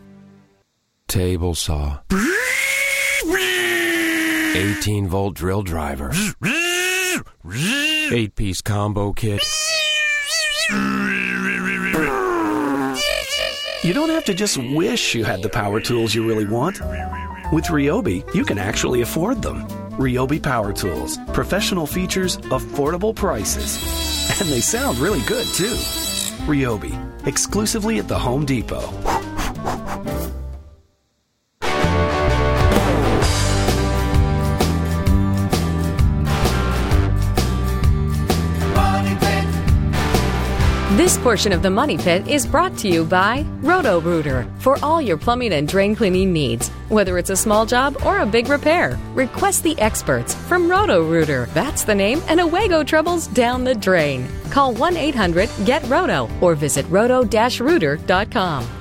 Table 1.09 1.55
saw. 1.55 2.01
18 4.57 5.09
volt 5.09 5.35
drill 5.35 5.63
driver. 5.63 6.13
8 8.13 8.35
piece 8.35 8.61
combo 8.61 9.13
kit. 9.13 9.43
You 13.83 13.93
don't 13.93 14.09
have 14.09 14.25
to 14.25 14.35
just 14.35 14.57
wish 14.57 15.15
you 15.15 15.25
had 15.25 15.43
the 15.43 15.51
power 15.51 15.81
tools 15.81 16.15
you 16.15 16.27
really 16.27 16.47
want. 16.47 16.81
With 17.53 17.67
Ryobi, 17.67 18.35
you 18.35 18.45
can 18.45 18.59
actually 18.59 19.03
afford 19.03 19.43
them. 19.43 19.67
Ryobi 19.99 20.43
Power 20.43 20.73
Tools. 20.73 21.19
Professional 21.33 21.87
features, 21.87 22.39
affordable 22.39 23.15
prices. 23.15 23.77
And 24.41 24.49
they 24.49 24.61
sound 24.61 24.99
really 24.99 25.21
good, 25.27 25.47
too. 25.49 25.77
Ryobi, 26.47 26.93
exclusively 27.27 27.99
at 27.99 28.07
the 28.07 28.19
Home 28.19 28.45
Depot. 28.45 29.24
This 40.97 41.19
portion 41.19 41.51
of 41.51 41.61
the 41.61 41.71
Money 41.71 41.99
Pit 41.99 42.29
is 42.29 42.47
brought 42.47 42.79
to 42.79 42.87
you 42.87 43.05
by 43.05 43.45
Roto 43.63 44.01
Rooter 44.01 44.47
for 44.61 44.79
all 44.81 45.03
your 45.03 45.17
plumbing 45.17 45.55
and 45.55 45.67
drain 45.67 45.97
cleaning 45.97 46.33
needs. 46.33 46.69
Whether 46.89 47.19
it's 47.19 47.31
a 47.31 47.37
small 47.37 47.67
job 47.67 47.97
or 48.07 48.21
a 48.21 48.27
big 48.27 48.49
repair, 48.49 48.97
request 49.13 49.65
the 49.65 49.77
experts 49.81 50.37
from 50.47 50.71
Roto 50.71 51.03
Rooter. 51.03 51.47
That's 51.47 51.83
the 51.83 51.97
name, 51.97 52.23
and 52.29 52.39
away 52.39 52.69
go 52.69 52.85
troubles 52.85 53.27
down 53.27 53.65
the 53.65 53.75
drain. 53.75 54.29
Call 54.51 54.73
1 54.73 54.97
800 54.97 55.51
GET 55.65 55.83
ROTO 55.89 56.31
or 56.41 56.55
visit 56.55 56.87
roto 56.89 57.25
rooter.com. 57.25 58.74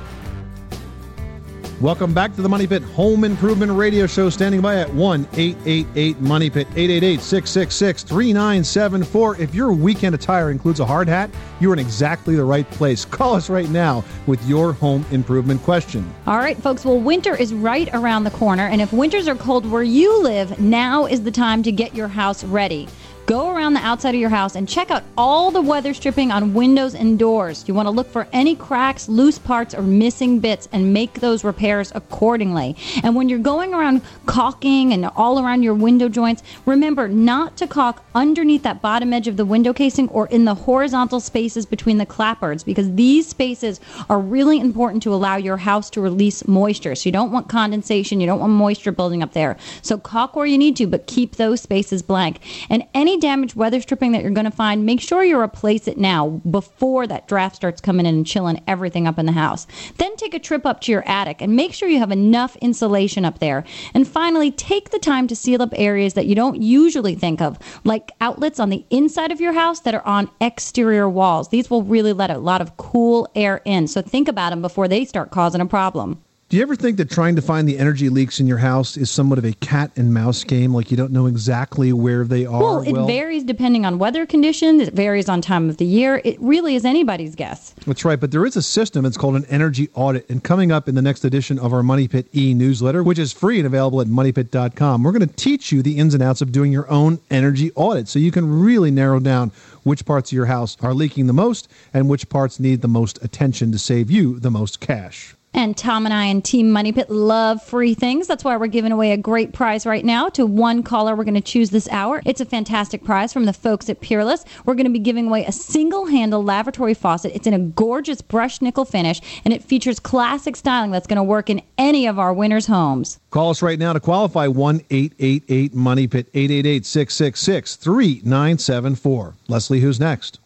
Welcome 1.84 2.14
back 2.14 2.34
to 2.36 2.42
the 2.42 2.48
Money 2.48 2.66
Pit 2.66 2.82
Home 2.82 3.26
Improvement 3.26 3.70
Radio 3.74 4.08
Show. 4.08 4.30
Standing 4.30 4.62
by 4.62 4.78
at 4.78 4.94
1 4.94 5.28
888 5.34 6.22
Money 6.22 6.50
Pit 6.50 6.66
888 6.78 7.20
666 7.20 8.04
3974. 8.04 9.42
If 9.42 9.54
your 9.54 9.74
weekend 9.74 10.16
attire 10.16 10.50
includes 10.50 10.80
a 10.80 10.86
hard 10.86 11.10
hat, 11.10 11.30
you're 11.60 11.74
in 11.74 11.80
exactly 11.80 12.38
the 12.38 12.46
right 12.46 12.70
place. 12.72 13.04
Call 13.04 13.36
us 13.36 13.50
right 13.50 13.70
now 13.70 14.02
with 14.28 14.42
your 14.48 14.72
home 14.72 15.06
improvement 15.12 15.62
question. 15.64 16.10
All 16.26 16.38
right, 16.38 16.56
folks. 16.56 16.86
Well, 16.86 17.02
winter 17.02 17.36
is 17.36 17.54
right 17.54 17.90
around 17.94 18.24
the 18.24 18.32
corner, 18.32 18.66
and 18.66 18.80
if 18.82 18.94
winters 18.94 19.28
are 19.28 19.36
cold 19.36 19.70
where 19.70 19.84
you 19.84 20.24
live, 20.24 20.58
now 20.62 21.06
is 21.06 21.24
the 21.24 21.32
time 21.32 21.64
to 21.64 21.72
get 21.74 21.94
your 21.94 22.08
house 22.08 22.46
ready. 22.46 22.88
Go 23.26 23.56
around 23.56 23.74
the 23.74 23.80
outside 23.80 24.16
of 24.16 24.20
your 24.20 24.30
house 24.30 24.56
and 24.56 24.68
check 24.68 24.92
out 24.92 25.02
all 25.18 25.50
the 25.50 25.62
weather 25.62 25.94
stripping 25.94 26.30
on 26.30 26.54
windows 26.54 26.94
and 26.94 27.18
doors. 27.18 27.64
You 27.68 27.74
want 27.74 27.86
to 27.86 27.92
look 27.92 28.10
for 28.10 28.28
any 28.34 28.54
cracks, 28.54 29.08
loose 29.08 29.40
parts, 29.40 29.74
or 29.74 29.82
missing 29.82 30.40
bits 30.42 30.68
and 30.74 30.94
make 30.94 31.22
those 31.22 31.46
repairs 31.46 31.94
accordingly. 31.96 32.76
And 33.02 33.16
when 33.16 33.30
you're 33.30 33.40
going 33.40 33.74
around 33.74 34.02
caulking 34.26 34.92
and 34.92 35.06
all 35.16 35.40
around 35.40 35.64
your 35.64 35.74
window 35.74 36.10
joints, 36.10 36.44
remember 36.66 37.08
not 37.08 37.56
to 37.58 37.68
caulk 37.68 38.04
underneath 38.14 38.64
that 38.64 38.82
bottom 38.82 39.14
edge 39.14 39.30
of 39.30 39.38
the 39.38 39.46
window 39.46 39.72
casing 39.72 40.10
or 40.10 40.28
in 40.28 40.44
the 40.44 40.56
horizontal 40.56 41.22
spaces 41.22 41.66
between 41.66 42.00
the 42.00 42.06
clapboards 42.06 42.66
because 42.66 42.94
these 42.96 43.26
spaces 43.26 43.80
are 44.10 44.20
really 44.20 44.60
important 44.60 45.02
to 45.04 45.14
allow 45.14 45.38
your 45.38 45.58
house 45.58 45.90
to 45.92 46.02
release 46.02 46.46
moisture. 46.46 46.94
So 46.94 47.08
you 47.08 47.14
don't 47.14 47.32
want 47.32 47.48
condensation, 47.48 48.20
you 48.20 48.28
don't 48.28 48.42
want 48.42 48.52
moisture 48.52 48.92
building 48.92 49.24
up 49.24 49.32
there. 49.32 49.56
So 49.82 49.98
caulk 49.98 50.36
where 50.36 50.46
you 50.46 50.58
need 50.58 50.76
to, 50.78 50.88
but 50.88 51.08
keep 51.08 51.38
those 51.38 51.62
spaces 51.62 52.02
blank. 52.02 52.42
And 52.70 52.84
any 52.94 53.13
damaged 53.18 53.56
weather 53.56 53.82
stripping 53.82 54.12
that 54.12 54.22
you're 54.22 54.32
going 54.32 54.46
to 54.46 54.52
find, 54.52 54.86
make 54.86 55.02
sure 55.02 55.24
you 55.24 55.40
replace 55.40 55.88
it 55.88 55.98
now 55.98 56.42
before 56.50 57.08
that 57.08 57.28
draft 57.28 57.56
starts 57.56 57.82
coming 57.82 58.06
in 58.06 58.16
and 58.16 58.28
chilling 58.28 58.62
everything 58.68 59.08
up 59.08 59.20
in 59.20 59.26
the 59.26 59.32
house. 59.32 59.68
Then 59.98 60.16
take 60.16 60.34
a 60.34 60.40
trip 60.40 60.66
up 60.66 60.82
to 60.82 60.92
your 60.92 61.08
attic 61.08 61.42
and 61.42 61.56
make 61.56 61.74
sure 61.74 61.90
you 61.90 62.00
have 62.00 62.12
enough 62.12 62.56
insulation 62.58 63.26
up 63.26 63.40
there. 63.40 63.64
And 63.94 64.08
finally, 64.08 64.52
take 64.52 64.90
the 64.90 65.00
time 65.00 65.28
to 65.28 65.36
seal 65.36 65.62
up 65.62 65.74
areas 65.76 66.14
that 66.14 66.26
you 66.26 66.36
don't 66.36 66.62
usually 66.62 67.16
think 67.16 67.42
of, 67.42 67.58
like 67.84 68.12
outlets 68.22 68.60
on 68.60 68.70
the 68.70 68.86
inside 68.90 69.32
of 69.32 69.42
your 69.42 69.54
house 69.54 69.82
that 69.82 69.96
are 69.96 70.06
on 70.06 70.30
exterior 70.42 71.10
walls. 71.10 71.50
These 71.50 71.70
will 71.70 71.84
really 71.84 72.14
let 72.14 72.32
a 72.32 72.38
lot 72.38 72.62
of 72.62 72.78
cool 72.78 73.28
air 73.36 73.62
in. 73.66 73.88
So 73.88 74.02
think 74.02 74.28
about 74.28 74.52
them 74.52 74.62
before 74.62 74.88
they 74.88 75.06
start 75.06 75.32
causing 75.32 75.62
a 75.62 75.66
problem. 75.66 76.24
Do 76.54 76.58
you 76.58 76.62
ever 76.62 76.76
think 76.76 76.98
that 76.98 77.10
trying 77.10 77.36
to 77.36 77.42
find 77.42 77.68
the 77.68 77.80
energy 77.80 78.10
leaks 78.10 78.40
in 78.40 78.46
your 78.46 78.60
house 78.60 78.96
is 78.96 79.10
somewhat 79.10 79.40
of 79.40 79.44
a 79.44 79.54
cat 79.54 79.90
and 79.96 80.14
mouse 80.14 80.44
game? 80.44 80.72
Like 80.72 80.92
you 80.92 80.98
don't 80.98 81.12
know 81.12 81.26
exactly 81.26 81.92
where 81.94 82.26
they 82.26 82.46
are? 82.46 82.62
Well, 82.62 82.82
it 82.84 83.08
varies 83.08 83.44
depending 83.44 83.88
on 83.88 83.98
weather 83.98 84.28
conditions. 84.28 84.80
It 84.84 84.94
varies 84.94 85.28
on 85.28 85.42
time 85.42 85.68
of 85.68 85.78
the 85.78 85.86
year. 85.86 86.22
It 86.24 86.40
really 86.40 86.76
is 86.76 86.86
anybody's 86.86 87.34
guess. 87.34 87.74
That's 87.88 88.06
right, 88.06 88.20
but 88.20 88.30
there 88.30 88.46
is 88.46 88.56
a 88.56 88.62
system. 88.62 89.04
It's 89.04 89.18
called 89.18 89.36
an 89.36 89.46
energy 89.50 89.90
audit. 89.96 90.30
And 90.30 90.44
coming 90.44 90.72
up 90.72 90.88
in 90.88 90.94
the 90.94 91.02
next 91.02 91.26
edition 91.26 91.58
of 91.58 91.74
our 91.74 91.82
Money 91.82 92.08
Pit 92.08 92.28
e 92.36 92.54
newsletter, 92.54 93.02
which 93.02 93.18
is 93.18 93.34
free 93.34 93.58
and 93.58 93.66
available 93.66 94.00
at 94.00 94.06
moneypit.com, 94.06 95.02
we're 95.02 95.12
going 95.12 95.28
to 95.28 95.36
teach 95.36 95.72
you 95.72 95.82
the 95.82 95.98
ins 95.98 96.14
and 96.14 96.22
outs 96.22 96.44
of 96.44 96.52
doing 96.52 96.72
your 96.72 96.88
own 96.88 97.20
energy 97.32 97.72
audit 97.74 98.08
so 98.08 98.20
you 98.20 98.30
can 98.30 98.62
really 98.62 98.92
narrow 98.92 99.20
down 99.20 99.52
which 99.82 100.06
parts 100.06 100.32
of 100.32 100.36
your 100.36 100.46
house 100.46 100.78
are 100.82 100.94
leaking 100.94 101.26
the 101.26 101.34
most 101.34 101.68
and 101.96 102.10
which 102.10 102.30
parts 102.30 102.60
need 102.60 102.84
the 102.84 102.88
most 102.88 103.18
attention 103.24 103.72
to 103.72 103.80
save 103.80 104.12
you 104.12 104.40
the 104.40 104.52
most 104.52 104.80
cash. 104.80 105.34
And 105.56 105.78
Tom 105.78 106.06
and 106.06 106.14
I 106.14 106.26
and 106.26 106.44
Team 106.44 106.72
Money 106.72 106.92
Pit 106.92 107.10
love 107.12 107.62
free 107.62 107.94
things. 107.94 108.26
That's 108.26 108.44
why 108.44 108.58
we're 108.58 108.68
giving 108.68 108.92
away 108.92 109.12
a 109.12 109.18
great 109.18 109.54
prize 109.54 109.86
right 109.86 110.04
now 110.04 110.30
to 110.30 110.48
one 110.48 110.82
caller 110.82 111.16
we're 111.16 111.24
going 111.24 111.36
to 111.36 111.42
choose 111.42 111.70
this 111.70 111.88
hour. 111.90 112.24
It's 112.26 112.42
a 112.42 112.46
fantastic 112.46 113.04
prize 113.04 113.32
from 113.32 113.46
the 113.46 113.54
folks 113.54 113.88
at 113.88 114.02
Peerless. 114.02 114.46
We're 114.66 114.74
going 114.74 114.88
to 114.88 114.92
be 114.92 115.00
giving 115.00 115.28
away 115.28 115.46
a 115.46 115.52
single 115.52 116.08
handle 116.08 116.44
lavatory 116.44 116.96
faucet. 116.96 117.34
It's 117.36 117.46
in 117.46 117.54
a 117.54 117.60
gorgeous 117.60 118.22
brushed 118.22 118.64
nickel 118.64 118.86
finish 118.86 119.22
and 119.46 119.54
it 119.54 119.64
features 119.64 120.00
classic 120.00 120.56
styling 120.56 120.90
that's 120.90 121.08
going 121.08 121.18
to 121.18 121.24
work 121.24 121.52
in 121.52 121.62
any 121.78 122.08
of 122.08 122.18
our 122.18 122.34
winners' 122.34 122.66
homes. 122.66 123.20
Call 123.30 123.52
us 123.52 123.62
right 123.62 123.78
now 123.78 123.94
to 123.94 124.00
qualify 124.00 124.48
1 124.48 124.82
888 124.90 125.74
Money 125.76 126.08
Pit 126.08 126.30
888 126.34 126.86
666 126.86 127.76
3974. 127.76 129.36
Leslie, 129.48 129.82
who's 129.82 130.00
next? 130.00 130.40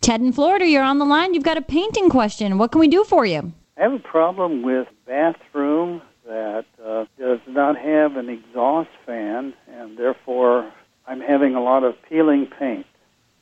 Ted 0.00 0.20
in 0.20 0.32
Florida, 0.32 0.66
you're 0.66 0.82
on 0.82 0.98
the 0.98 1.04
line. 1.04 1.34
You've 1.34 1.44
got 1.44 1.56
a 1.56 1.62
painting 1.62 2.10
question. 2.10 2.58
What 2.58 2.72
can 2.72 2.80
we 2.80 2.88
do 2.88 3.04
for 3.04 3.24
you? 3.24 3.52
I 3.76 3.82
have 3.82 3.92
a 3.92 3.98
problem 3.98 4.62
with 4.62 4.86
bathroom 5.06 6.00
that 6.26 6.64
uh, 6.82 7.06
does 7.18 7.40
not 7.46 7.76
have 7.76 8.16
an 8.16 8.28
exhaust 8.28 8.90
fan, 9.04 9.52
and 9.68 9.98
therefore 9.98 10.70
I'm 11.06 11.20
having 11.20 11.54
a 11.54 11.62
lot 11.62 11.82
of 11.84 11.96
peeling 12.08 12.46
paint. 12.46 12.86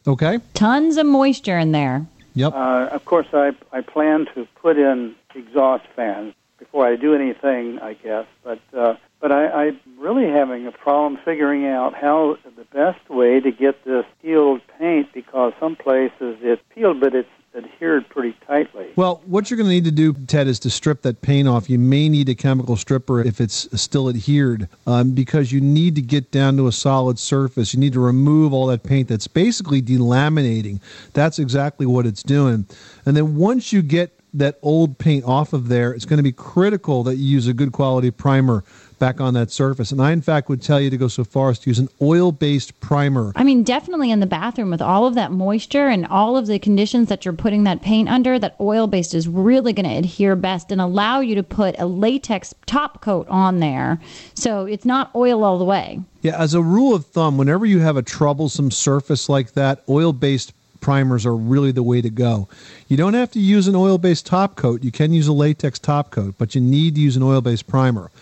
Okay. 0.07 0.39
Tons 0.55 0.97
of 0.97 1.07
moisture 1.07 1.59
in 1.59 1.73
there. 1.73 2.07
Yep. 2.35 2.55
Uh, 2.55 2.89
of 2.91 3.05
course, 3.05 3.27
I 3.33 3.53
I 3.73 3.83
plan 3.83 4.27
to 4.35 4.49
put 4.57 4.79
in 4.79 5.15
exhaust 5.35 5.85
fans 5.95 6.35
before 6.59 6.87
I 6.87 6.97
do 6.97 7.15
anything, 7.15 7.79
I 7.79 7.93
guess. 7.95 8.27
But 8.43 8.61
uh, 8.73 8.97
but 9.21 9.31
I, 9.31 9.49
I'm 9.49 9.81
really 9.99 10.27
having 10.27 10.67
a 10.67 10.73
problem 10.73 11.21
figuring 11.25 11.67
out 11.67 11.95
how 11.95 12.39
the 12.57 12.65
best 12.73 13.09
way 13.11 13.39
to 13.41 13.53
get 13.53 13.85
this 13.85 14.07
peeled 14.23 14.63
paint 14.79 15.13
because 15.13 15.53
some 15.61 15.77
places 15.77 16.39
it's 16.41 16.63
peeled, 16.75 17.01
but 17.01 17.15
it's 17.15 17.29
adhered 17.55 18.09
pretty 18.09 18.37
tightly. 18.47 18.93
Well, 18.97 19.23
what 19.27 19.51
you're 19.51 19.57
going 19.57 19.69
to 19.69 19.75
need 19.75 19.85
to 19.85 19.91
do, 19.91 20.13
Ted, 20.13 20.47
is 20.47 20.59
to 20.61 20.71
strip 20.71 21.03
that 21.03 21.21
paint 21.21 21.49
off. 21.49 21.69
You 21.69 21.79
may 21.79 22.09
need 22.09 22.29
a 22.29 22.35
chemical 22.35 22.77
stripper 22.77 23.21
if 23.21 23.41
it's 23.41 23.69
still 23.81 24.09
adhered, 24.09 24.69
um, 24.87 25.13
because 25.13 25.53
you 25.53 25.61
need 25.61 25.95
to 25.97 26.03
get 26.03 26.31
down 26.31 26.57
to 26.57 26.67
a 26.67 26.73
solid 26.73 27.19
surface. 27.19 27.75
You 27.75 27.81
need 27.81 27.93
to 27.93 28.01
remove 28.01 28.53
all 28.53 28.67
that 28.69 28.83
paint 28.83 29.09
that's 29.09 29.27
basically 29.27 29.83
delaminating. 29.83 30.81
That's 31.13 31.39
exactly 31.39 31.87
what 31.87 32.07
it's 32.07 32.23
doing. 32.23 32.67
And 33.05 33.17
then 33.17 33.37
once 33.37 33.73
you 33.73 33.83
get 33.83 34.19
that 34.35 34.59
old 34.63 34.99
paint 34.99 35.25
off 35.25 35.53
of 35.53 35.69
there, 35.69 35.93
it's 35.93 36.07
going 36.07 36.17
to 36.17 36.23
be 36.23 36.33
critical 36.33 37.03
that 37.03 37.17
you 37.17 37.27
use 37.27 37.47
a 37.47 37.53
good 37.53 37.73
quality 37.73 38.11
primer 38.11 38.65
back 39.03 39.21
on 39.21 39.35
that 39.35 39.51
surface. 39.51 39.91
And 39.91 40.01
I, 40.01 40.13
in 40.13 40.23
fact, 40.23 40.49
would 40.49 40.63
tell 40.63 40.81
you 40.81 40.89
to 40.89 40.97
go 40.97 41.09
so 41.09 41.25
far 41.25 41.51
as 41.51 41.59
to 41.59 41.71
use 41.71 41.81
an 41.81 41.89
oil 42.01 42.31
based 42.31 42.79
primer. 42.79 43.33
I 43.35 43.43
mean, 43.43 43.65
definitely 43.65 44.13
in 44.13 44.21
the 44.21 44.27
bathroom 44.27 44.71
with 44.71 44.81
all 44.81 45.09
of 45.09 45.17
that 45.17 45.33
moisture 45.33 45.89
and 45.89 46.07
all 46.07 46.37
of 46.37 46.47
the 46.47 46.61
conditions 46.61 47.09
that 47.09 47.25
you're 47.25 47.35
putting 47.35 47.65
that 47.65 47.83
paint 47.83 48.09
under, 48.09 48.39
that 48.39 48.55
oil 48.61 48.87
based 48.87 49.13
is 49.13 49.27
really 49.27 49.73
going 49.73 49.89
to 49.89 49.97
adhere 49.97 50.37
best 50.37 50.71
and 50.71 50.81
allow 50.81 51.19
you 51.19 51.35
to 51.35 51.43
put 51.43 51.75
a 51.81 51.87
latex 51.87 52.55
top 52.65 53.01
coat 53.01 53.27
on 53.29 53.59
there. 53.59 54.01
So 54.35 54.67
it's 54.67 54.85
not 54.85 55.13
oil 55.17 55.43
all 55.43 55.59
the 55.59 55.65
way. 55.65 55.99
Yeah, 56.21 56.41
as 56.41 56.55
a 56.55 56.63
rule 56.63 56.95
of 56.95 57.05
thumb, 57.05 57.37
whenever 57.37 57.67
you 57.67 57.81
have 57.81 57.97
a 57.97 58.03
troublesome 58.03 58.71
surface 58.71 59.29
like 59.29 59.55
that, 59.55 59.83
oil 59.89 60.13
based 60.13 60.53
primers 60.81 61.27
are 61.27 61.35
really 61.35 61.73
the 61.73 61.83
way 61.83 62.01
to 62.03 62.11
go. 62.11 62.47
You 62.87 62.97
don't 62.97 63.15
have 63.15 63.33
to 63.33 63.41
use 63.41 63.67
an 63.67 63.75
oil 63.75 63.99
based 63.99 64.27
top 64.27 64.55
coat. 64.55 64.85
You 64.85 64.93
can 64.93 65.13
use 65.13 65.27
a 65.27 65.33
latex 65.33 65.81
top 65.81 66.13
coat, 66.13 66.37
but 66.39 66.55
you 66.55 66.61
need 66.61 66.95
to 66.95 67.01
use 67.01 67.17
an 67.17 67.25
oil 67.25 67.41
based 67.41 67.67
primer. 67.67 68.13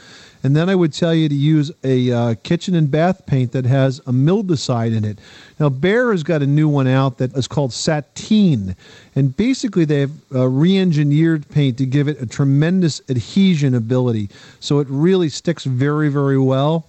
And 0.43 0.57
then 0.57 0.70
I 0.70 0.74
would 0.74 0.93
tell 0.93 1.14
you 1.14 1.28
to 1.28 1.34
use 1.34 1.70
a 1.84 2.11
uh, 2.11 2.34
kitchen 2.43 2.74
and 2.74 2.91
bath 2.91 3.26
paint 3.26 3.53
that 3.53 3.66
has 3.66 3.99
a 4.01 4.12
mildewcide 4.12 4.97
in 4.97 5.05
it. 5.05 5.18
Now, 5.59 5.68
Behr 5.68 6.12
has 6.12 6.22
got 6.22 6.43
a 6.43 6.47
new 6.47 6.68
one 6.68 6.86
out 6.86 7.18
that 7.18 7.36
is 7.36 7.47
called 7.47 7.72
Sateen. 7.72 8.74
And 9.14 9.36
basically, 9.36 9.84
they 9.84 10.01
have 10.01 10.12
uh, 10.34 10.49
re 10.49 10.78
engineered 10.78 11.49
paint 11.51 11.76
to 11.78 11.86
give 11.86 12.09
it 12.09 12.20
a 12.22 12.26
tremendous 12.26 13.03
adhesion 13.11 13.74
ability. 13.74 14.30
So 14.61 14.78
it 14.78 14.86
really 14.88 15.28
sticks 15.28 15.64
very, 15.64 16.09
very 16.09 16.38
well. 16.38 16.86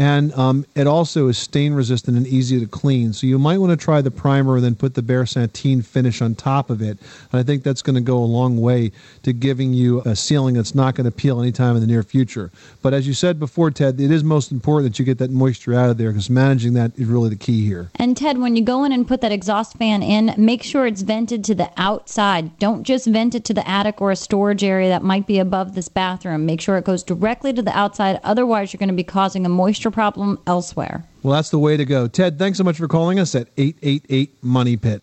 And 0.00 0.32
um, 0.32 0.64
it 0.74 0.86
also 0.86 1.28
is 1.28 1.36
stain 1.36 1.74
resistant 1.74 2.16
and 2.16 2.26
easy 2.26 2.58
to 2.58 2.66
clean. 2.66 3.12
So 3.12 3.26
you 3.26 3.38
might 3.38 3.58
want 3.58 3.70
to 3.70 3.76
try 3.76 4.00
the 4.00 4.10
primer 4.10 4.56
and 4.56 4.64
then 4.64 4.74
put 4.74 4.94
the 4.94 5.02
Behr 5.02 5.28
Satine 5.28 5.82
finish 5.82 6.22
on 6.22 6.34
top 6.34 6.70
of 6.70 6.80
it. 6.80 6.98
And 7.30 7.38
I 7.38 7.42
think 7.42 7.64
that's 7.64 7.82
going 7.82 7.96
to 7.96 8.00
go 8.00 8.16
a 8.16 8.24
long 8.24 8.58
way 8.58 8.92
to 9.24 9.34
giving 9.34 9.74
you 9.74 10.00
a 10.06 10.16
ceiling 10.16 10.54
that's 10.54 10.74
not 10.74 10.94
going 10.94 11.04
to 11.04 11.10
peel 11.10 11.38
anytime 11.38 11.74
in 11.74 11.82
the 11.82 11.86
near 11.86 12.02
future. 12.02 12.50
But 12.80 12.94
as 12.94 13.06
you 13.06 13.12
said 13.12 13.38
before, 13.38 13.70
Ted, 13.70 14.00
it 14.00 14.10
is 14.10 14.24
most 14.24 14.50
important 14.50 14.90
that 14.90 14.98
you 14.98 15.04
get 15.04 15.18
that 15.18 15.30
moisture 15.30 15.74
out 15.74 15.90
of 15.90 15.98
there 15.98 16.12
because 16.12 16.30
managing 16.30 16.72
that 16.72 16.98
is 16.98 17.06
really 17.06 17.28
the 17.28 17.36
key 17.36 17.66
here. 17.66 17.90
And 17.96 18.16
Ted, 18.16 18.38
when 18.38 18.56
you 18.56 18.62
go 18.64 18.84
in 18.84 18.92
and 18.92 19.06
put 19.06 19.20
that 19.20 19.32
exhaust 19.32 19.76
fan 19.76 20.02
in, 20.02 20.34
make 20.38 20.62
sure 20.62 20.86
it's 20.86 21.02
vented 21.02 21.44
to 21.44 21.54
the 21.54 21.70
outside. 21.76 22.58
Don't 22.58 22.84
just 22.84 23.06
vent 23.06 23.34
it 23.34 23.44
to 23.44 23.52
the 23.52 23.68
attic 23.68 24.00
or 24.00 24.10
a 24.10 24.16
storage 24.16 24.64
area 24.64 24.88
that 24.88 25.02
might 25.02 25.26
be 25.26 25.38
above 25.38 25.74
this 25.74 25.90
bathroom. 25.90 26.46
Make 26.46 26.62
sure 26.62 26.78
it 26.78 26.86
goes 26.86 27.02
directly 27.02 27.52
to 27.52 27.60
the 27.60 27.76
outside. 27.76 28.18
Otherwise, 28.24 28.72
you're 28.72 28.78
going 28.78 28.88
to 28.88 28.94
be 28.94 29.04
causing 29.04 29.44
a 29.44 29.50
moisture 29.50 29.89
problem 29.90 30.38
elsewhere. 30.46 31.04
Well, 31.22 31.34
that's 31.34 31.50
the 31.50 31.58
way 31.58 31.76
to 31.76 31.84
go. 31.84 32.08
Ted, 32.08 32.38
thanks 32.38 32.58
so 32.58 32.64
much 32.64 32.76
for 32.76 32.88
calling 32.88 33.18
us 33.18 33.34
at 33.34 33.48
888 33.56 34.42
Money 34.42 34.76
Pit. 34.76 35.02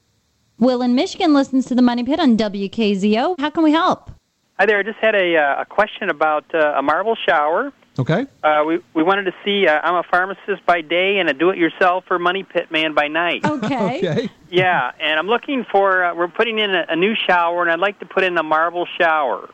Will 0.60 0.82
in 0.82 0.96
Michigan 0.96 1.34
listens 1.34 1.66
to 1.68 1.76
the 1.76 1.82
Money 1.82 2.04
Pit 2.04 2.20
on 2.20 2.38
WKZO. 2.38 3.40
How 3.40 3.50
can 3.50 3.64
we 3.64 3.72
help? 3.72 4.12
Hi 4.60 4.66
there. 4.66 4.80
I 4.80 4.84
just 4.84 4.98
had 4.98 5.14
a, 5.14 5.38
uh, 5.38 5.62
a 5.62 5.66
question 5.66 6.10
about 6.10 6.46
uh, 6.56 6.74
a 6.76 6.82
marble 6.82 7.16
shower. 7.28 7.72
Okay. 8.00 8.28
Uh, 8.44 8.64
we 8.66 8.80
we 8.94 9.02
wanted 9.04 9.24
to 9.24 9.34
see. 9.44 9.68
Uh, 9.68 9.80
I'm 9.84 9.96
a 9.96 10.04
pharmacist 10.04 10.66
by 10.68 10.82
day 10.82 11.18
and 11.18 11.30
a 11.30 11.34
do-it-yourselfer 11.34 12.20
money 12.20 12.44
pit 12.44 12.72
man 12.72 12.94
by 12.94 13.08
night. 13.08 13.42
Okay. 13.48 13.98
okay. 13.98 14.30
Yeah, 14.50 14.92
and 15.00 15.20
I'm 15.20 15.28
looking 15.28 15.66
for. 15.72 16.04
Uh, 16.04 16.16
we're 16.16 16.28
putting 16.28 16.60
in 16.60 16.76
a, 16.76 16.86
a 16.90 16.96
new 16.96 17.16
shower, 17.16 17.64
and 17.64 17.72
I'd 17.72 17.80
like 17.80 18.00
to 18.00 18.06
put 18.06 18.24
in 18.24 18.38
a 18.38 18.44
marble 18.44 18.88
shower. 19.00 19.50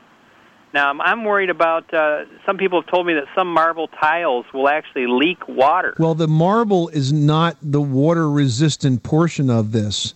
Now 0.73 0.91
I'm, 0.99 1.23
worried 1.23 1.51
about. 1.51 1.93
Uh, 1.93 2.25
some 2.45 2.57
people 2.57 2.81
have 2.81 2.89
told 2.89 3.05
me 3.05 3.13
that 3.13 3.25
some 3.35 3.47
marble 3.47 3.87
tiles 3.87 4.45
will 4.53 4.67
actually 4.67 5.05
leak 5.07 5.47
water. 5.47 5.95
Well, 5.99 6.15
the 6.15 6.27
marble 6.27 6.89
is 6.89 7.13
not 7.13 7.57
the 7.61 7.81
water 7.81 8.29
resistant 8.29 9.03
portion 9.03 9.49
of 9.51 9.71
this. 9.71 10.15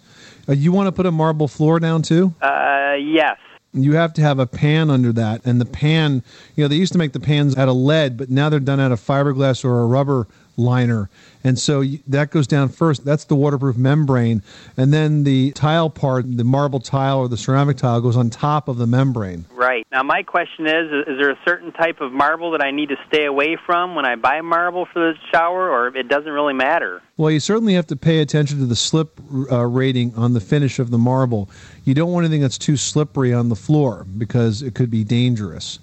Uh, 0.50 0.54
you 0.54 0.72
want 0.72 0.88
to 0.88 0.92
put 0.92 1.06
a 1.06 1.12
marble 1.12 1.48
floor 1.48 1.80
down 1.80 2.02
too? 2.02 2.34
Uh, 2.42 2.94
yes. 3.00 3.38
You 3.74 3.94
have 3.94 4.14
to 4.14 4.22
have 4.22 4.40
a 4.40 4.48
pan 4.48 4.90
under 4.90 5.12
that, 5.14 5.46
and 5.46 5.62
the 5.62 5.66
pan, 5.66 6.24
you 6.56 6.64
know, 6.64 6.68
they 6.68 6.78
used 6.78 6.94
to 6.94 6.98
make 6.98 7.12
the 7.12 7.20
pans 7.20 7.56
out 7.56 7.70
of 7.70 7.76
lead, 7.76 8.18
but 8.18 8.30
now 8.32 8.50
they're 8.50 8.60
done 8.60 8.80
out 8.80 8.92
of 8.92 9.00
fiberglass 9.00 9.64
or 9.64 9.82
a 9.82 9.86
rubber 9.86 10.28
liner, 10.58 11.10
and 11.44 11.58
so 11.58 11.84
that 12.08 12.32
goes 12.32 12.48
down 12.48 12.70
first. 12.70 13.06
That's 13.06 13.26
the 13.26 13.36
waterproof 13.36 13.78
membrane, 13.78 14.42
and 14.76 14.92
then 14.92 15.24
the 15.24 15.52
tile 15.52 15.90
part, 15.90 16.26
the 16.38 16.44
marble 16.44 16.80
tile 16.80 17.20
or 17.20 17.28
the 17.28 17.38
ceramic 17.38 17.78
tile, 17.78 18.02
goes 18.02 18.18
on 18.18 18.30
top 18.30 18.68
of 18.68 18.78
the 18.78 18.88
membrane. 18.88 19.46
Right. 19.54 19.88
Now 19.92 20.04
my 20.04 20.24
question 20.24 20.66
is: 20.66 20.92
Is 21.08 21.18
there 21.20 21.32
a 21.32 21.40
certain 21.46 21.72
type 21.72 22.02
of 22.02 22.12
marble 22.12 22.52
that 22.52 22.64
I 22.64 22.72
need 22.72 22.90
to 22.90 22.98
stay 23.08 23.26
away 23.26 23.58
from 23.66 23.96
when 23.96 24.06
I 24.06 24.16
buy 24.16 24.42
marble 24.42 24.86
for 24.92 25.00
the 25.00 25.14
shower, 25.32 25.70
or 25.70 25.96
it 25.96 26.08
doesn't 26.08 26.32
really 26.32 26.54
matter? 26.54 27.02
Well, 27.18 27.32
you 27.32 27.40
certainly 27.40 27.74
have 27.74 27.88
to 27.88 27.96
pay 27.96 28.20
attention 28.20 28.60
to 28.60 28.66
the 28.66 28.76
slip 28.76 29.20
uh, 29.52 29.66
rating 29.66 30.14
on 30.16 30.34
the 30.34 30.42
finish 30.42 30.80
of 30.80 30.92
the 30.92 30.98
marble. 30.98 31.50
You 31.84 31.94
don't 31.94 32.12
want 32.12 32.26
anything 32.26 32.42
that's 32.42 32.58
too 32.58 32.78
slippery 32.78 33.34
on 33.34 33.50
the 33.50 33.56
floor 33.56 34.06
because 34.18 34.62
it 34.62 34.76
could 34.76 34.92
be 34.92 35.04
dangerous. 35.04 35.80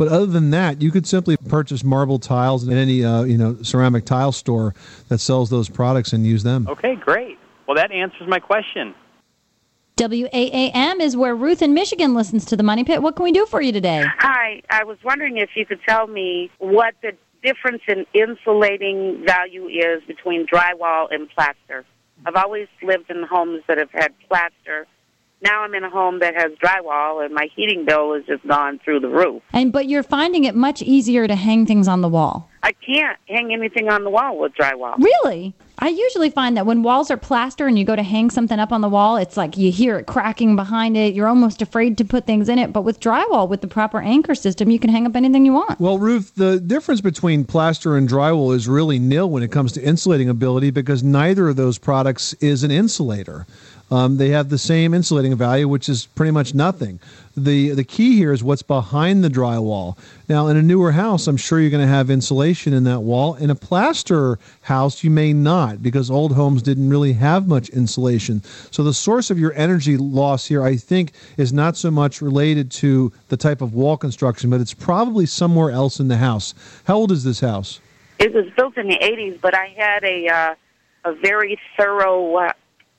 But 0.00 0.08
other 0.08 0.24
than 0.24 0.48
that, 0.52 0.80
you 0.80 0.90
could 0.90 1.06
simply 1.06 1.36
purchase 1.36 1.84
marble 1.84 2.18
tiles 2.18 2.66
in 2.66 2.72
any 2.72 3.04
uh, 3.04 3.24
you 3.24 3.36
know 3.36 3.58
ceramic 3.60 4.06
tile 4.06 4.32
store 4.32 4.74
that 5.08 5.18
sells 5.18 5.50
those 5.50 5.68
products 5.68 6.14
and 6.14 6.26
use 6.26 6.42
them. 6.42 6.66
Okay, 6.68 6.96
great. 6.96 7.38
Well, 7.66 7.76
that 7.76 7.92
answers 7.92 8.26
my 8.26 8.38
question. 8.38 8.94
WAAM 9.98 11.00
is 11.00 11.18
where 11.18 11.36
Ruth 11.36 11.60
in 11.60 11.74
Michigan 11.74 12.14
listens 12.14 12.46
to 12.46 12.56
the 12.56 12.62
Money 12.62 12.82
Pit. 12.82 13.02
What 13.02 13.14
can 13.14 13.24
we 13.24 13.32
do 13.32 13.44
for 13.44 13.60
you 13.60 13.72
today? 13.72 14.02
Hi, 14.20 14.62
I 14.70 14.84
was 14.84 14.96
wondering 15.04 15.36
if 15.36 15.50
you 15.54 15.66
could 15.66 15.80
tell 15.86 16.06
me 16.06 16.50
what 16.56 16.94
the 17.02 17.12
difference 17.42 17.82
in 17.86 18.06
insulating 18.14 19.22
value 19.26 19.66
is 19.66 20.02
between 20.06 20.46
drywall 20.46 21.08
and 21.14 21.28
plaster. 21.28 21.84
I've 22.24 22.36
always 22.36 22.68
lived 22.82 23.10
in 23.10 23.22
homes 23.24 23.64
that 23.68 23.76
have 23.76 23.90
had 23.92 24.14
plaster. 24.26 24.86
Now 25.42 25.62
I'm 25.62 25.74
in 25.74 25.84
a 25.84 25.90
home 25.90 26.18
that 26.20 26.34
has 26.34 26.52
drywall, 26.62 27.24
and 27.24 27.34
my 27.34 27.48
heating 27.54 27.84
bill 27.86 28.14
has 28.14 28.24
just 28.26 28.46
gone 28.46 28.78
through 28.84 29.00
the 29.00 29.08
roof. 29.08 29.42
And 29.52 29.72
but 29.72 29.88
you're 29.88 30.02
finding 30.02 30.44
it 30.44 30.54
much 30.54 30.82
easier 30.82 31.26
to 31.26 31.34
hang 31.34 31.66
things 31.66 31.88
on 31.88 32.02
the 32.02 32.08
wall. 32.08 32.50
I 32.62 32.72
can't 32.72 33.18
hang 33.26 33.52
anything 33.52 33.88
on 33.88 34.04
the 34.04 34.10
wall 34.10 34.38
with 34.38 34.52
drywall. 34.52 34.98
Really? 34.98 35.54
I 35.78 35.88
usually 35.88 36.28
find 36.28 36.58
that 36.58 36.66
when 36.66 36.82
walls 36.82 37.10
are 37.10 37.16
plaster 37.16 37.66
and 37.66 37.78
you 37.78 37.86
go 37.86 37.96
to 37.96 38.02
hang 38.02 38.28
something 38.28 38.58
up 38.58 38.70
on 38.70 38.82
the 38.82 38.88
wall, 38.88 39.16
it's 39.16 39.38
like 39.38 39.56
you 39.56 39.72
hear 39.72 39.98
it 39.98 40.06
cracking 40.06 40.54
behind 40.54 40.94
it. 40.94 41.14
You're 41.14 41.26
almost 41.26 41.62
afraid 41.62 41.96
to 41.98 42.04
put 42.04 42.26
things 42.26 42.50
in 42.50 42.58
it. 42.58 42.70
But 42.70 42.82
with 42.82 43.00
drywall, 43.00 43.48
with 43.48 43.62
the 43.62 43.66
proper 43.66 44.02
anchor 44.02 44.34
system, 44.34 44.70
you 44.70 44.78
can 44.78 44.90
hang 44.90 45.06
up 45.06 45.16
anything 45.16 45.46
you 45.46 45.54
want. 45.54 45.80
Well, 45.80 45.98
Ruth, 45.98 46.34
the 46.34 46.60
difference 46.60 47.00
between 47.00 47.46
plaster 47.46 47.96
and 47.96 48.06
drywall 48.06 48.54
is 48.54 48.68
really 48.68 48.98
nil 48.98 49.30
when 49.30 49.42
it 49.42 49.50
comes 49.50 49.72
to 49.72 49.82
insulating 49.82 50.28
ability 50.28 50.70
because 50.70 51.02
neither 51.02 51.48
of 51.48 51.56
those 51.56 51.78
products 51.78 52.34
is 52.34 52.62
an 52.62 52.70
insulator. 52.70 53.46
Um, 53.90 54.18
they 54.18 54.28
have 54.28 54.48
the 54.48 54.58
same 54.58 54.94
insulating 54.94 55.36
value, 55.36 55.66
which 55.66 55.88
is 55.88 56.06
pretty 56.06 56.30
much 56.30 56.54
nothing. 56.54 57.00
The 57.36 57.70
the 57.70 57.84
key 57.84 58.16
here 58.16 58.32
is 58.32 58.42
what's 58.42 58.62
behind 58.62 59.24
the 59.24 59.28
drywall. 59.28 59.96
Now, 60.28 60.46
in 60.48 60.56
a 60.56 60.62
newer 60.62 60.92
house, 60.92 61.26
I'm 61.26 61.36
sure 61.36 61.60
you're 61.60 61.70
going 61.70 61.86
to 61.86 61.92
have 61.92 62.10
insulation 62.10 62.72
in 62.72 62.84
that 62.84 63.00
wall. 63.00 63.34
In 63.34 63.50
a 63.50 63.54
plaster 63.54 64.38
house, 64.62 65.02
you 65.02 65.10
may 65.10 65.32
not 65.32 65.82
because 65.82 66.10
old 66.10 66.34
homes 66.34 66.62
didn't 66.62 66.88
really 66.88 67.14
have 67.14 67.48
much 67.48 67.68
insulation. 67.70 68.42
So 68.70 68.84
the 68.84 68.94
source 68.94 69.30
of 69.30 69.38
your 69.38 69.52
energy 69.54 69.96
loss 69.96 70.46
here, 70.46 70.62
I 70.62 70.76
think, 70.76 71.12
is 71.36 71.52
not 71.52 71.76
so 71.76 71.90
much 71.90 72.22
related 72.22 72.70
to 72.72 73.12
the 73.28 73.36
type 73.36 73.60
of 73.60 73.74
wall 73.74 73.96
construction, 73.96 74.50
but 74.50 74.60
it's 74.60 74.74
probably 74.74 75.26
somewhere 75.26 75.70
else 75.70 75.98
in 75.98 76.08
the 76.08 76.16
house. 76.16 76.54
How 76.84 76.96
old 76.96 77.10
is 77.10 77.24
this 77.24 77.40
house? 77.40 77.80
It 78.18 78.34
was 78.34 78.46
built 78.56 78.76
in 78.76 78.86
the 78.86 78.98
80s, 78.98 79.40
but 79.40 79.54
I 79.54 79.74
had 79.76 80.04
a 80.04 80.28
uh, 80.28 80.54
a 81.04 81.14
very 81.14 81.58
thorough 81.76 82.36
uh, 82.36 82.52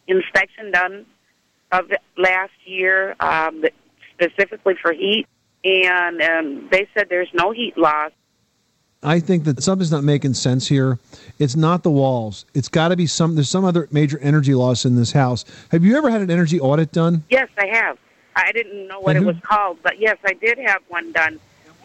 inspection 0.08 0.72
done 0.72 1.06
of 1.72 1.92
last 2.18 2.52
year, 2.66 3.16
um, 3.20 3.64
specifically 4.14 4.76
for 4.82 4.94
heat, 4.94 5.28
and 5.64 6.22
um, 6.22 6.68
they 6.72 6.88
said 6.94 7.08
there's 7.10 7.30
no 7.34 7.52
heat 7.52 7.78
loss. 7.78 8.12
I 9.04 9.20
think 9.20 9.46
that 9.46 9.64
something's 9.64 9.92
not 9.92 10.04
making 10.04 10.36
sense 10.36 10.68
here. 10.68 11.00
It's 11.40 11.56
not 11.56 11.82
the 11.82 11.90
walls. 11.90 12.46
It's 12.54 12.68
got 12.70 12.90
to 12.90 12.96
be 12.96 13.08
some. 13.08 13.34
There's 13.36 13.50
some 13.50 13.66
other 13.66 13.88
major 13.92 14.20
energy 14.20 14.54
loss 14.54 14.86
in 14.86 14.96
this 14.96 15.12
house. 15.12 15.44
Have 15.72 15.84
you 15.84 15.98
ever 15.98 16.10
had 16.12 16.22
an 16.22 16.30
energy 16.30 16.60
audit 16.60 16.92
done? 16.92 17.24
Yes, 17.30 17.50
I 17.58 17.66
have. 17.68 17.98
I 18.36 18.52
didn't 18.52 18.88
know 18.88 19.00
what 19.00 19.16
And 19.16 19.24
it 19.26 19.28
who- 19.28 19.34
was 19.34 19.44
called, 19.44 19.80
but 19.82 20.00
yes, 20.00 20.18
I 20.26 20.34
did 20.34 20.58
have 20.60 20.82
one 20.88 21.12
done 21.14 21.40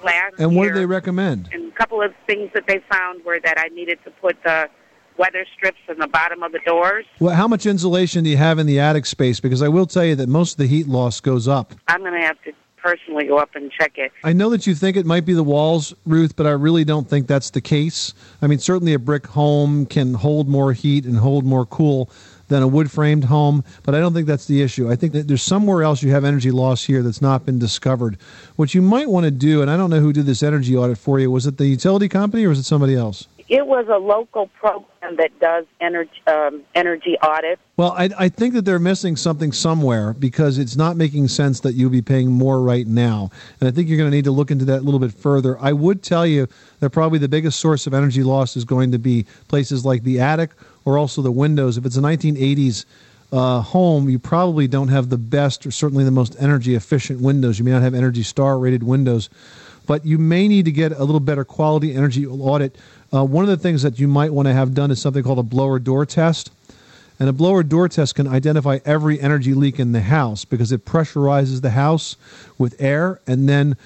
last 0.05 0.35
And 0.39 0.53
year. 0.53 0.59
what 0.61 0.69
do 0.69 0.75
they 0.75 0.85
recommend? 0.87 1.49
And 1.53 1.73
a 1.73 1.75
couple 1.75 2.03
of 2.03 2.13
things 2.27 2.51
that 2.53 2.67
they 2.67 2.81
found 2.91 3.25
were 3.25 3.41
that 3.41 3.59
I 3.59 3.69
needed 3.69 3.99
to 4.05 4.11
put 4.11 4.37
the 4.43 4.69
weather 5.19 5.47
strips 5.57 5.79
in 5.89 5.99
the 5.99 6.07
bottom 6.07 6.43
of 6.43 6.53
the 6.53 6.61
doors. 6.67 7.05
Well, 7.21 7.35
how 7.35 7.49
much 7.49 7.67
insulation 7.67 8.25
do 8.25 8.31
you 8.31 8.37
have 8.37 8.59
in 8.59 8.67
the 8.67 8.81
attic 8.81 9.07
space? 9.07 9.41
Because 9.41 9.63
I 9.63 9.69
will 9.69 9.87
tell 9.87 10.05
you 10.05 10.15
that 10.17 10.29
most 10.29 10.53
of 10.53 10.59
the 10.59 10.67
heat 10.67 10.89
loss 10.89 11.21
goes 11.21 11.49
up. 11.49 11.75
I'm 11.89 12.01
going 12.01 12.13
to 12.13 12.27
have 12.27 12.41
to 12.43 12.53
personally 12.77 13.27
go 13.27 13.39
up 13.39 13.57
and 13.57 13.71
check 13.73 13.99
it. 13.99 14.13
I 14.23 14.33
know 14.33 14.49
that 14.51 14.67
you 14.67 14.75
think 14.75 14.97
it 14.97 15.07
might 15.07 15.25
be 15.25 15.35
the 15.35 15.43
walls, 15.43 15.93
Ruth, 16.05 16.37
but 16.37 16.47
I 16.47 16.51
really 16.51 16.85
don't 16.85 17.09
think 17.09 17.27
that's 17.27 17.51
the 17.51 17.61
case. 17.61 18.15
I 18.41 18.47
mean, 18.47 18.61
certainly 18.61 18.93
a 18.93 18.99
brick 18.99 19.27
home 19.27 19.87
can 19.87 20.15
hold 20.15 20.49
more 20.49 20.73
heat 20.73 21.05
and 21.05 21.17
hold 21.17 21.45
more 21.45 21.67
cool 21.67 22.11
than 22.49 22.63
a 22.63 22.69
wood 22.69 22.89
framed 22.89 23.25
home, 23.25 23.65
but 23.83 23.97
I 23.97 23.99
don't 23.99 24.15
think 24.15 24.29
that's 24.29 24.47
the 24.47 24.63
issue. 24.63 24.89
I 24.89 24.95
think 24.95 25.15
that 25.15 25.27
there's 25.27 25.43
somewhere 25.43 25.83
else 25.83 26.01
you 26.03 26.13
have 26.13 26.25
energy 26.25 26.53
loss 26.53 26.85
here 26.85 27.03
that's 27.03 27.21
not 27.21 27.45
been 27.45 27.59
discovered. 27.59 28.19
What 28.55 28.73
you 28.73 28.83
might 28.83 29.09
want 29.09 29.25
to 29.25 29.33
do, 29.33 29.63
and 29.63 29.71
I 29.71 29.77
don't 29.77 29.91
know 29.91 29.99
who 29.99 30.13
did 30.13 30.27
this 30.27 30.45
energy 30.45 30.77
audit 30.77 30.97
for 30.97 31.19
you, 31.19 31.29
was 31.29 31.47
it 31.47 31.59
the 31.59 31.67
utility 31.67 32.09
company 32.09 32.45
or 32.45 32.51
was 32.51 32.61
it 32.61 32.65
somebody 32.65 32.95
else? 32.95 33.27
It 33.49 33.67
was 33.67 33.87
a 33.89 33.99
local 33.99 34.49
program 34.49 35.17
that 35.17 35.39
does 35.39 35.67
energy 35.81 36.21
um, 36.27 36.63
energy 36.75 37.17
audits. 37.23 37.63
Well, 37.77 37.93
I, 37.93 38.11
I 38.19 38.29
think 38.29 38.55
that 38.55 38.65
they're 38.65 38.79
missing 38.81 39.15
something 39.15 39.53
somewhere 39.53 40.13
because 40.15 40.59
it's 40.59 40.77
not 40.77 40.97
making 40.97 41.29
sense 41.29 41.61
that 41.61 41.75
you'll 41.75 41.91
be 41.91 42.03
paying 42.03 42.31
more 42.31 42.61
right 42.61 42.87
now. 42.87 43.31
And 43.61 43.69
I 43.69 43.73
think 43.73 43.89
you're 43.89 43.99
going 43.99 44.11
to 44.11 44.17
need 44.17 44.25
to 44.25 44.33
look 44.33 44.51
into 44.51 44.65
that 44.65 44.81
a 44.81 44.83
little 44.83 44.99
bit 44.99 45.13
further. 45.13 45.57
I 45.61 45.73
would 45.73 46.03
tell 46.03 46.27
you 46.27 46.49
that 46.81 46.91
probably 46.91 47.19
the 47.21 47.29
biggest 47.29 47.61
source 47.61 47.87
of 47.87 47.95
energy 47.95 48.25
loss 48.25 48.57
is 48.57 48.65
going 48.65 48.91
to 48.93 48.99
be 48.99 49.27
places 49.47 49.85
like 49.85 50.03
the 50.03 50.21
attic 50.21 50.51
or 50.85 50.99
also 50.99 51.23
the 51.23 51.33
windows. 51.33 51.79
If 51.79 51.87
it's 51.87 51.97
a 51.97 52.01
1980s 52.01 52.85
uh, 53.33 53.61
home, 53.61 54.09
you 54.09 54.19
probably 54.19 54.67
don't 54.69 54.89
have 54.89 55.09
the 55.09 55.19
best 55.19 55.67
or 55.67 55.71
certainly 55.71 56.05
the 56.05 56.11
most 56.11 56.37
energy 56.39 56.75
efficient 56.75 57.21
windows. 57.21 57.59
You 57.59 57.65
may 57.65 57.73
not 57.73 57.83
have 57.83 57.95
Energy 57.95 58.23
Star 58.23 58.59
rated 58.59 58.83
windows, 58.83 59.29
but 59.87 60.05
you 60.05 60.19
may 60.19 60.49
need 60.49 60.65
to 60.65 60.73
get 60.73 60.93
a 60.93 61.05
little 61.05 61.21
better 61.21 61.45
quality 61.45 61.95
energy 61.95 62.27
audit. 62.27 62.77
Uh, 63.13 63.25
one 63.25 63.45
of 63.45 63.51
the 63.51 63.57
things 63.57 63.83
that 63.83 63.99
you 63.99 64.09
might 64.09 64.33
want 64.33 64.47
to 64.47 64.55
have 64.55 64.75
done 64.75 64.91
is 64.91 65.01
something 65.01 65.23
called 65.23 65.39
a 65.39 65.45
blower 65.45 65.79
door 65.79 66.05
test. 66.05 66.51
And 67.19 67.31
a 67.31 67.33
blower 67.33 67.63
door 67.63 67.89
test 67.89 68.15
can 68.15 68.29
identify 68.29 68.79
every 68.85 69.19
energy 69.21 69.55
leak 69.55 69.81
in 69.81 69.93
the 69.93 70.03
house 70.03 70.45
because 70.45 70.71
it 70.71 70.85
pressurizes 70.85 71.63
the 71.63 71.71
house 71.71 72.17
with 72.59 72.79
air. 72.79 73.21
And 73.27 73.49
then 73.49 73.77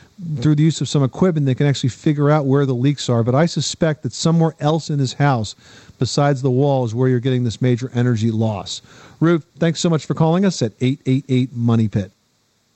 through 0.40 0.56
the 0.56 0.64
use 0.64 0.80
of 0.80 0.88
some 0.88 1.04
equipment, 1.04 1.46
they 1.46 1.54
can 1.54 1.66
actually 1.66 1.90
figure 1.90 2.28
out 2.28 2.46
where 2.46 2.66
the 2.66 2.74
leaks 2.74 3.08
are. 3.08 3.22
But 3.22 3.36
I 3.36 3.46
suspect 3.46 4.02
that 4.02 4.12
somewhere 4.12 4.56
else 4.58 4.90
in 4.90 4.98
this 4.98 5.12
house, 5.12 5.54
besides 6.00 6.42
the 6.42 6.50
walls, 6.50 6.92
where 6.92 7.08
you're 7.08 7.20
getting 7.20 7.44
this 7.44 7.62
major 7.62 7.90
energy 7.94 8.32
loss. 8.32 8.82
Ruth, 9.20 9.46
thanks 9.58 9.78
so 9.78 9.88
much 9.88 10.06
for 10.06 10.14
calling 10.14 10.44
us 10.44 10.60
at 10.60 10.72
888 10.80 11.54
Money 11.54 11.86
Pit. 11.86 12.10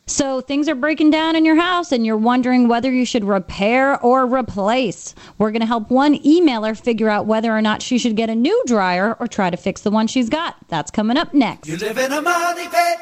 So 0.07 0.43
things 0.43 0.69
are 0.69 0.75
breaking 0.75 1.11
down 1.11 1.35
in 1.35 1.47
your 1.47 1.57
house 1.57 1.91
and 1.91 2.05
you're 2.05 2.19
wondering 2.19 2.69
whether 2.69 2.93
you 2.93 3.07
should 3.07 3.25
repair 3.25 3.99
or 4.03 4.27
replace. 4.27 5.15
We're 5.39 5.51
going 5.51 5.61
to 5.61 5.67
help 5.67 5.91
one 5.91 6.19
emailer 6.19 6.79
figure 6.79 7.09
out 7.09 7.25
whether 7.27 7.51
or 7.51 7.63
not 7.63 7.81
she 7.81 7.97
should 7.99 8.15
get 8.15 8.29
a 8.29 8.35
new 8.35 8.63
dryer 8.67 9.17
or 9.19 9.27
try 9.27 9.49
to 9.49 9.57
fix 9.57 9.81
the 9.81 9.91
one 9.91 10.07
she's 10.07 10.29
got. 10.29 10.57
That's 10.69 10.91
coming 10.91 11.17
up 11.17 11.33
next. 11.33 11.69
You 11.69 11.79
live 11.79 11.97
in 11.97 12.13
a 12.13 12.21
money 12.21 12.69
pit. 12.69 12.99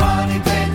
Money 0.00 0.40
pit. 0.40 0.70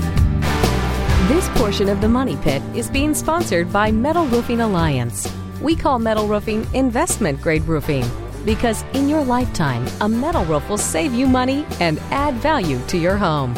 This 1.28 1.50
portion 1.60 1.90
of 1.90 2.00
the 2.00 2.08
Money 2.08 2.38
Pit 2.38 2.62
is 2.74 2.90
being 2.90 3.14
sponsored 3.14 3.72
by 3.74 3.92
Metal 3.92 4.26
Roofing 4.28 4.62
Alliance. 4.62 5.30
We 5.62 5.76
call 5.76 6.00
metal 6.00 6.28
roofing 6.28 6.68
investment 6.74 7.42
grade 7.42 7.64
roofing 7.64 8.06
because 8.46 8.84
in 8.94 9.08
your 9.08 9.24
lifetime, 9.24 9.88
a 10.02 10.10
metal 10.10 10.44
roof 10.46 10.68
will 10.68 10.78
save 10.78 11.14
you 11.14 11.28
money 11.28 11.66
and 11.80 12.00
add 12.10 12.34
value 12.36 12.80
to 12.88 12.98
your 12.98 13.16
home. 13.16 13.54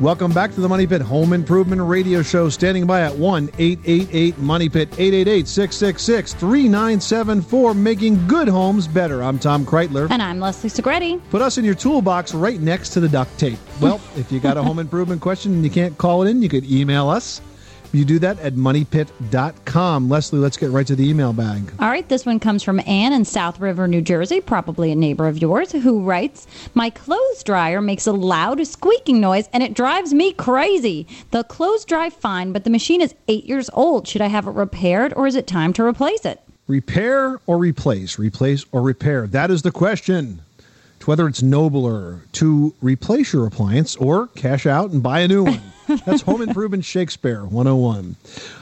Welcome 0.00 0.30
back 0.30 0.54
to 0.54 0.60
the 0.60 0.68
Money 0.68 0.86
Pit 0.86 1.02
Home 1.02 1.32
Improvement 1.32 1.82
Radio 1.82 2.22
Show. 2.22 2.48
Standing 2.50 2.86
by 2.86 3.00
at 3.00 3.12
1 3.12 3.50
888 3.58 4.38
Money 4.38 4.68
Pit 4.68 4.88
888 4.92 5.48
666 5.48 6.34
3974, 6.34 7.74
making 7.74 8.28
good 8.28 8.46
homes 8.46 8.86
better. 8.86 9.24
I'm 9.24 9.40
Tom 9.40 9.66
Kraeutler. 9.66 10.08
And 10.08 10.22
I'm 10.22 10.38
Leslie 10.38 10.70
Segrete. 10.70 11.20
Put 11.30 11.42
us 11.42 11.58
in 11.58 11.64
your 11.64 11.74
toolbox 11.74 12.32
right 12.32 12.60
next 12.60 12.90
to 12.90 13.00
the 13.00 13.08
duct 13.08 13.36
tape. 13.40 13.58
Well, 13.80 14.00
if 14.16 14.30
you 14.30 14.38
got 14.38 14.56
a 14.56 14.62
home 14.62 14.78
improvement 14.78 15.20
question 15.20 15.52
and 15.52 15.64
you 15.64 15.70
can't 15.70 15.98
call 15.98 16.22
it 16.22 16.30
in, 16.30 16.42
you 16.42 16.48
could 16.48 16.70
email 16.70 17.08
us. 17.08 17.40
You 17.92 18.04
do 18.04 18.18
that 18.18 18.38
at 18.40 18.54
moneypit.com. 18.54 20.08
Leslie, 20.08 20.38
let's 20.38 20.56
get 20.56 20.70
right 20.70 20.86
to 20.86 20.94
the 20.94 21.08
email 21.08 21.32
bag. 21.32 21.72
All 21.78 21.88
right, 21.88 22.08
this 22.08 22.26
one 22.26 22.38
comes 22.38 22.62
from 22.62 22.80
Ann 22.86 23.12
in 23.12 23.24
South 23.24 23.58
River, 23.60 23.88
New 23.88 24.02
Jersey, 24.02 24.40
probably 24.40 24.92
a 24.92 24.96
neighbor 24.96 25.26
of 25.26 25.38
yours, 25.38 25.72
who 25.72 26.02
writes 26.02 26.46
My 26.74 26.90
clothes 26.90 27.42
dryer 27.42 27.80
makes 27.80 28.06
a 28.06 28.12
loud 28.12 28.66
squeaking 28.66 29.20
noise 29.20 29.48
and 29.52 29.62
it 29.62 29.74
drives 29.74 30.12
me 30.12 30.32
crazy. 30.32 31.06
The 31.30 31.44
clothes 31.44 31.84
dry 31.84 32.10
fine, 32.10 32.52
but 32.52 32.64
the 32.64 32.70
machine 32.70 33.00
is 33.00 33.14
eight 33.28 33.44
years 33.44 33.70
old. 33.72 34.06
Should 34.06 34.22
I 34.22 34.26
have 34.26 34.46
it 34.46 34.52
repaired 34.52 35.14
or 35.14 35.26
is 35.26 35.36
it 35.36 35.46
time 35.46 35.72
to 35.74 35.84
replace 35.84 36.24
it? 36.24 36.40
Repair 36.66 37.40
or 37.46 37.56
replace? 37.56 38.18
Replace 38.18 38.66
or 38.72 38.82
repair? 38.82 39.26
That 39.26 39.50
is 39.50 39.62
the 39.62 39.72
question. 39.72 40.42
It's 40.98 41.06
whether 41.06 41.28
it's 41.28 41.42
nobler 41.42 42.22
to 42.32 42.74
replace 42.82 43.32
your 43.32 43.46
appliance 43.46 43.94
or 43.96 44.26
cash 44.34 44.66
out 44.66 44.90
and 44.90 45.00
buy 45.00 45.20
a 45.20 45.28
new 45.28 45.44
one. 45.44 45.62
That's 46.04 46.22
Home 46.22 46.42
Improvement 46.42 46.84
Shakespeare 46.84 47.44
101. 47.44 48.16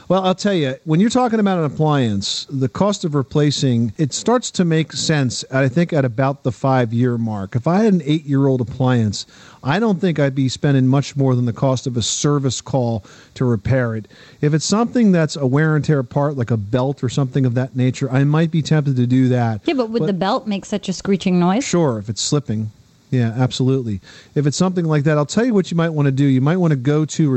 Well, 0.07 0.23
I'll 0.23 0.35
tell 0.35 0.53
you, 0.53 0.75
when 0.85 0.99
you're 0.99 1.09
talking 1.09 1.39
about 1.39 1.57
an 1.57 1.65
appliance, 1.65 2.45
the 2.47 2.69
cost 2.69 3.03
of 3.03 3.15
replacing 3.15 3.91
it 3.97 4.13
starts 4.13 4.51
to 4.51 4.63
make 4.63 4.93
sense. 4.93 5.43
I 5.51 5.67
think 5.67 5.91
at 5.93 6.05
about 6.05 6.43
the 6.43 6.51
five 6.51 6.93
year 6.93 7.17
mark. 7.17 7.55
If 7.55 7.65
I 7.65 7.83
had 7.83 7.93
an 7.93 8.03
eight 8.05 8.23
year 8.25 8.45
old 8.45 8.61
appliance, 8.61 9.25
I 9.67 9.79
don't 9.79 9.99
think 9.99 10.17
I'd 10.17 10.33
be 10.33 10.47
spending 10.47 10.87
much 10.87 11.17
more 11.17 11.35
than 11.35 11.43
the 11.43 11.51
cost 11.51 11.87
of 11.87 11.97
a 11.97 12.01
service 12.01 12.61
call 12.61 13.03
to 13.33 13.43
repair 13.43 13.95
it. 13.95 14.07
If 14.39 14.53
it's 14.53 14.63
something 14.63 15.11
that's 15.11 15.35
a 15.35 15.45
wear 15.45 15.75
and 15.75 15.83
tear 15.83 16.03
part, 16.03 16.37
like 16.37 16.51
a 16.51 16.57
belt 16.57 17.03
or 17.03 17.09
something 17.09 17.45
of 17.45 17.53
that 17.55 17.75
nature, 17.75 18.09
I 18.09 18.23
might 18.23 18.49
be 18.49 18.61
tempted 18.61 18.95
to 18.95 19.05
do 19.05 19.27
that. 19.27 19.61
Yeah, 19.65 19.73
but 19.73 19.89
would 19.89 20.07
the 20.07 20.13
belt 20.13 20.47
make 20.47 20.63
such 20.63 20.87
a 20.87 20.93
screeching 20.93 21.37
noise? 21.37 21.65
Sure, 21.65 21.99
if 21.99 22.07
it's 22.07 22.21
slipping. 22.21 22.71
Yeah, 23.09 23.33
absolutely. 23.37 24.01
If 24.35 24.45
it's 24.45 24.57
something 24.57 24.83
like 24.83 25.03
that, 25.05 25.17
I'll 25.17 25.25
tell 25.25 25.45
you 25.45 25.53
what 25.53 25.71
you 25.71 25.77
might 25.77 25.89
want 25.91 26.07
to 26.07 26.11
do. 26.11 26.25
You 26.25 26.41
might 26.41 26.57
want 26.57 26.71
to 26.71 26.75
go 26.77 27.05
to 27.05 27.29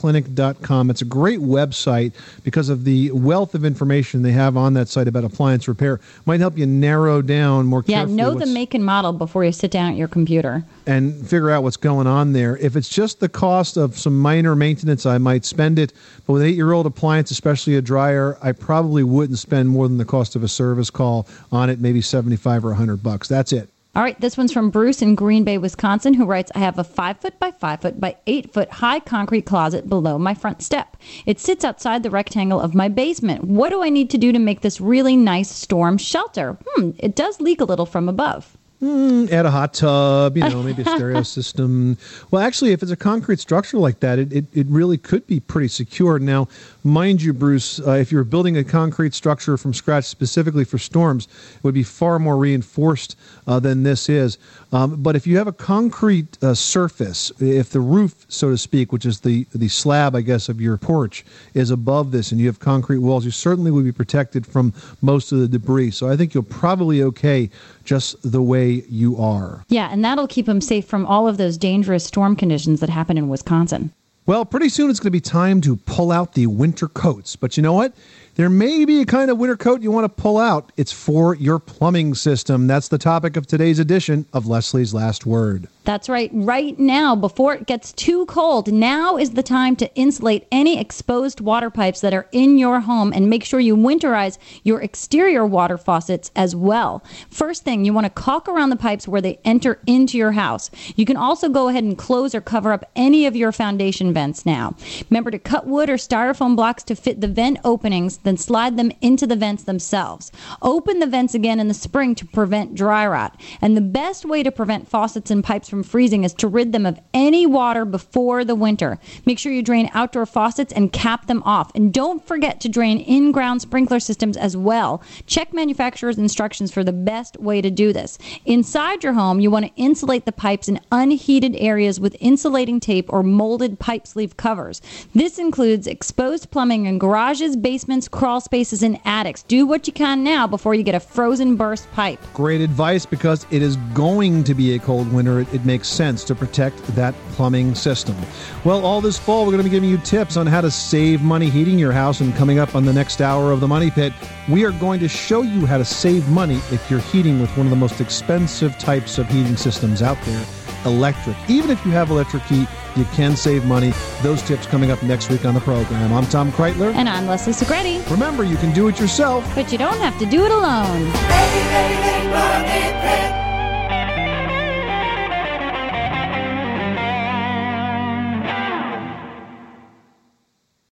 repairclinic.com. 0.00 0.90
It's 0.90 1.02
a 1.02 1.06
great 1.06 1.40
website 1.40 2.12
because 2.44 2.68
of 2.68 2.84
the 2.84 3.10
wealth 3.10 3.54
of 3.54 3.64
information 3.64 4.22
they 4.22 4.32
have 4.32 4.56
on 4.56 4.74
that 4.74 4.88
site 4.88 5.08
about 5.08 5.24
appliance 5.24 5.66
repair. 5.68 6.00
Might 6.26 6.40
help 6.40 6.56
you 6.56 6.66
narrow 6.66 7.22
down 7.22 7.66
more 7.66 7.82
Yeah, 7.86 7.98
carefully 7.98 8.16
know 8.16 8.34
the 8.34 8.46
make 8.46 8.72
and 8.74 8.84
model 8.84 9.12
before 9.12 9.44
you 9.44 9.52
sit 9.52 9.70
down 9.70 9.90
at 9.90 9.96
your 9.96 10.08
computer. 10.08 10.64
and 10.86 11.14
figure 11.26 11.50
out 11.50 11.62
what's 11.62 11.76
going 11.76 12.06
on 12.06 12.32
there. 12.32 12.56
If 12.58 12.76
it's 12.76 12.88
just 12.88 13.20
the 13.20 13.28
cost 13.28 13.76
of 13.76 13.98
some 13.98 14.18
minor 14.18 14.54
maintenance, 14.56 15.06
I 15.06 15.18
might 15.18 15.44
spend 15.44 15.78
it. 15.78 15.92
But 16.26 16.34
with 16.34 16.42
an 16.42 16.48
eight-year-old 16.48 16.86
appliance, 16.86 17.30
especially 17.30 17.76
a 17.76 17.82
dryer, 17.82 18.38
I 18.42 18.52
probably 18.52 19.02
wouldn't 19.04 19.38
spend 19.38 19.68
more 19.68 19.88
than 19.88 19.98
the 19.98 20.04
cost 20.04 20.36
of 20.36 20.42
a 20.42 20.48
service 20.48 20.90
call 20.90 21.26
on 21.52 21.68
it, 21.70 21.80
maybe 21.80 22.00
seventy-five 22.00 22.64
or 22.64 22.74
hundred 22.74 23.02
bucks. 23.02 23.26
That's 23.28 23.52
it. 23.52 23.68
All 23.96 24.04
right, 24.04 24.20
this 24.20 24.36
one's 24.36 24.52
from 24.52 24.70
Bruce 24.70 25.02
in 25.02 25.16
Green 25.16 25.42
Bay, 25.42 25.58
Wisconsin, 25.58 26.14
who 26.14 26.24
writes 26.24 26.52
I 26.54 26.60
have 26.60 26.78
a 26.78 26.84
five 26.84 27.18
foot 27.18 27.36
by 27.40 27.50
five 27.50 27.80
foot 27.80 27.98
by 27.98 28.16
eight 28.28 28.52
foot 28.52 28.70
high 28.70 29.00
concrete 29.00 29.46
closet 29.46 29.88
below 29.88 30.16
my 30.16 30.32
front 30.32 30.62
step. 30.62 30.96
It 31.26 31.40
sits 31.40 31.64
outside 31.64 32.04
the 32.04 32.10
rectangle 32.10 32.60
of 32.60 32.72
my 32.72 32.88
basement. 32.88 33.42
What 33.42 33.70
do 33.70 33.82
I 33.82 33.88
need 33.88 34.08
to 34.10 34.18
do 34.18 34.30
to 34.30 34.38
make 34.38 34.60
this 34.60 34.80
really 34.80 35.16
nice 35.16 35.50
storm 35.50 35.98
shelter? 35.98 36.56
Hmm, 36.68 36.90
it 36.98 37.16
does 37.16 37.40
leak 37.40 37.60
a 37.60 37.64
little 37.64 37.84
from 37.84 38.08
above. 38.08 38.56
Mm, 38.80 39.30
add 39.30 39.44
a 39.44 39.50
hot 39.50 39.74
tub, 39.74 40.38
you 40.38 40.48
know, 40.48 40.62
maybe 40.62 40.82
a 40.82 40.84
stereo 40.96 41.22
system. 41.22 41.98
Well, 42.30 42.40
actually, 42.40 42.72
if 42.72 42.82
it's 42.82 42.92
a 42.92 42.96
concrete 42.96 43.38
structure 43.38 43.76
like 43.76 44.00
that, 44.00 44.18
it, 44.18 44.32
it, 44.32 44.46
it 44.54 44.66
really 44.68 44.96
could 44.96 45.26
be 45.26 45.38
pretty 45.38 45.68
secure. 45.68 46.18
Now, 46.18 46.48
mind 46.84 47.22
you, 47.22 47.32
Bruce, 47.32 47.80
uh, 47.80 47.92
if 47.92 48.10
you're 48.10 48.24
building 48.24 48.56
a 48.56 48.64
concrete 48.64 49.14
structure 49.14 49.56
from 49.56 49.74
scratch 49.74 50.04
specifically 50.04 50.64
for 50.64 50.78
storms, 50.78 51.28
it 51.56 51.64
would 51.64 51.74
be 51.74 51.82
far 51.82 52.18
more 52.18 52.36
reinforced 52.36 53.16
uh, 53.46 53.60
than 53.60 53.82
this 53.82 54.08
is. 54.08 54.38
Um, 54.72 55.02
but 55.02 55.16
if 55.16 55.26
you 55.26 55.36
have 55.38 55.46
a 55.46 55.52
concrete 55.52 56.38
uh, 56.42 56.54
surface, 56.54 57.32
if 57.40 57.70
the 57.70 57.80
roof, 57.80 58.24
so 58.28 58.50
to 58.50 58.58
speak, 58.58 58.92
which 58.92 59.04
is 59.04 59.20
the, 59.20 59.46
the 59.54 59.68
slab, 59.68 60.14
I 60.14 60.20
guess, 60.20 60.48
of 60.48 60.60
your 60.60 60.76
porch, 60.76 61.24
is 61.54 61.70
above 61.70 62.12
this 62.12 62.30
and 62.32 62.40
you 62.40 62.46
have 62.46 62.60
concrete 62.60 62.98
walls, 62.98 63.24
you 63.24 63.30
certainly 63.30 63.70
would 63.70 63.84
be 63.84 63.92
protected 63.92 64.46
from 64.46 64.72
most 65.02 65.32
of 65.32 65.40
the 65.40 65.48
debris. 65.48 65.90
So 65.90 66.08
I 66.08 66.16
think 66.16 66.34
you'll 66.34 66.42
probably 66.44 67.02
okay 67.02 67.50
just 67.84 68.16
the 68.22 68.42
way 68.42 68.84
you 68.88 69.16
are. 69.16 69.64
Yeah, 69.68 69.88
and 69.90 70.04
that'll 70.04 70.28
keep 70.28 70.46
them 70.46 70.60
safe 70.60 70.86
from 70.86 71.04
all 71.06 71.26
of 71.26 71.36
those 71.36 71.58
dangerous 71.58 72.04
storm 72.04 72.36
conditions 72.36 72.80
that 72.80 72.90
happen 72.90 73.18
in 73.18 73.28
Wisconsin. 73.28 73.92
Well, 74.26 74.44
pretty 74.44 74.68
soon 74.68 74.90
it's 74.90 75.00
going 75.00 75.08
to 75.08 75.10
be 75.10 75.20
time 75.20 75.60
to 75.62 75.76
pull 75.76 76.12
out 76.12 76.34
the 76.34 76.46
winter 76.46 76.88
coats. 76.88 77.36
But 77.36 77.56
you 77.56 77.62
know 77.62 77.72
what? 77.72 77.94
There 78.36 78.48
may 78.48 78.84
be 78.84 79.00
a 79.00 79.06
kind 79.06 79.30
of 79.30 79.38
winter 79.38 79.56
coat 79.56 79.82
you 79.82 79.90
want 79.90 80.04
to 80.04 80.22
pull 80.22 80.38
out. 80.38 80.72
It's 80.76 80.92
for 80.92 81.34
your 81.34 81.58
plumbing 81.58 82.14
system. 82.14 82.66
That's 82.66 82.88
the 82.88 82.98
topic 82.98 83.36
of 83.36 83.46
today's 83.46 83.78
edition 83.78 84.26
of 84.32 84.46
Leslie's 84.46 84.94
Last 84.94 85.26
Word. 85.26 85.68
That's 85.90 86.08
right. 86.08 86.30
Right 86.32 86.78
now, 86.78 87.16
before 87.16 87.52
it 87.54 87.66
gets 87.66 87.90
too 87.90 88.24
cold, 88.26 88.72
now 88.72 89.16
is 89.16 89.32
the 89.32 89.42
time 89.42 89.74
to 89.74 89.92
insulate 89.96 90.46
any 90.52 90.78
exposed 90.78 91.40
water 91.40 91.68
pipes 91.68 92.00
that 92.02 92.14
are 92.14 92.28
in 92.30 92.58
your 92.58 92.78
home 92.78 93.12
and 93.12 93.28
make 93.28 93.42
sure 93.42 93.58
you 93.58 93.76
winterize 93.76 94.38
your 94.62 94.80
exterior 94.82 95.44
water 95.44 95.76
faucets 95.76 96.30
as 96.36 96.54
well. 96.54 97.02
First 97.28 97.64
thing, 97.64 97.84
you 97.84 97.92
want 97.92 98.04
to 98.04 98.10
caulk 98.10 98.48
around 98.48 98.70
the 98.70 98.76
pipes 98.76 99.08
where 99.08 99.20
they 99.20 99.40
enter 99.44 99.80
into 99.84 100.16
your 100.16 100.30
house. 100.30 100.70
You 100.94 101.04
can 101.04 101.16
also 101.16 101.48
go 101.48 101.66
ahead 101.66 101.82
and 101.82 101.98
close 101.98 102.36
or 102.36 102.40
cover 102.40 102.70
up 102.70 102.88
any 102.94 103.26
of 103.26 103.34
your 103.34 103.50
foundation 103.50 104.12
vents 104.12 104.46
now. 104.46 104.76
Remember 105.10 105.32
to 105.32 105.40
cut 105.40 105.66
wood 105.66 105.90
or 105.90 105.96
styrofoam 105.96 106.54
blocks 106.54 106.84
to 106.84 106.94
fit 106.94 107.20
the 107.20 107.26
vent 107.26 107.58
openings, 107.64 108.18
then 108.18 108.36
slide 108.36 108.76
them 108.76 108.92
into 109.00 109.26
the 109.26 109.34
vents 109.34 109.64
themselves. 109.64 110.30
Open 110.62 111.00
the 111.00 111.08
vents 111.08 111.34
again 111.34 111.58
in 111.58 111.66
the 111.66 111.74
spring 111.74 112.14
to 112.14 112.26
prevent 112.26 112.76
dry 112.76 113.04
rot. 113.08 113.40
And 113.60 113.76
the 113.76 113.80
best 113.80 114.24
way 114.24 114.44
to 114.44 114.52
prevent 114.52 114.86
faucets 114.86 115.32
and 115.32 115.42
pipes 115.42 115.72
from 115.80 115.88
freezing 115.88 116.24
is 116.24 116.34
to 116.34 116.46
rid 116.46 116.72
them 116.72 116.84
of 116.84 117.00
any 117.14 117.46
water 117.46 117.86
before 117.86 118.44
the 118.44 118.54
winter. 118.54 118.98
Make 119.24 119.38
sure 119.38 119.50
you 119.50 119.62
drain 119.62 119.88
outdoor 119.94 120.26
faucets 120.26 120.74
and 120.74 120.92
cap 120.92 121.26
them 121.26 121.42
off. 121.44 121.70
And 121.74 121.90
don't 121.90 122.26
forget 122.26 122.60
to 122.60 122.68
drain 122.68 122.98
in 123.00 123.32
ground 123.32 123.62
sprinkler 123.62 123.98
systems 123.98 124.36
as 124.36 124.58
well. 124.58 125.02
Check 125.26 125.54
manufacturer's 125.54 126.18
instructions 126.18 126.70
for 126.70 126.84
the 126.84 126.92
best 126.92 127.38
way 127.40 127.62
to 127.62 127.70
do 127.70 127.94
this. 127.94 128.18
Inside 128.44 129.02
your 129.02 129.14
home, 129.14 129.40
you 129.40 129.50
want 129.50 129.64
to 129.66 129.80
insulate 129.80 130.26
the 130.26 130.32
pipes 130.32 130.68
in 130.68 130.80
unheated 130.92 131.56
areas 131.56 131.98
with 131.98 132.14
insulating 132.20 132.78
tape 132.78 133.10
or 133.10 133.22
molded 133.22 133.78
pipe 133.78 134.06
sleeve 134.06 134.36
covers. 134.36 134.82
This 135.14 135.38
includes 135.38 135.86
exposed 135.86 136.50
plumbing 136.50 136.84
in 136.84 136.98
garages, 136.98 137.56
basements, 137.56 138.06
crawl 138.06 138.42
spaces, 138.42 138.82
and 138.82 139.00
attics. 139.06 139.44
Do 139.44 139.64
what 139.64 139.86
you 139.86 139.94
can 139.94 140.22
now 140.22 140.46
before 140.46 140.74
you 140.74 140.82
get 140.82 140.94
a 140.94 141.00
frozen 141.00 141.56
burst 141.56 141.90
pipe. 141.92 142.20
Great 142.34 142.60
advice 142.60 143.06
because 143.06 143.46
it 143.50 143.62
is 143.62 143.76
going 143.94 144.44
to 144.44 144.52
be 144.52 144.74
a 144.74 144.78
cold 144.78 145.10
winter. 145.10 145.40
It, 145.40 145.59
it 145.60 145.66
makes 145.66 145.88
sense 145.88 146.24
to 146.24 146.34
protect 146.34 146.78
that 146.94 147.14
plumbing 147.32 147.74
system. 147.74 148.16
Well, 148.64 148.84
all 148.84 149.00
this 149.00 149.18
fall, 149.18 149.44
we're 149.44 149.52
going 149.52 149.58
to 149.58 149.64
be 149.64 149.70
giving 149.70 149.90
you 149.90 149.98
tips 149.98 150.36
on 150.36 150.46
how 150.46 150.60
to 150.60 150.70
save 150.70 151.22
money 151.22 151.50
heating 151.50 151.78
your 151.78 151.92
house. 151.92 152.20
And 152.20 152.34
coming 152.34 152.58
up 152.58 152.74
on 152.74 152.84
the 152.84 152.92
next 152.92 153.20
hour 153.20 153.52
of 153.52 153.60
the 153.60 153.68
Money 153.68 153.90
Pit, 153.90 154.12
we 154.48 154.64
are 154.64 154.72
going 154.72 155.00
to 155.00 155.08
show 155.08 155.42
you 155.42 155.66
how 155.66 155.78
to 155.78 155.84
save 155.84 156.28
money 156.28 156.56
if 156.70 156.90
you're 156.90 157.00
heating 157.00 157.40
with 157.40 157.50
one 157.56 157.66
of 157.66 157.70
the 157.70 157.76
most 157.76 158.00
expensive 158.00 158.78
types 158.78 159.18
of 159.18 159.28
heating 159.28 159.56
systems 159.56 160.02
out 160.02 160.18
there 160.24 160.44
electric. 160.86 161.36
Even 161.46 161.68
if 161.70 161.84
you 161.84 161.92
have 161.92 162.10
electric 162.10 162.42
heat, 162.44 162.66
you 162.96 163.04
can 163.12 163.36
save 163.36 163.66
money. 163.66 163.92
Those 164.22 164.40
tips 164.40 164.66
coming 164.66 164.90
up 164.90 165.02
next 165.02 165.28
week 165.28 165.44
on 165.44 165.52
the 165.52 165.60
program. 165.60 166.10
I'm 166.10 166.24
Tom 166.26 166.50
Kraeutler. 166.52 166.94
And 166.94 167.06
I'm 167.06 167.26
Leslie 167.26 167.52
Segrete. 167.52 168.10
Remember, 168.10 168.44
you 168.44 168.56
can 168.56 168.72
do 168.72 168.88
it 168.88 168.98
yourself. 168.98 169.44
But 169.54 169.72
you 169.72 169.76
don't 169.76 169.98
have 169.98 170.18
to 170.20 170.24
do 170.24 170.42
it 170.46 170.50
alone. 170.50 171.10